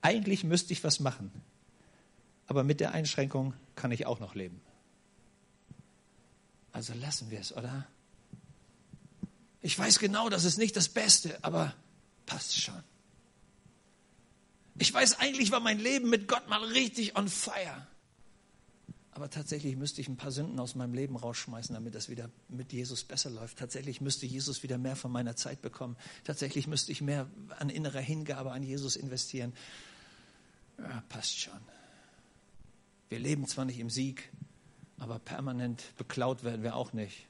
eigentlich 0.00 0.44
müsste 0.44 0.72
ich 0.72 0.84
was 0.84 1.00
machen, 1.00 1.30
aber 2.46 2.64
mit 2.64 2.80
der 2.80 2.92
Einschränkung 2.92 3.54
kann 3.74 3.92
ich 3.92 4.06
auch 4.06 4.20
noch 4.20 4.34
leben. 4.34 4.60
Also 6.72 6.94
lassen 6.94 7.30
wir 7.30 7.40
es, 7.40 7.54
oder? 7.56 7.86
Ich 9.60 9.78
weiß 9.78 9.98
genau, 9.98 10.28
das 10.28 10.44
ist 10.44 10.58
nicht 10.58 10.76
das 10.76 10.88
Beste, 10.88 11.38
aber 11.42 11.74
passt 12.26 12.60
schon. 12.60 12.82
Ich 14.78 14.94
weiß 14.94 15.18
eigentlich, 15.18 15.50
war 15.50 15.60
mein 15.60 15.80
Leben 15.80 16.08
mit 16.08 16.28
Gott 16.28 16.48
mal 16.48 16.62
richtig 16.62 17.16
on 17.16 17.28
fire. 17.28 17.86
Aber 19.18 19.30
tatsächlich 19.30 19.74
müsste 19.74 20.00
ich 20.00 20.06
ein 20.06 20.16
paar 20.16 20.30
Sünden 20.30 20.60
aus 20.60 20.76
meinem 20.76 20.94
Leben 20.94 21.16
rausschmeißen, 21.16 21.74
damit 21.74 21.96
das 21.96 22.08
wieder 22.08 22.30
mit 22.48 22.72
Jesus 22.72 23.02
besser 23.02 23.30
läuft. 23.30 23.58
Tatsächlich 23.58 24.00
müsste 24.00 24.26
Jesus 24.26 24.62
wieder 24.62 24.78
mehr 24.78 24.94
von 24.94 25.10
meiner 25.10 25.34
Zeit 25.34 25.60
bekommen. 25.60 25.96
Tatsächlich 26.22 26.68
müsste 26.68 26.92
ich 26.92 27.00
mehr 27.00 27.28
an 27.58 27.68
innerer 27.68 27.98
Hingabe 27.98 28.52
an 28.52 28.62
Jesus 28.62 28.94
investieren. 28.94 29.54
Ja, 30.78 31.02
passt 31.08 31.36
schon. 31.36 31.58
Wir 33.08 33.18
leben 33.18 33.48
zwar 33.48 33.64
nicht 33.64 33.80
im 33.80 33.90
Sieg, 33.90 34.30
aber 34.98 35.18
permanent 35.18 35.82
beklaut 35.96 36.44
werden 36.44 36.62
wir 36.62 36.76
auch 36.76 36.92
nicht. 36.92 37.26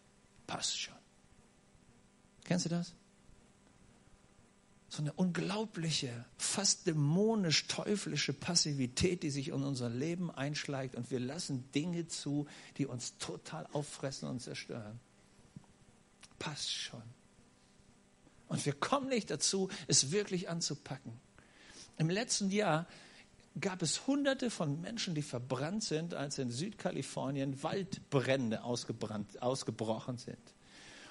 Passt 0.47 0.79
schon. 0.79 0.95
Kennst 2.45 2.67
du 2.67 2.69
das? 2.69 2.93
So 4.89 5.03
eine 5.03 5.13
unglaubliche, 5.13 6.25
fast 6.39 6.87
dämonisch-teuflische 6.87 8.33
Passivität, 8.33 9.23
die 9.23 9.31
sich 9.31 9.49
in 9.49 9.63
unser 9.63 9.91
Leben 9.91 10.31
einschleicht 10.31 10.95
und 10.95 11.11
wir 11.11 11.21
lassen 11.21 11.71
Dinge 11.73 12.07
zu, 12.07 12.47
die 12.79 12.87
uns 12.87 13.19
total 13.19 13.67
auffressen 13.73 14.29
und 14.29 14.41
zerstören. 14.41 14.99
Passt 16.39 16.73
schon. 16.73 17.03
Und 18.49 18.65
wir 18.65 18.73
kommen 18.73 19.09
nicht 19.09 19.31
dazu, 19.31 19.69
es 19.89 20.11
wirklich 20.11 20.49
anzupacken. 20.49 21.13
Im 21.99 22.09
letzten 22.09 22.51
Jahr 22.51 22.87
gab 23.61 23.83
es 23.83 24.07
hunderte 24.07 24.51
von 24.51 24.81
Menschen, 24.81 25.15
die 25.15 25.23
verbrannt 25.23 25.85
sind, 25.85 26.15
als 26.15 26.39
in 26.39 26.51
Südkalifornien 26.51 27.63
Waldbrände 27.63 28.63
ausgebrochen 28.63 30.17
sind. 30.17 30.55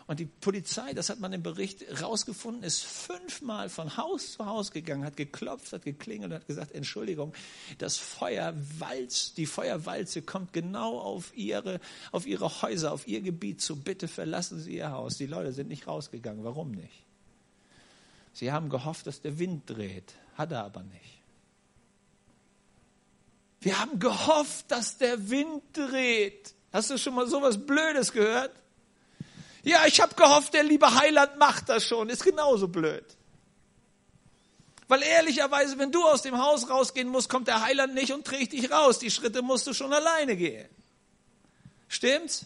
Und 0.07 0.21
die 0.21 0.25
Polizei, 0.25 0.93
das 0.93 1.09
hat 1.09 1.19
man 1.19 1.33
im 1.33 1.43
Bericht 1.43 1.83
rausgefunden, 2.01 2.63
ist 2.63 2.85
fünfmal 2.85 3.67
von 3.67 3.97
Haus 3.97 4.31
zu 4.31 4.45
Haus 4.45 4.71
gegangen, 4.71 5.03
hat 5.03 5.17
geklopft, 5.17 5.73
hat 5.73 5.83
geklingelt 5.83 6.31
und 6.31 6.35
hat 6.37 6.47
gesagt, 6.47 6.71
Entschuldigung, 6.71 7.33
das 7.77 7.97
Feuerwalz, 7.97 9.33
die 9.33 9.45
Feuerwalze 9.45 10.21
kommt 10.21 10.53
genau 10.53 10.97
auf 10.97 11.35
ihre, 11.35 11.81
auf 12.13 12.25
ihre 12.25 12.61
Häuser, 12.61 12.93
auf 12.93 13.05
ihr 13.05 13.19
Gebiet 13.19 13.59
zu. 13.59 13.75
Bitte 13.75 14.07
verlassen 14.07 14.61
Sie 14.61 14.77
Ihr 14.77 14.91
Haus. 14.91 15.17
Die 15.17 15.25
Leute 15.25 15.51
sind 15.51 15.67
nicht 15.67 15.87
rausgegangen. 15.87 16.45
Warum 16.45 16.71
nicht? 16.71 17.03
Sie 18.31 18.53
haben 18.53 18.69
gehofft, 18.69 19.07
dass 19.07 19.21
der 19.21 19.39
Wind 19.39 19.69
dreht. 19.69 20.13
Hat 20.35 20.53
er 20.53 20.63
aber 20.63 20.83
nicht. 20.83 21.21
Wir 23.59 23.77
haben 23.81 23.99
gehofft, 23.99 24.71
dass 24.71 24.97
der 24.97 25.29
Wind 25.29 25.63
dreht. 25.73 26.53
Hast 26.71 26.91
du 26.91 26.97
schon 26.97 27.15
mal 27.15 27.27
sowas 27.27 27.65
Blödes 27.65 28.13
gehört? 28.13 28.51
Ja, 29.67 29.85
ich 29.85 29.99
habe 29.99 30.15
gehofft, 30.15 30.53
der 30.53 30.63
liebe 30.63 30.95
Heiland 30.95 31.37
macht 31.37 31.67
das 31.67 31.83
schon. 31.83 32.07
Ist 32.07 32.23
genauso 32.23 32.69
blöd. 32.69 33.03
Weil 34.87 35.03
ehrlicherweise, 35.03 35.77
wenn 35.77 35.91
du 35.91 36.05
aus 36.05 36.21
dem 36.21 36.37
Haus 36.37 36.69
rausgehen 36.69 37.09
musst, 37.09 37.27
kommt 37.27 37.49
der 37.49 37.61
Heiland 37.61 37.93
nicht 37.93 38.13
und 38.13 38.25
trägt 38.25 38.53
dich 38.53 38.71
raus. 38.71 38.97
Die 38.97 39.11
Schritte 39.11 39.41
musst 39.41 39.67
du 39.67 39.73
schon 39.73 39.91
alleine 39.91 40.37
gehen. 40.37 40.69
Stimmt's? 41.89 42.45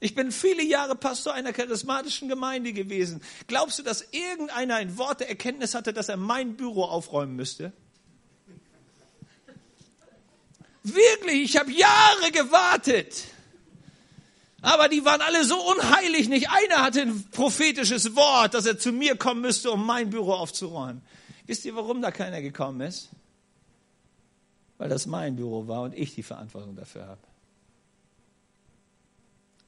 Ich 0.00 0.16
bin 0.16 0.32
viele 0.32 0.64
Jahre 0.64 0.96
Pastor 0.96 1.32
einer 1.32 1.52
charismatischen 1.52 2.28
Gemeinde 2.28 2.72
gewesen. 2.72 3.22
Glaubst 3.46 3.78
du, 3.78 3.84
dass 3.84 4.02
irgendeiner 4.10 4.74
ein 4.74 4.98
Wort 4.98 5.20
der 5.20 5.28
Erkenntnis 5.28 5.76
hatte, 5.76 5.92
dass 5.92 6.08
er 6.08 6.16
mein 6.16 6.56
Büro 6.56 6.82
aufräumen 6.86 7.36
müsste? 7.36 7.72
Wirklich, 10.82 11.42
ich 11.50 11.56
habe 11.56 11.70
Jahre 11.70 12.32
gewartet. 12.32 13.28
Aber 14.60 14.88
die 14.88 15.04
waren 15.04 15.20
alle 15.20 15.44
so 15.44 15.56
unheilig. 15.56 16.28
Nicht 16.28 16.48
einer 16.50 16.82
hatte 16.82 17.02
ein 17.02 17.24
prophetisches 17.30 18.16
Wort, 18.16 18.54
dass 18.54 18.66
er 18.66 18.78
zu 18.78 18.92
mir 18.92 19.16
kommen 19.16 19.40
müsste, 19.40 19.70
um 19.70 19.86
mein 19.86 20.10
Büro 20.10 20.32
aufzuräumen. 20.32 21.02
Wisst 21.46 21.64
ihr, 21.64 21.76
warum 21.76 22.02
da 22.02 22.10
keiner 22.10 22.42
gekommen 22.42 22.80
ist? 22.80 23.10
Weil 24.78 24.88
das 24.88 25.06
mein 25.06 25.36
Büro 25.36 25.66
war 25.68 25.82
und 25.82 25.94
ich 25.94 26.14
die 26.14 26.22
Verantwortung 26.22 26.76
dafür 26.76 27.06
habe. 27.06 27.20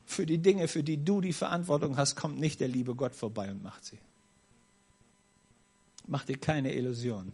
Für 0.04 0.26
die 0.26 0.38
Dinge, 0.38 0.66
für 0.66 0.82
die 0.82 1.04
du 1.04 1.20
die 1.20 1.32
Verantwortung 1.32 1.96
hast, 1.96 2.16
kommt 2.16 2.40
nicht 2.40 2.58
der 2.60 2.68
liebe 2.68 2.96
Gott 2.96 3.14
vorbei 3.14 3.50
und 3.50 3.62
macht 3.62 3.84
sie. 3.84 3.98
Mach 6.08 6.24
dir 6.24 6.36
keine 6.36 6.74
Illusion 6.74 7.32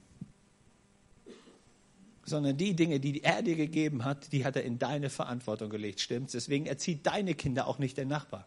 sondern 2.26 2.56
die 2.56 2.74
Dinge, 2.74 3.00
die 3.00 3.22
er 3.22 3.42
dir 3.42 3.56
gegeben 3.56 4.04
hat, 4.04 4.32
die 4.32 4.44
hat 4.44 4.56
er 4.56 4.64
in 4.64 4.78
deine 4.78 5.10
Verantwortung 5.10 5.70
gelegt, 5.70 6.00
stimmt's? 6.00 6.32
Deswegen 6.32 6.66
erzieht 6.66 7.06
deine 7.06 7.34
Kinder 7.34 7.66
auch 7.68 7.78
nicht 7.78 7.96
der 7.96 8.04
Nachbar. 8.04 8.46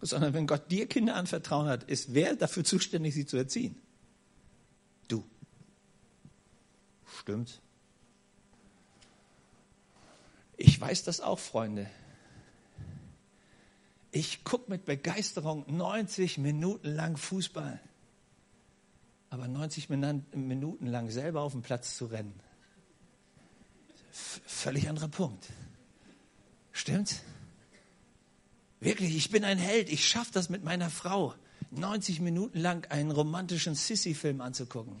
Sondern 0.00 0.34
wenn 0.34 0.46
Gott 0.46 0.70
dir 0.70 0.86
Kinder 0.86 1.16
anvertrauen 1.16 1.68
hat, 1.68 1.84
ist 1.84 2.14
wer 2.14 2.36
dafür 2.36 2.64
zuständig, 2.64 3.14
sie 3.14 3.26
zu 3.26 3.36
erziehen? 3.36 3.76
Du. 5.08 5.24
Stimmt's? 7.20 7.60
Ich 10.56 10.80
weiß 10.80 11.02
das 11.02 11.20
auch, 11.20 11.40
Freunde. 11.40 11.90
Ich 14.12 14.44
gucke 14.44 14.70
mit 14.70 14.84
Begeisterung 14.84 15.64
90 15.74 16.38
Minuten 16.38 16.88
lang 16.88 17.16
Fußball. 17.16 17.80
Aber 19.32 19.48
90 19.48 19.88
Minuten 19.88 20.86
lang 20.86 21.10
selber 21.10 21.40
auf 21.40 21.52
dem 21.52 21.62
Platz 21.62 21.96
zu 21.96 22.04
rennen, 22.04 22.38
völlig 24.12 24.90
anderer 24.90 25.08
Punkt. 25.08 25.46
Stimmt's? 26.70 27.22
Wirklich, 28.80 29.16
ich 29.16 29.30
bin 29.30 29.42
ein 29.44 29.56
Held. 29.56 29.90
Ich 29.90 30.06
schaffe 30.06 30.32
das 30.34 30.50
mit 30.50 30.64
meiner 30.64 30.90
Frau, 30.90 31.34
90 31.70 32.20
Minuten 32.20 32.60
lang 32.60 32.84
einen 32.90 33.10
romantischen 33.10 33.74
Sissy-Film 33.74 34.42
anzugucken. 34.42 34.96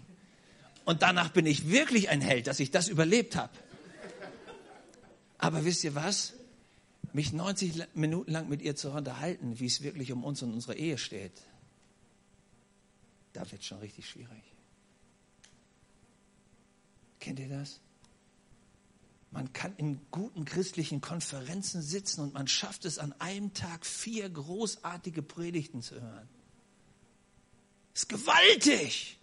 Und 0.86 1.02
danach 1.02 1.28
bin 1.28 1.44
ich 1.44 1.68
wirklich 1.68 2.08
ein 2.08 2.22
Held, 2.22 2.46
dass 2.46 2.58
ich 2.58 2.70
das 2.70 2.88
überlebt 2.88 3.36
habe. 3.36 3.52
Aber 5.36 5.66
wisst 5.66 5.84
ihr 5.84 5.94
was? 5.94 6.32
Mich 7.12 7.34
90 7.34 7.82
Minuten 7.92 8.32
lang 8.32 8.48
mit 8.48 8.62
ihr 8.62 8.76
zu 8.76 8.92
unterhalten, 8.92 9.60
wie 9.60 9.66
es 9.66 9.82
wirklich 9.82 10.10
um 10.10 10.24
uns 10.24 10.42
und 10.42 10.54
unsere 10.54 10.74
Ehe 10.74 10.96
steht, 10.96 11.32
da 13.32 13.50
wird 13.50 13.62
es 13.62 13.66
schon 13.66 13.78
richtig 13.78 14.08
schwierig. 14.08 14.42
Kennt 17.20 17.38
ihr 17.38 17.48
das? 17.48 17.80
Man 19.30 19.52
kann 19.52 19.74
in 19.76 20.00
guten 20.10 20.44
christlichen 20.44 21.00
Konferenzen 21.00 21.80
sitzen 21.80 22.20
und 22.20 22.34
man 22.34 22.48
schafft 22.48 22.84
es 22.84 22.98
an 22.98 23.14
einem 23.18 23.54
Tag 23.54 23.86
vier 23.86 24.28
großartige 24.28 25.22
Predigten 25.22 25.80
zu 25.80 25.94
hören. 25.94 26.28
Ist 27.94 28.08
gewaltig. 28.08 29.18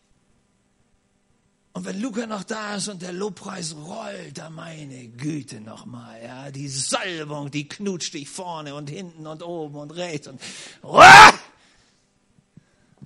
Und 1.74 1.86
wenn 1.86 2.02
Luca 2.02 2.26
noch 2.26 2.44
da 2.44 2.76
ist 2.76 2.88
und 2.88 3.04
der 3.04 3.14
Lobpreis 3.14 3.76
rollt, 3.76 4.40
da 4.40 4.50
meine 4.50 5.10
Güte 5.10 5.62
nochmal, 5.62 6.24
ja, 6.24 6.52
die 6.52 6.68
Salbung, 6.68 7.52
die 7.52 7.68
knutscht 7.68 8.16
dich 8.16 8.28
vorne 8.28 8.74
und 8.74 8.90
hinten 8.90 9.28
und 9.28 9.44
oben 9.44 9.76
und 9.76 9.92
rechts 9.92 10.28
und, 10.28 10.42
uah! 10.82 11.40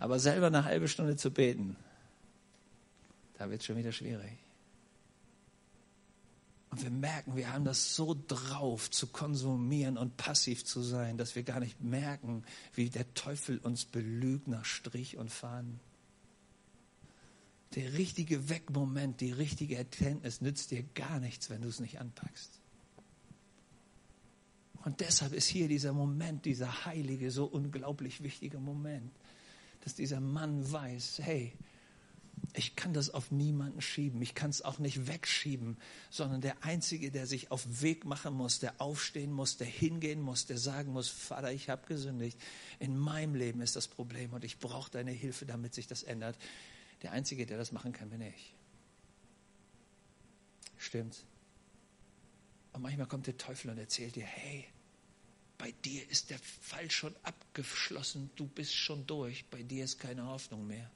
Aber 0.04 0.20
selber 0.20 0.48
eine 0.48 0.66
halbe 0.66 0.90
Stunde 0.90 1.16
zu 1.16 1.32
beten, 1.32 1.78
da 3.38 3.50
wird 3.50 3.62
es 3.62 3.66
schon 3.66 3.78
wieder 3.78 3.94
schwierig. 3.94 4.38
Und 6.72 6.84
wir 6.84 6.90
merken, 6.90 7.38
wir 7.38 7.54
haben 7.54 7.64
das 7.64 7.96
so 7.96 8.14
drauf, 8.28 8.92
zu 8.92 9.08
konsumieren 9.08 9.98
und 9.98 10.18
passiv 10.18 10.66
zu 10.66 10.82
sein, 10.82 11.18
dass 11.18 11.38
wir 11.38 11.44
gar 11.44 11.62
nicht 11.62 11.80
merken, 11.80 12.44
wie 12.74 12.90
der 12.90 13.14
Teufel 13.14 13.60
uns 13.60 13.86
belügt 13.86 14.50
nach 14.50 14.66
Strich 14.66 15.16
und 15.16 15.32
Faden. 15.32 15.80
Der 17.76 17.94
richtige 17.94 18.50
Wegmoment, 18.50 19.22
die 19.22 19.32
richtige 19.32 19.78
Erkenntnis 19.78 20.42
nützt 20.42 20.72
dir 20.72 20.84
gar 20.96 21.22
nichts, 21.22 21.50
wenn 21.50 21.62
du 21.62 21.70
es 21.70 21.80
nicht 21.80 22.02
anpackst. 22.02 22.60
Und 24.84 25.00
deshalb 25.00 25.32
ist 25.32 25.48
hier 25.48 25.70
dieser 25.70 25.94
Moment, 25.94 26.44
dieser 26.44 26.84
heilige, 26.86 27.32
so 27.32 27.46
unglaublich 27.46 28.22
wichtige 28.22 28.60
Moment, 28.60 29.14
dass 29.84 29.96
dieser 29.96 30.20
Mann 30.20 30.72
weiß, 30.72 31.20
hey, 31.22 31.54
ich 32.56 32.76
kann 32.76 32.94
das 32.94 33.10
auf 33.10 33.32
niemanden 33.32 33.82
schieben. 33.82 34.22
Ich 34.22 34.36
kann 34.36 34.50
es 34.50 34.62
auch 34.62 34.78
nicht 34.78 35.08
wegschieben, 35.08 35.78
sondern 36.10 36.42
der 36.42 36.64
Einzige, 36.64 37.10
der 37.10 37.26
sich 37.26 37.52
auf 37.52 37.82
Weg 37.82 38.06
machen 38.06 38.34
muss, 38.34 38.60
der 38.60 38.80
aufstehen 38.80 39.32
muss, 39.32 39.58
der 39.58 39.68
hingehen 39.68 40.22
muss, 40.22 40.46
der 40.46 40.58
sagen 40.58 40.94
muss, 40.94 41.10
Vater, 41.10 41.52
ich 41.52 41.70
habe 41.70 41.88
gesündigt. 41.88 42.38
In 42.80 42.98
meinem 42.98 43.36
Leben 43.36 43.62
ist 43.62 43.76
das 43.76 43.88
Problem 43.88 44.34
und 44.34 44.44
ich 44.44 44.60
brauche 44.60 44.92
deine 44.92 45.12
Hilfe, 45.12 45.46
damit 45.46 45.74
sich 45.74 45.88
das 45.88 46.04
ändert. 46.04 46.38
Der 47.02 47.12
Einzige, 47.12 47.46
der 47.46 47.58
das 47.58 47.72
machen 47.72 47.92
kann, 47.92 48.10
bin 48.10 48.22
ich. 48.22 48.54
Stimmt's? 50.78 51.26
Und 52.74 52.82
manchmal 52.82 53.08
kommt 53.08 53.28
der 53.28 53.38
Teufel 53.38 53.72
und 53.72 53.78
erzählt 53.78 54.16
dir, 54.16 54.26
hey, 54.26 54.66
bei 55.64 55.72
dir 55.86 56.12
ist 56.12 56.30
der 56.30 56.40
Fall 56.40 56.92
schon 56.92 57.16
abgeschlossen, 57.24 58.30
du 58.36 58.46
bist 58.48 58.76
schon 58.76 59.08
durch, 59.08 59.46
bei 59.46 59.64
dir 59.64 59.86
ist 59.86 59.98
keine 59.98 60.26
Hoffnung 60.28 60.68
mehr. 60.68 60.92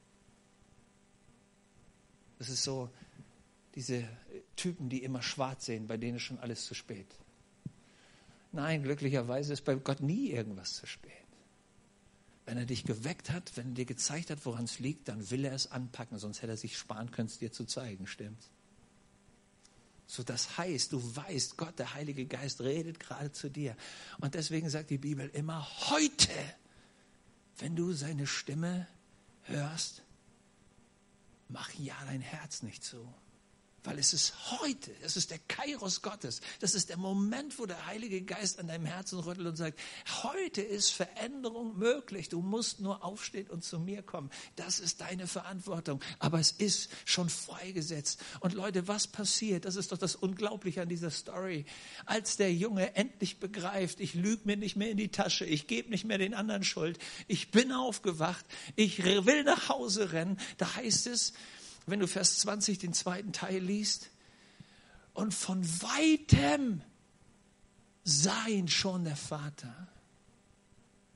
Das 2.37 2.49
ist 2.49 2.65
so, 2.65 2.89
diese 3.75 4.03
Typen, 4.57 4.89
die 4.89 5.03
immer 5.03 5.21
schwarz 5.21 5.67
sehen, 5.67 5.87
bei 5.87 5.95
denen 5.95 6.17
ist 6.17 6.23
schon 6.23 6.39
alles 6.39 6.65
zu 6.65 6.73
spät. 6.73 7.07
Nein, 8.51 8.83
glücklicherweise 8.83 9.53
ist 9.53 9.63
bei 9.63 9.75
Gott 9.75 10.01
nie 10.01 10.31
irgendwas 10.31 10.73
zu 10.73 10.85
spät. 10.85 11.13
Wenn 12.45 12.57
er 12.57 12.65
dich 12.65 12.83
geweckt 12.83 13.31
hat, 13.31 13.55
wenn 13.55 13.69
er 13.69 13.75
dir 13.75 13.85
gezeigt 13.85 14.29
hat, 14.31 14.45
woran 14.45 14.65
es 14.65 14.79
liegt, 14.79 15.07
dann 15.07 15.31
will 15.31 15.45
er 15.45 15.53
es 15.53 15.71
anpacken, 15.71 16.19
sonst 16.19 16.41
hätte 16.41 16.51
er 16.51 16.57
sich 16.57 16.77
sparen 16.77 17.09
können, 17.11 17.29
es 17.29 17.39
dir 17.39 17.53
zu 17.53 17.63
zeigen, 17.63 18.05
stimmt's? 18.05 18.51
So, 20.07 20.23
das 20.23 20.57
heißt, 20.57 20.93
du 20.93 21.15
weißt, 21.15 21.57
Gott, 21.57 21.77
der 21.77 21.93
Heilige 21.93 22.25
Geist 22.25 22.61
redet 22.61 22.99
gerade 22.99 23.31
zu 23.33 23.49
dir. 23.49 23.75
Und 24.19 24.35
deswegen 24.35 24.69
sagt 24.69 24.89
die 24.89 24.97
Bibel 24.97 25.29
immer, 25.33 25.67
heute, 25.89 26.31
wenn 27.57 27.75
du 27.75 27.91
seine 27.91 28.25
Stimme 28.25 28.87
hörst, 29.43 30.03
mach 31.49 31.73
ja 31.73 31.95
dein 32.05 32.21
Herz 32.21 32.63
nicht 32.63 32.85
zu. 32.85 33.13
Weil 33.83 33.99
es 33.99 34.13
ist 34.13 34.33
heute, 34.59 34.91
es 35.01 35.15
ist 35.15 35.31
der 35.31 35.39
Kairos 35.47 36.01
Gottes. 36.01 36.41
Das 36.59 36.75
ist 36.75 36.89
der 36.89 36.97
Moment, 36.97 37.57
wo 37.57 37.65
der 37.65 37.85
Heilige 37.85 38.21
Geist 38.21 38.59
an 38.59 38.67
deinem 38.67 38.85
Herzen 38.85 39.19
rüttelt 39.19 39.47
und 39.47 39.55
sagt, 39.55 39.79
heute 40.23 40.61
ist 40.61 40.91
Veränderung 40.91 41.77
möglich. 41.77 42.27
Du 42.27 42.41
musst 42.41 42.81
nur 42.81 43.05
aufstehen 43.05 43.47
und 43.47 43.63
zu 43.63 43.79
mir 43.79 44.01
kommen. 44.01 44.29
Das 44.57 44.79
ist 44.79 44.99
deine 45.01 45.27
Verantwortung. 45.27 46.01
Aber 46.19 46.39
es 46.39 46.51
ist 46.51 46.89
schon 47.05 47.29
freigesetzt. 47.29 48.19
Und 48.41 48.53
Leute, 48.53 48.87
was 48.87 49.07
passiert? 49.07 49.63
Das 49.65 49.75
ist 49.77 49.91
doch 49.91 49.97
das 49.97 50.15
Unglaubliche 50.15 50.81
an 50.81 50.89
dieser 50.89 51.11
Story. 51.11 51.65
Als 52.05 52.35
der 52.35 52.53
Junge 52.53 52.95
endlich 52.95 53.39
begreift, 53.39 54.01
ich 54.01 54.15
lüge 54.15 54.41
mir 54.45 54.57
nicht 54.57 54.75
mehr 54.75 54.91
in 54.91 54.97
die 54.97 55.09
Tasche, 55.09 55.45
ich 55.45 55.67
gebe 55.67 55.89
nicht 55.89 56.03
mehr 56.03 56.17
den 56.17 56.33
anderen 56.33 56.63
Schuld, 56.63 56.99
ich 57.27 57.51
bin 57.51 57.71
aufgewacht, 57.71 58.45
ich 58.75 59.03
will 59.03 59.43
nach 59.43 59.69
Hause 59.69 60.11
rennen, 60.11 60.39
da 60.57 60.75
heißt 60.75 61.07
es, 61.07 61.33
wenn 61.87 61.99
du 61.99 62.07
Vers 62.07 62.39
20 62.39 62.77
den 62.77 62.93
zweiten 62.93 63.33
Teil 63.33 63.59
liest, 63.63 64.11
und 65.13 65.33
von 65.33 65.65
weitem 65.81 66.83
sah 68.03 68.45
ihn 68.45 68.67
schon 68.67 69.03
der 69.03 69.15
Vater. 69.15 69.87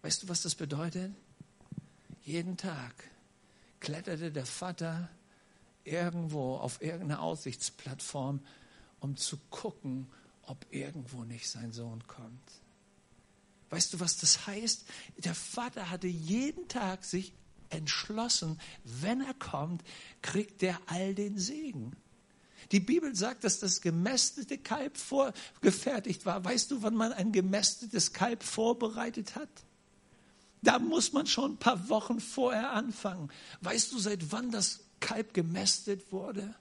Weißt 0.02 0.24
du, 0.24 0.30
was 0.30 0.42
das 0.42 0.56
bedeutet? 0.56 1.14
Jeden 2.24 2.58
Tag 2.58 2.96
kletterte 3.80 4.32
der 4.32 4.48
Vater 4.48 5.08
irgendwo 5.84 6.56
auf 6.56 6.82
irgendeine 6.82 7.20
Aussichtsplattform, 7.20 8.44
um 9.00 9.18
zu 9.18 9.38
gucken, 9.52 10.08
ob 10.44 10.66
irgendwo 10.72 11.24
nicht 11.24 11.48
sein 11.48 11.72
Sohn 11.72 12.06
kommt. 12.08 12.52
Weißt 13.70 13.94
du, 13.94 14.00
was 14.00 14.18
das 14.18 14.48
heißt? 14.48 14.86
Der 15.18 15.36
Vater 15.36 15.92
hatte 15.92 16.08
jeden 16.08 16.68
Tag 16.68 17.04
sich 17.06 17.34
entschlossen, 17.74 18.60
wenn 18.84 19.22
er 19.22 19.34
kommt, 19.34 19.84
kriegt 20.22 20.62
er 20.64 20.80
all 20.88 21.16
den 21.16 21.38
Segen. 21.38 21.96
Die 22.72 22.80
Bibel 22.80 23.16
sagt, 23.16 23.44
dass 23.44 23.60
das 23.60 23.82
gemästete 23.82 24.58
Kalb 24.58 24.98
vorgefertigt 24.98 26.26
war. 26.26 26.44
Weißt 26.46 26.72
du, 26.72 26.84
wann 26.84 26.96
man 26.96 27.12
ein 27.12 27.32
gemästetes 27.32 28.14
Kalb 28.14 28.44
vorbereitet 28.44 29.36
hat? 29.36 29.50
Da 30.62 30.80
muss 30.80 31.12
man 31.12 31.26
schon 31.26 31.54
ein 31.54 31.58
paar 31.58 31.90
Wochen 31.90 32.20
vorher 32.20 32.72
anfangen. 32.72 33.32
Weißt 33.62 33.92
du, 33.92 34.00
seit 34.00 34.32
wann 34.32 34.52
das 34.52 34.82
Kalb 35.00 35.34
gemästet 35.34 36.12
wurde? 36.12 36.54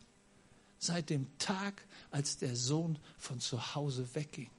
Seit 0.79 1.11
dem 1.11 1.27
Tag, 1.39 1.87
als 2.11 2.39
der 2.39 2.57
Sohn 2.57 2.99
von 3.19 3.39
zu 3.39 3.75
Hause 3.75 4.09
wegging. 4.15 4.51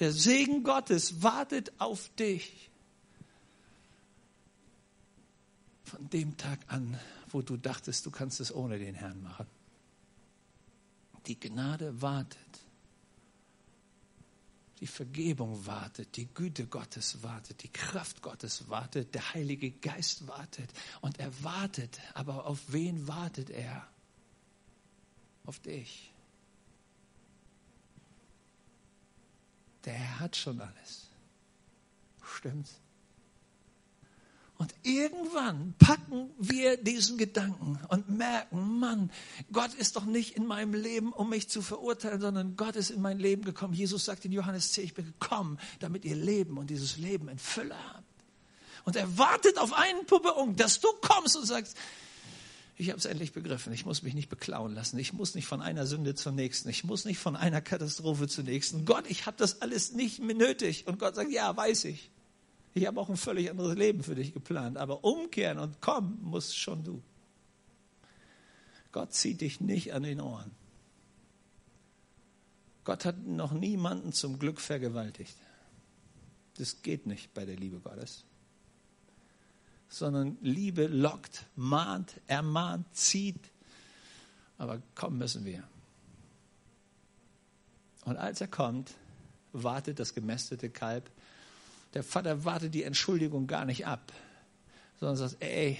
Der 0.00 0.12
Segen 0.12 0.64
Gottes 0.64 1.22
wartet 1.22 1.72
auf 1.78 2.10
dich. 2.16 2.68
Von 5.96 6.10
dem 6.10 6.36
Tag 6.36 6.58
an, 6.68 6.98
wo 7.30 7.40
du 7.40 7.56
dachtest, 7.56 8.04
du 8.04 8.10
kannst 8.10 8.40
es 8.40 8.54
ohne 8.54 8.78
den 8.78 8.94
Herrn 8.94 9.22
machen. 9.22 9.46
Die 11.26 11.40
Gnade 11.40 12.02
wartet. 12.02 12.38
Die 14.80 14.86
Vergebung 14.86 15.64
wartet, 15.64 16.14
die 16.16 16.26
Güte 16.26 16.66
Gottes 16.66 17.22
wartet, 17.22 17.62
die 17.62 17.72
Kraft 17.72 18.20
Gottes 18.20 18.68
wartet, 18.68 19.14
der 19.14 19.32
Heilige 19.32 19.70
Geist 19.70 20.28
wartet. 20.28 20.70
Und 21.00 21.18
er 21.18 21.32
wartet, 21.42 21.98
aber 22.12 22.44
auf 22.44 22.60
wen 22.72 23.08
wartet 23.08 23.48
er? 23.48 23.88
Auf 25.46 25.60
dich. 25.60 26.12
Der 29.86 29.94
Herr 29.94 30.20
hat 30.20 30.36
schon 30.36 30.60
alles. 30.60 31.08
Stimmt's? 32.22 32.82
Und 34.58 34.74
irgendwann 34.84 35.74
packen 35.78 36.30
wir 36.38 36.78
diesen 36.78 37.18
Gedanken 37.18 37.78
und 37.88 38.08
merken, 38.08 38.78
Mann, 38.78 39.10
Gott 39.52 39.74
ist 39.74 39.96
doch 39.96 40.06
nicht 40.06 40.34
in 40.34 40.46
meinem 40.46 40.72
Leben, 40.72 41.12
um 41.12 41.28
mich 41.28 41.48
zu 41.48 41.60
verurteilen, 41.60 42.20
sondern 42.22 42.56
Gott 42.56 42.74
ist 42.74 42.90
in 42.90 43.02
mein 43.02 43.18
Leben 43.18 43.44
gekommen. 43.44 43.74
Jesus 43.74 44.06
sagt 44.06 44.24
in 44.24 44.32
Johannes 44.32 44.72
10, 44.72 44.84
ich 44.84 44.94
bin 44.94 45.06
gekommen, 45.06 45.58
damit 45.80 46.06
ihr 46.06 46.16
Leben 46.16 46.56
und 46.56 46.70
dieses 46.70 46.96
Leben 46.96 47.28
in 47.28 47.38
Fülle 47.38 47.76
habt. 47.92 48.04
Und 48.84 48.96
er 48.96 49.18
wartet 49.18 49.58
auf 49.58 49.74
einen 49.74 50.06
Punkt, 50.06 50.58
dass 50.58 50.80
du 50.80 50.88
kommst 51.02 51.36
und 51.36 51.44
sagst, 51.44 51.76
ich 52.78 52.90
habe 52.90 52.98
es 52.98 53.04
endlich 53.04 53.32
begriffen. 53.32 53.72
Ich 53.72 53.84
muss 53.84 54.02
mich 54.02 54.14
nicht 54.14 54.28
beklauen 54.28 54.74
lassen. 54.74 54.98
Ich 54.98 55.12
muss 55.12 55.34
nicht 55.34 55.46
von 55.46 55.62
einer 55.62 55.86
Sünde 55.86 56.14
zur 56.14 56.32
nächsten. 56.32 56.68
Ich 56.68 56.84
muss 56.84 57.04
nicht 57.04 57.18
von 57.18 57.34
einer 57.34 57.60
Katastrophe 57.62 58.28
zur 58.28 58.44
nächsten. 58.44 58.84
Gott, 58.84 59.04
ich 59.08 59.26
habe 59.26 59.36
das 59.38 59.62
alles 59.62 59.92
nicht 59.92 60.20
mehr 60.20 60.36
nötig. 60.36 60.86
Und 60.86 60.98
Gott 60.98 61.14
sagt, 61.14 61.30
ja, 61.30 61.56
weiß 61.56 61.84
ich. 61.86 62.10
Ich 62.76 62.86
habe 62.86 63.00
auch 63.00 63.08
ein 63.08 63.16
völlig 63.16 63.50
anderes 63.50 63.74
Leben 63.74 64.02
für 64.02 64.14
dich 64.14 64.34
geplant. 64.34 64.76
Aber 64.76 65.02
umkehren 65.02 65.58
und 65.58 65.80
kommen 65.80 66.18
musst 66.22 66.58
schon 66.58 66.84
du. 66.84 67.02
Gott 68.92 69.14
zieht 69.14 69.40
dich 69.40 69.62
nicht 69.62 69.94
an 69.94 70.02
den 70.02 70.20
Ohren. 70.20 70.50
Gott 72.84 73.06
hat 73.06 73.26
noch 73.26 73.52
niemanden 73.52 74.12
zum 74.12 74.38
Glück 74.38 74.60
vergewaltigt. 74.60 75.34
Das 76.58 76.82
geht 76.82 77.06
nicht 77.06 77.32
bei 77.32 77.46
der 77.46 77.56
Liebe 77.56 77.78
Gottes. 77.78 78.24
Sondern 79.88 80.36
Liebe 80.42 80.86
lockt, 80.86 81.46
mahnt, 81.56 82.20
ermahnt, 82.26 82.94
zieht. 82.94 83.40
Aber 84.58 84.82
kommen 84.94 85.16
müssen 85.16 85.46
wir. 85.46 85.66
Und 88.04 88.18
als 88.18 88.42
er 88.42 88.48
kommt, 88.48 88.92
wartet 89.54 89.98
das 89.98 90.12
gemästete 90.12 90.68
Kalb 90.68 91.10
der 91.96 92.02
Vater 92.02 92.44
wartet 92.44 92.74
die 92.74 92.82
Entschuldigung 92.82 93.46
gar 93.46 93.64
nicht 93.64 93.86
ab, 93.86 94.12
sondern 95.00 95.16
sagt, 95.16 95.42
ey, 95.42 95.78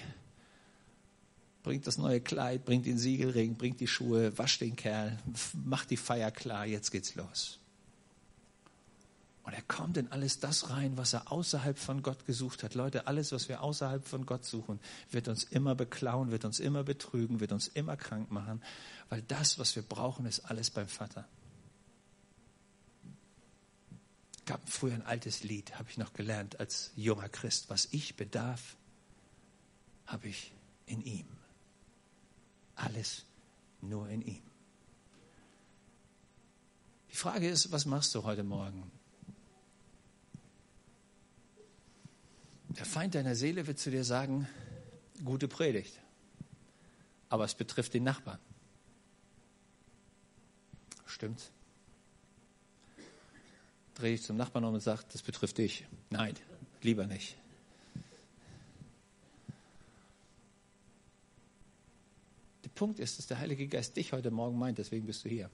bringt 1.63 1.87
das 1.87 1.99
neue 1.99 2.23
Kleid, 2.23 2.65
bringt 2.65 2.87
den 2.87 2.97
Siegelring, 2.97 3.57
bringt 3.57 3.81
die 3.81 3.87
Schuhe, 3.87 4.37
wasch 4.39 4.59
den 4.59 4.77
Kerl, 4.77 5.19
macht 5.53 5.91
die 5.91 5.99
Feier 5.99 6.31
klar, 6.31 6.65
jetzt 6.65 6.91
geht's 6.91 7.17
los. 7.17 7.59
Und 9.43 9.53
er 9.53 9.61
kommt 9.61 9.99
in 9.99 10.11
alles 10.11 10.41
das 10.41 10.71
rein, 10.71 10.97
was 10.97 11.13
er 11.13 11.31
außerhalb 11.31 11.79
von 11.79 12.03
Gott 12.03 12.25
gesucht 12.25 12.63
hat. 12.63 12.75
Leute, 12.75 13.07
alles, 13.07 13.31
was 13.31 13.51
wir 13.51 13.63
außerhalb 13.63 14.09
von 14.09 14.25
Gott 14.25 14.47
suchen, 14.47 14.81
wird 15.11 15.29
uns 15.29 15.45
immer 15.45 15.75
beklauen, 15.75 16.31
wird 16.31 16.47
uns 16.47 16.61
immer 16.61 16.83
betrügen, 16.83 17.41
wird 17.41 17.53
uns 17.53 17.69
immer 17.69 17.99
krank 17.99 18.33
machen, 18.33 18.63
weil 19.11 19.21
das, 19.21 19.59
was 19.59 19.77
wir 19.77 19.83
brauchen, 19.83 20.25
ist 20.25 20.47
alles 20.47 20.71
beim 20.71 20.89
Vater 20.89 21.29
gab 24.47 24.69
früher 24.71 24.95
ein 24.95 25.03
altes 25.03 25.43
Lied, 25.43 25.77
habe 25.79 25.91
ich 25.91 25.99
noch 25.99 26.13
gelernt 26.13 26.59
als 26.61 26.93
junger 26.97 27.29
Christ. 27.29 27.69
Was 27.69 27.89
ich 27.91 28.17
bedarf, 28.17 28.77
habe 30.07 30.29
ich 30.29 30.53
in 30.87 31.03
ihm. 31.03 31.27
Alles 32.77 33.27
nur 33.81 34.09
in 34.09 34.23
ihm. 34.23 34.43
Die 37.11 37.17
Frage 37.17 37.49
ist, 37.49 37.73
was 37.73 37.87
machst 37.87 38.15
du 38.15 38.23
heute 38.23 38.45
Morgen? 38.45 38.91
Der 42.69 42.85
Feind 42.85 43.15
deiner 43.15 43.35
Seele 43.35 43.67
wird 43.67 43.79
zu 43.79 43.91
dir 43.91 44.05
sagen, 44.05 44.47
gute 45.25 45.49
Predigt, 45.49 45.99
aber 47.31 47.45
es 47.45 47.55
betrifft 47.55 47.95
den 47.95 48.05
Nachbarn. 48.05 48.39
Stimmt's? 51.07 51.51
Drehe 53.97 54.13
ich 54.15 54.23
zum 54.23 54.37
Nachbarn 54.37 54.65
um 54.65 54.75
und 54.75 54.81
sage, 54.81 55.03
das 55.11 55.23
betrifft 55.23 55.57
dich. 55.57 55.87
Nein, 56.11 56.35
lieber 56.83 57.07
nicht. 57.07 57.35
Der 62.63 62.69
Punkt 62.71 62.99
ist, 63.01 63.19
dass 63.19 63.27
der 63.27 63.39
Heilige 63.39 63.67
Geist 63.67 63.97
dich 63.97 64.13
heute 64.13 64.31
Morgen 64.31 64.59
meint, 64.59 64.77
deswegen 64.77 65.07
bist 65.07 65.25
du 65.25 65.31
hier. 65.31 65.51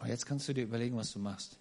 Und 0.00 0.08
jetzt 0.08 0.24
kannst 0.24 0.48
du 0.48 0.54
dir 0.54 0.64
überlegen, 0.64 0.96
was 0.96 1.12
du 1.12 1.18
machst. 1.18 1.58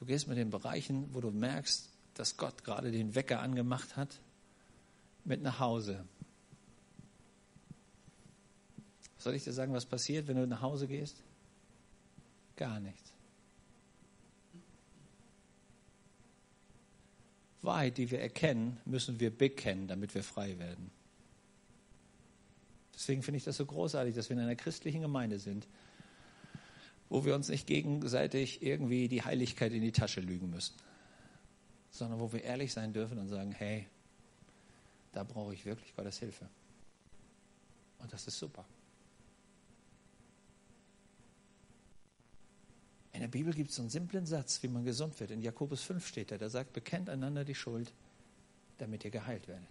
Du 0.00 0.04
gehst 0.04 0.26
mit 0.26 0.36
den 0.36 0.50
Bereichen, 0.50 1.14
wo 1.14 1.20
du 1.20 1.30
merkst, 1.30 1.90
dass 2.14 2.36
Gott 2.36 2.64
gerade 2.64 2.90
den 2.90 3.14
Wecker 3.14 3.40
angemacht 3.40 3.96
hat, 3.96 4.18
mit 5.24 5.42
nach 5.42 5.60
Hause. 5.60 6.04
Soll 9.18 9.34
ich 9.34 9.44
dir 9.44 9.52
sagen, 9.52 9.72
was 9.72 9.86
passiert, 9.86 10.26
wenn 10.26 10.36
du 10.36 10.46
nach 10.46 10.62
Hause 10.62 10.88
gehst? 10.88 11.22
Gar 12.58 12.80
nichts. 12.80 13.12
Wahrheit, 17.62 17.98
die 17.98 18.10
wir 18.10 18.20
erkennen, 18.20 18.80
müssen 18.84 19.20
wir 19.20 19.30
bekennen, 19.30 19.86
damit 19.86 20.12
wir 20.16 20.24
frei 20.24 20.58
werden. 20.58 20.90
Deswegen 22.94 23.22
finde 23.22 23.38
ich 23.38 23.44
das 23.44 23.58
so 23.58 23.64
großartig, 23.64 24.16
dass 24.16 24.28
wir 24.28 24.36
in 24.36 24.42
einer 24.42 24.56
christlichen 24.56 25.02
Gemeinde 25.02 25.38
sind, 25.38 25.68
wo 27.08 27.24
wir 27.24 27.36
uns 27.36 27.48
nicht 27.48 27.68
gegenseitig 27.68 28.60
irgendwie 28.60 29.06
die 29.06 29.22
Heiligkeit 29.22 29.72
in 29.72 29.82
die 29.82 29.92
Tasche 29.92 30.20
lügen 30.20 30.50
müssen, 30.50 30.74
sondern 31.90 32.18
wo 32.18 32.32
wir 32.32 32.42
ehrlich 32.42 32.72
sein 32.72 32.92
dürfen 32.92 33.18
und 33.18 33.28
sagen, 33.28 33.52
hey, 33.52 33.86
da 35.12 35.22
brauche 35.22 35.54
ich 35.54 35.64
wirklich 35.64 35.94
Gottes 35.94 36.18
Hilfe. 36.18 36.48
Und 38.00 38.12
das 38.12 38.26
ist 38.26 38.36
super. 38.36 38.64
In 43.18 43.22
der 43.22 43.28
Bibel 43.28 43.52
gibt 43.52 43.70
es 43.70 43.74
so 43.74 43.82
einen 43.82 43.90
simplen 43.90 44.26
Satz, 44.26 44.62
wie 44.62 44.68
man 44.68 44.84
gesund 44.84 45.18
wird. 45.18 45.32
In 45.32 45.42
Jakobus 45.42 45.82
5 45.82 46.06
steht 46.06 46.30
er, 46.30 46.38
der 46.38 46.50
sagt, 46.50 46.72
bekennt 46.72 47.10
einander 47.10 47.44
die 47.44 47.56
Schuld, 47.56 47.92
damit 48.78 49.04
ihr 49.04 49.10
geheilt 49.10 49.48
werdet. 49.48 49.66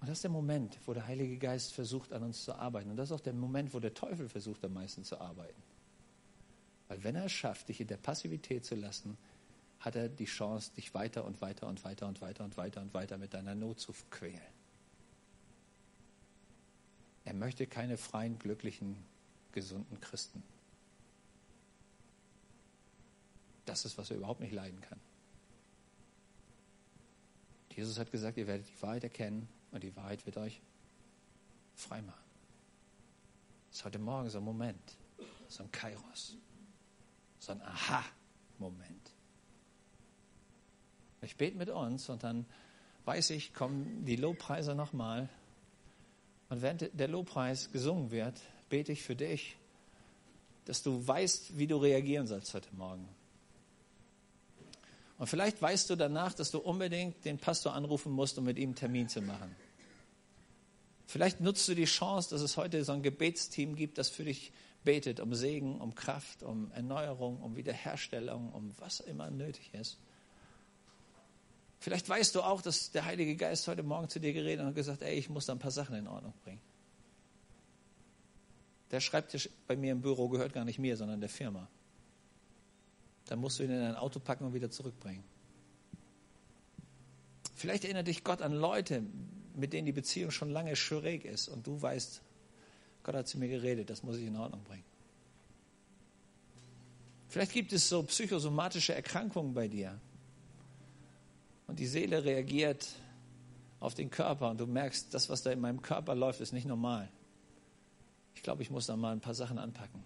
Und 0.00 0.08
das 0.08 0.16
ist 0.16 0.22
der 0.22 0.30
Moment, 0.30 0.78
wo 0.86 0.94
der 0.94 1.06
Heilige 1.06 1.36
Geist 1.36 1.74
versucht, 1.74 2.14
an 2.14 2.22
uns 2.22 2.44
zu 2.44 2.54
arbeiten. 2.54 2.88
Und 2.88 2.96
das 2.96 3.10
ist 3.10 3.12
auch 3.12 3.20
der 3.20 3.34
Moment, 3.34 3.74
wo 3.74 3.78
der 3.78 3.92
Teufel 3.92 4.30
versucht, 4.30 4.64
am 4.64 4.72
meisten 4.72 5.04
zu 5.04 5.20
arbeiten. 5.20 5.62
Weil 6.88 7.04
wenn 7.04 7.16
er 7.16 7.26
es 7.26 7.32
schafft, 7.32 7.68
dich 7.68 7.82
in 7.82 7.88
der 7.88 7.98
Passivität 7.98 8.64
zu 8.64 8.74
lassen, 8.74 9.18
hat 9.80 9.96
er 9.96 10.08
die 10.08 10.24
Chance, 10.24 10.72
dich 10.74 10.94
weiter 10.94 11.26
und 11.26 11.42
weiter 11.42 11.66
und 11.66 11.84
weiter 11.84 12.08
und 12.08 12.22
weiter 12.22 12.44
und 12.44 12.56
weiter 12.56 12.80
und 12.80 12.94
weiter 12.94 13.18
mit 13.18 13.34
deiner 13.34 13.54
Not 13.54 13.80
zu 13.80 13.92
quälen. 14.08 14.40
Er 17.26 17.34
möchte 17.34 17.66
keine 17.66 17.98
freien, 17.98 18.38
glücklichen 18.38 18.96
gesunden 19.58 20.00
Christen. 20.00 20.42
Das 23.64 23.84
ist, 23.84 23.98
was 23.98 24.10
er 24.10 24.18
überhaupt 24.18 24.40
nicht 24.40 24.52
leiden 24.52 24.80
kann. 24.80 25.00
Jesus 27.74 27.98
hat 27.98 28.10
gesagt, 28.10 28.36
ihr 28.36 28.46
werdet 28.46 28.68
die 28.68 28.82
Wahrheit 28.82 29.04
erkennen 29.04 29.48
und 29.72 29.82
die 29.82 29.94
Wahrheit 29.96 30.24
wird 30.26 30.36
euch 30.36 30.60
frei 31.74 32.02
machen. 32.02 32.24
Das 33.68 33.78
ist 33.78 33.84
heute 33.84 33.98
Morgen 33.98 34.30
so 34.30 34.38
ein 34.38 34.44
Moment, 34.44 34.96
so 35.48 35.64
ein 35.64 35.70
Kairos, 35.70 36.36
so 37.38 37.52
ein 37.52 37.60
Aha-Moment. 37.62 39.12
Ich 41.22 41.36
bete 41.36 41.56
mit 41.56 41.68
uns 41.68 42.08
und 42.08 42.22
dann 42.22 42.46
weiß 43.04 43.30
ich, 43.30 43.54
kommen 43.54 44.04
die 44.04 44.16
Lobpreise 44.16 44.74
nochmal. 44.74 45.28
Und 46.48 46.62
während 46.62 46.98
der 46.98 47.08
Lobpreis 47.08 47.70
gesungen 47.70 48.10
wird, 48.10 48.40
bete 48.68 48.92
ich 48.92 49.02
für 49.02 49.16
dich, 49.16 49.56
dass 50.64 50.82
du 50.82 51.06
weißt, 51.06 51.58
wie 51.58 51.66
du 51.66 51.76
reagieren 51.78 52.26
sollst 52.26 52.52
heute 52.54 52.68
Morgen. 52.74 53.08
Und 55.18 55.26
vielleicht 55.26 55.60
weißt 55.60 55.90
du 55.90 55.96
danach, 55.96 56.32
dass 56.32 56.50
du 56.50 56.58
unbedingt 56.58 57.24
den 57.24 57.38
Pastor 57.38 57.74
anrufen 57.74 58.12
musst, 58.12 58.38
um 58.38 58.44
mit 58.44 58.58
ihm 58.58 58.70
einen 58.70 58.76
Termin 58.76 59.08
zu 59.08 59.20
machen. 59.20 59.54
Vielleicht 61.06 61.40
nutzt 61.40 61.66
du 61.68 61.74
die 61.74 61.86
Chance, 61.86 62.30
dass 62.30 62.40
es 62.42 62.56
heute 62.56 62.84
so 62.84 62.92
ein 62.92 63.02
Gebetsteam 63.02 63.74
gibt, 63.74 63.98
das 63.98 64.10
für 64.10 64.24
dich 64.24 64.52
betet, 64.84 65.20
um 65.20 65.34
Segen, 65.34 65.80
um 65.80 65.94
Kraft, 65.94 66.42
um 66.42 66.70
Erneuerung, 66.72 67.42
um 67.42 67.56
Wiederherstellung, 67.56 68.52
um 68.52 68.72
was 68.78 69.00
immer 69.00 69.30
nötig 69.30 69.70
ist. 69.72 69.98
Vielleicht 71.80 72.08
weißt 72.08 72.34
du 72.34 72.42
auch, 72.42 72.60
dass 72.60 72.90
der 72.90 73.04
Heilige 73.04 73.36
Geist 73.36 73.66
heute 73.68 73.82
Morgen 73.82 74.08
zu 74.08 74.20
dir 74.20 74.32
geredet 74.32 74.60
hat 74.60 74.68
und 74.68 74.74
gesagt, 74.74 75.02
ey, 75.02 75.14
ich 75.14 75.28
muss 75.30 75.46
da 75.46 75.54
ein 75.54 75.58
paar 75.58 75.70
Sachen 75.70 75.96
in 75.96 76.06
Ordnung 76.06 76.34
bringen. 76.44 76.60
Der 78.90 79.00
Schreibtisch 79.00 79.50
bei 79.66 79.76
mir 79.76 79.92
im 79.92 80.00
Büro 80.00 80.28
gehört 80.28 80.52
gar 80.52 80.64
nicht 80.64 80.78
mir, 80.78 80.96
sondern 80.96 81.20
der 81.20 81.28
Firma. 81.28 81.68
Dann 83.26 83.38
musst 83.38 83.58
du 83.58 83.64
ihn 83.64 83.70
in 83.70 83.82
ein 83.82 83.96
Auto 83.96 84.18
packen 84.18 84.44
und 84.44 84.54
wieder 84.54 84.70
zurückbringen. 84.70 85.22
Vielleicht 87.54 87.84
erinnert 87.84 88.06
dich 88.06 88.24
Gott 88.24 88.40
an 88.40 88.52
Leute, 88.52 89.02
mit 89.54 89.72
denen 89.72 89.86
die 89.86 89.92
Beziehung 89.92 90.30
schon 90.30 90.50
lange 90.50 90.76
schräg 90.76 91.24
ist 91.24 91.48
und 91.48 91.66
du 91.66 91.80
weißt, 91.80 92.22
Gott 93.02 93.14
hat 93.14 93.28
zu 93.28 93.38
mir 93.38 93.48
geredet, 93.48 93.90
das 93.90 94.02
muss 94.02 94.16
ich 94.16 94.26
in 94.26 94.36
Ordnung 94.36 94.62
bringen. 94.64 94.84
Vielleicht 97.28 97.52
gibt 97.52 97.72
es 97.72 97.88
so 97.88 98.02
psychosomatische 98.04 98.94
Erkrankungen 98.94 99.52
bei 99.52 99.68
dir 99.68 100.00
und 101.66 101.78
die 101.78 101.86
Seele 101.86 102.24
reagiert 102.24 102.88
auf 103.80 103.94
den 103.94 104.10
Körper 104.10 104.50
und 104.50 104.58
du 104.58 104.66
merkst, 104.66 105.12
das, 105.12 105.28
was 105.28 105.42
da 105.42 105.50
in 105.50 105.60
meinem 105.60 105.82
Körper 105.82 106.14
läuft, 106.14 106.40
ist 106.40 106.52
nicht 106.52 106.66
normal 106.66 107.10
ich 108.38 108.44
glaube, 108.44 108.62
ich 108.62 108.70
muss 108.70 108.86
da 108.86 108.96
mal 108.96 109.10
ein 109.10 109.20
paar 109.20 109.34
Sachen 109.34 109.58
anpacken. 109.58 110.00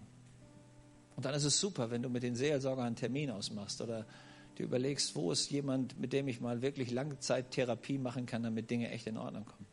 Und 1.15 1.23
dann 1.23 1.35
ist 1.35 1.43
es 1.43 1.59
super, 1.59 1.91
wenn 1.91 2.01
du 2.01 2.09
mit 2.09 2.23
den 2.23 2.35
Seelsorgern 2.35 2.87
einen 2.87 2.95
Termin 2.95 3.29
ausmachst 3.29 3.79
oder 3.79 4.07
du 4.55 4.63
überlegst, 4.63 5.15
wo 5.15 5.31
ist 5.31 5.51
jemand, 5.51 5.99
mit 5.99 6.13
dem 6.13 6.27
ich 6.27 6.41
mal 6.41 6.63
wirklich 6.63 6.89
lange 6.89 7.19
Zeit 7.19 7.51
Therapie 7.51 7.99
machen 7.99 8.25
kann, 8.25 8.41
damit 8.41 8.71
Dinge 8.71 8.89
echt 8.89 9.05
in 9.05 9.17
Ordnung 9.17 9.45
kommen. 9.45 9.67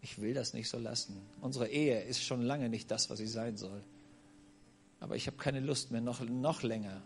Ich 0.00 0.20
will 0.20 0.32
das 0.32 0.54
nicht 0.54 0.68
so 0.68 0.78
lassen. 0.78 1.20
Unsere 1.40 1.66
Ehe 1.66 2.00
ist 2.02 2.22
schon 2.22 2.40
lange 2.40 2.68
nicht 2.68 2.88
das, 2.92 3.10
was 3.10 3.18
sie 3.18 3.26
sein 3.26 3.56
soll. 3.56 3.82
Aber 5.00 5.16
ich 5.16 5.26
habe 5.26 5.36
keine 5.36 5.58
Lust 5.58 5.90
mehr, 5.90 6.00
noch, 6.00 6.20
noch 6.20 6.62
länger 6.62 7.02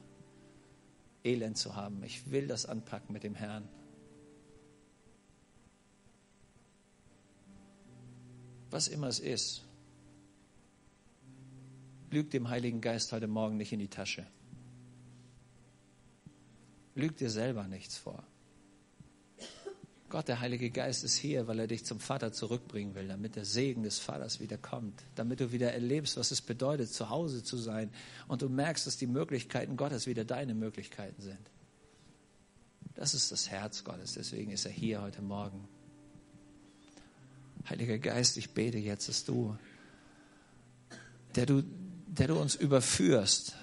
Elend 1.25 1.57
zu 1.57 1.75
haben. 1.75 2.05
Ich 2.05 2.31
will 2.31 2.47
das 2.49 2.67
anpacken 2.67 3.15
mit 3.15 3.23
dem 3.23 3.35
Herrn. 3.35 3.67
Was 8.69 8.89
immer 8.89 9.07
es 9.07 9.21
ist, 9.21 9.65
Lüg 12.15 12.31
dem 12.31 12.49
Heiligen 12.49 12.81
Geist 12.81 13.11
heute 13.11 13.27
Morgen 13.27 13.57
nicht 13.57 13.73
in 13.73 13.81
die 13.81 13.89
Tasche. 13.89 14.25
Lüg 16.95 17.17
dir 17.17 17.29
selber 17.29 17.67
nichts 17.67 17.99
vor. 17.99 18.23
Gott, 20.11 20.29
der 20.29 20.39
Heilige 20.39 20.71
Geist 20.71 21.03
ist 21.03 21.17
hier, 21.17 21.49
weil 21.49 21.59
er 21.59 21.67
dich 21.67 21.85
zum 21.85 21.99
Vater 21.99 22.33
zurückbringen 22.33 22.95
will, 22.95 23.09
damit 23.09 23.35
der 23.35 23.45
Segen 23.45 23.83
des 23.83 23.99
Vaters 23.99 24.39
wieder 24.39 24.57
kommt, 24.57 25.03
damit 25.17 25.41
du 25.41 25.51
wieder 25.51 25.73
erlebst, 25.73 26.17
was 26.17 26.31
es 26.31 26.41
bedeutet, 26.41 26.89
zu 26.93 27.11
Hause 27.11 27.43
zu 27.43 27.57
sein 27.57 27.91
und 28.29 28.43
du 28.43 28.49
merkst, 28.49 28.87
dass 28.87 28.97
die 28.97 29.09
Möglichkeiten 29.09 29.77
Gottes 29.77 30.07
wieder 30.07 30.25
deine 30.25 30.55
Möglichkeiten 30.55 31.21
sind. 31.21 31.51
Das 32.95 33.13
ist 33.15 33.33
das 33.33 33.51
Herz 33.51 33.83
Gottes, 33.83 34.13
deswegen 34.15 34.53
ist 34.53 34.67
er 34.67 34.71
hier 34.71 35.03
heute 35.03 35.21
Morgen. 35.21 35.67
Heiliger 37.69 37.99
Geist, 37.99 38.37
ich 38.37 38.51
bete 38.51 38.79
jetzt, 38.79 39.09
dass 39.09 39.25
du, 39.25 39.59
der 41.35 41.47
du 41.47 41.65
der 42.19 42.29
du 42.29 42.37
uns 42.37 42.55
überführst, 42.55 43.57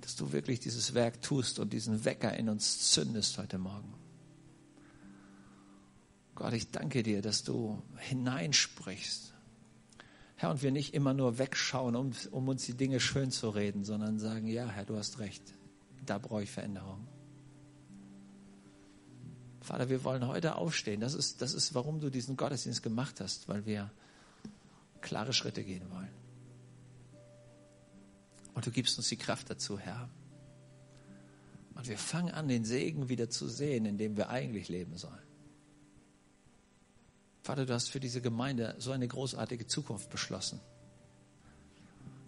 dass 0.00 0.14
du 0.16 0.32
wirklich 0.32 0.60
dieses 0.60 0.94
Werk 0.94 1.22
tust 1.22 1.58
und 1.58 1.72
diesen 1.72 2.04
Wecker 2.04 2.36
in 2.36 2.48
uns 2.48 2.92
zündest 2.92 3.36
heute 3.38 3.58
Morgen. 3.58 3.92
Gott, 6.36 6.52
ich 6.52 6.70
danke 6.70 7.02
dir, 7.02 7.20
dass 7.20 7.42
du 7.42 7.82
hineinsprichst. 7.96 9.34
Herr, 10.36 10.50
und 10.50 10.62
wir 10.62 10.72
nicht 10.72 10.94
immer 10.94 11.14
nur 11.14 11.38
wegschauen, 11.38 11.96
um, 11.96 12.12
um 12.30 12.48
uns 12.48 12.64
die 12.66 12.74
Dinge 12.74 13.00
schön 13.00 13.30
zu 13.30 13.50
reden, 13.50 13.84
sondern 13.84 14.18
sagen, 14.18 14.46
ja, 14.46 14.68
Herr, 14.68 14.84
du 14.84 14.96
hast 14.96 15.18
recht, 15.18 15.42
da 16.06 16.18
brauche 16.18 16.42
ich 16.42 16.50
Veränderung. 16.50 17.06
Vater, 19.60 19.88
wir 19.88 20.04
wollen 20.04 20.26
heute 20.26 20.56
aufstehen. 20.56 21.00
Das 21.00 21.14
ist, 21.14 21.40
das 21.40 21.54
ist, 21.54 21.74
warum 21.74 22.00
du 22.00 22.10
diesen 22.10 22.36
Gottesdienst 22.36 22.82
gemacht 22.82 23.20
hast, 23.20 23.48
weil 23.48 23.64
wir 23.64 23.90
klare 25.04 25.32
Schritte 25.32 25.62
gehen 25.62 25.88
wollen. 25.90 26.10
Und 28.54 28.66
du 28.66 28.70
gibst 28.70 28.98
uns 28.98 29.08
die 29.08 29.16
Kraft 29.16 29.50
dazu, 29.50 29.78
Herr. 29.78 30.08
Und 31.74 31.88
wir 31.88 31.98
fangen 31.98 32.32
an, 32.32 32.48
den 32.48 32.64
Segen 32.64 33.08
wieder 33.08 33.28
zu 33.28 33.48
sehen, 33.48 33.84
in 33.84 33.98
dem 33.98 34.16
wir 34.16 34.30
eigentlich 34.30 34.68
leben 34.68 34.96
sollen. 34.96 35.22
Vater, 37.42 37.66
du 37.66 37.74
hast 37.74 37.90
für 37.90 38.00
diese 38.00 38.22
Gemeinde 38.22 38.74
so 38.78 38.92
eine 38.92 39.06
großartige 39.06 39.66
Zukunft 39.66 40.08
beschlossen. 40.08 40.60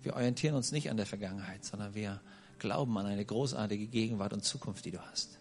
Wir 0.02 0.14
orientieren 0.14 0.54
uns 0.54 0.72
nicht 0.72 0.90
an 0.90 0.96
der 0.96 1.06
Vergangenheit, 1.06 1.64
sondern 1.64 1.94
wir 1.94 2.20
glauben 2.58 2.96
an 2.98 3.06
eine 3.06 3.24
großartige 3.24 3.86
Gegenwart 3.86 4.32
und 4.32 4.44
Zukunft, 4.44 4.84
die 4.84 4.90
du 4.90 5.00
hast. 5.00 5.38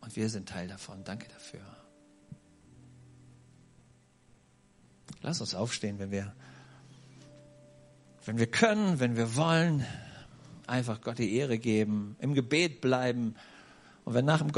Und 0.00 0.16
wir 0.16 0.28
sind 0.28 0.48
Teil 0.48 0.66
davon. 0.68 1.04
Danke 1.04 1.28
dafür. 1.28 1.75
Lass 5.22 5.40
uns 5.40 5.54
aufstehen, 5.54 5.98
wenn 5.98 6.10
wir, 6.10 6.32
wenn 8.24 8.38
wir 8.38 8.46
können, 8.46 9.00
wenn 9.00 9.16
wir 9.16 9.36
wollen, 9.36 9.84
einfach 10.66 11.00
Gott 11.00 11.18
die 11.18 11.34
Ehre 11.36 11.58
geben, 11.58 12.16
im 12.20 12.34
Gebet 12.34 12.80
bleiben. 12.80 13.34
Und 14.04 14.14
wenn 14.14 14.24
nach 14.24 14.38
dem 14.38 14.52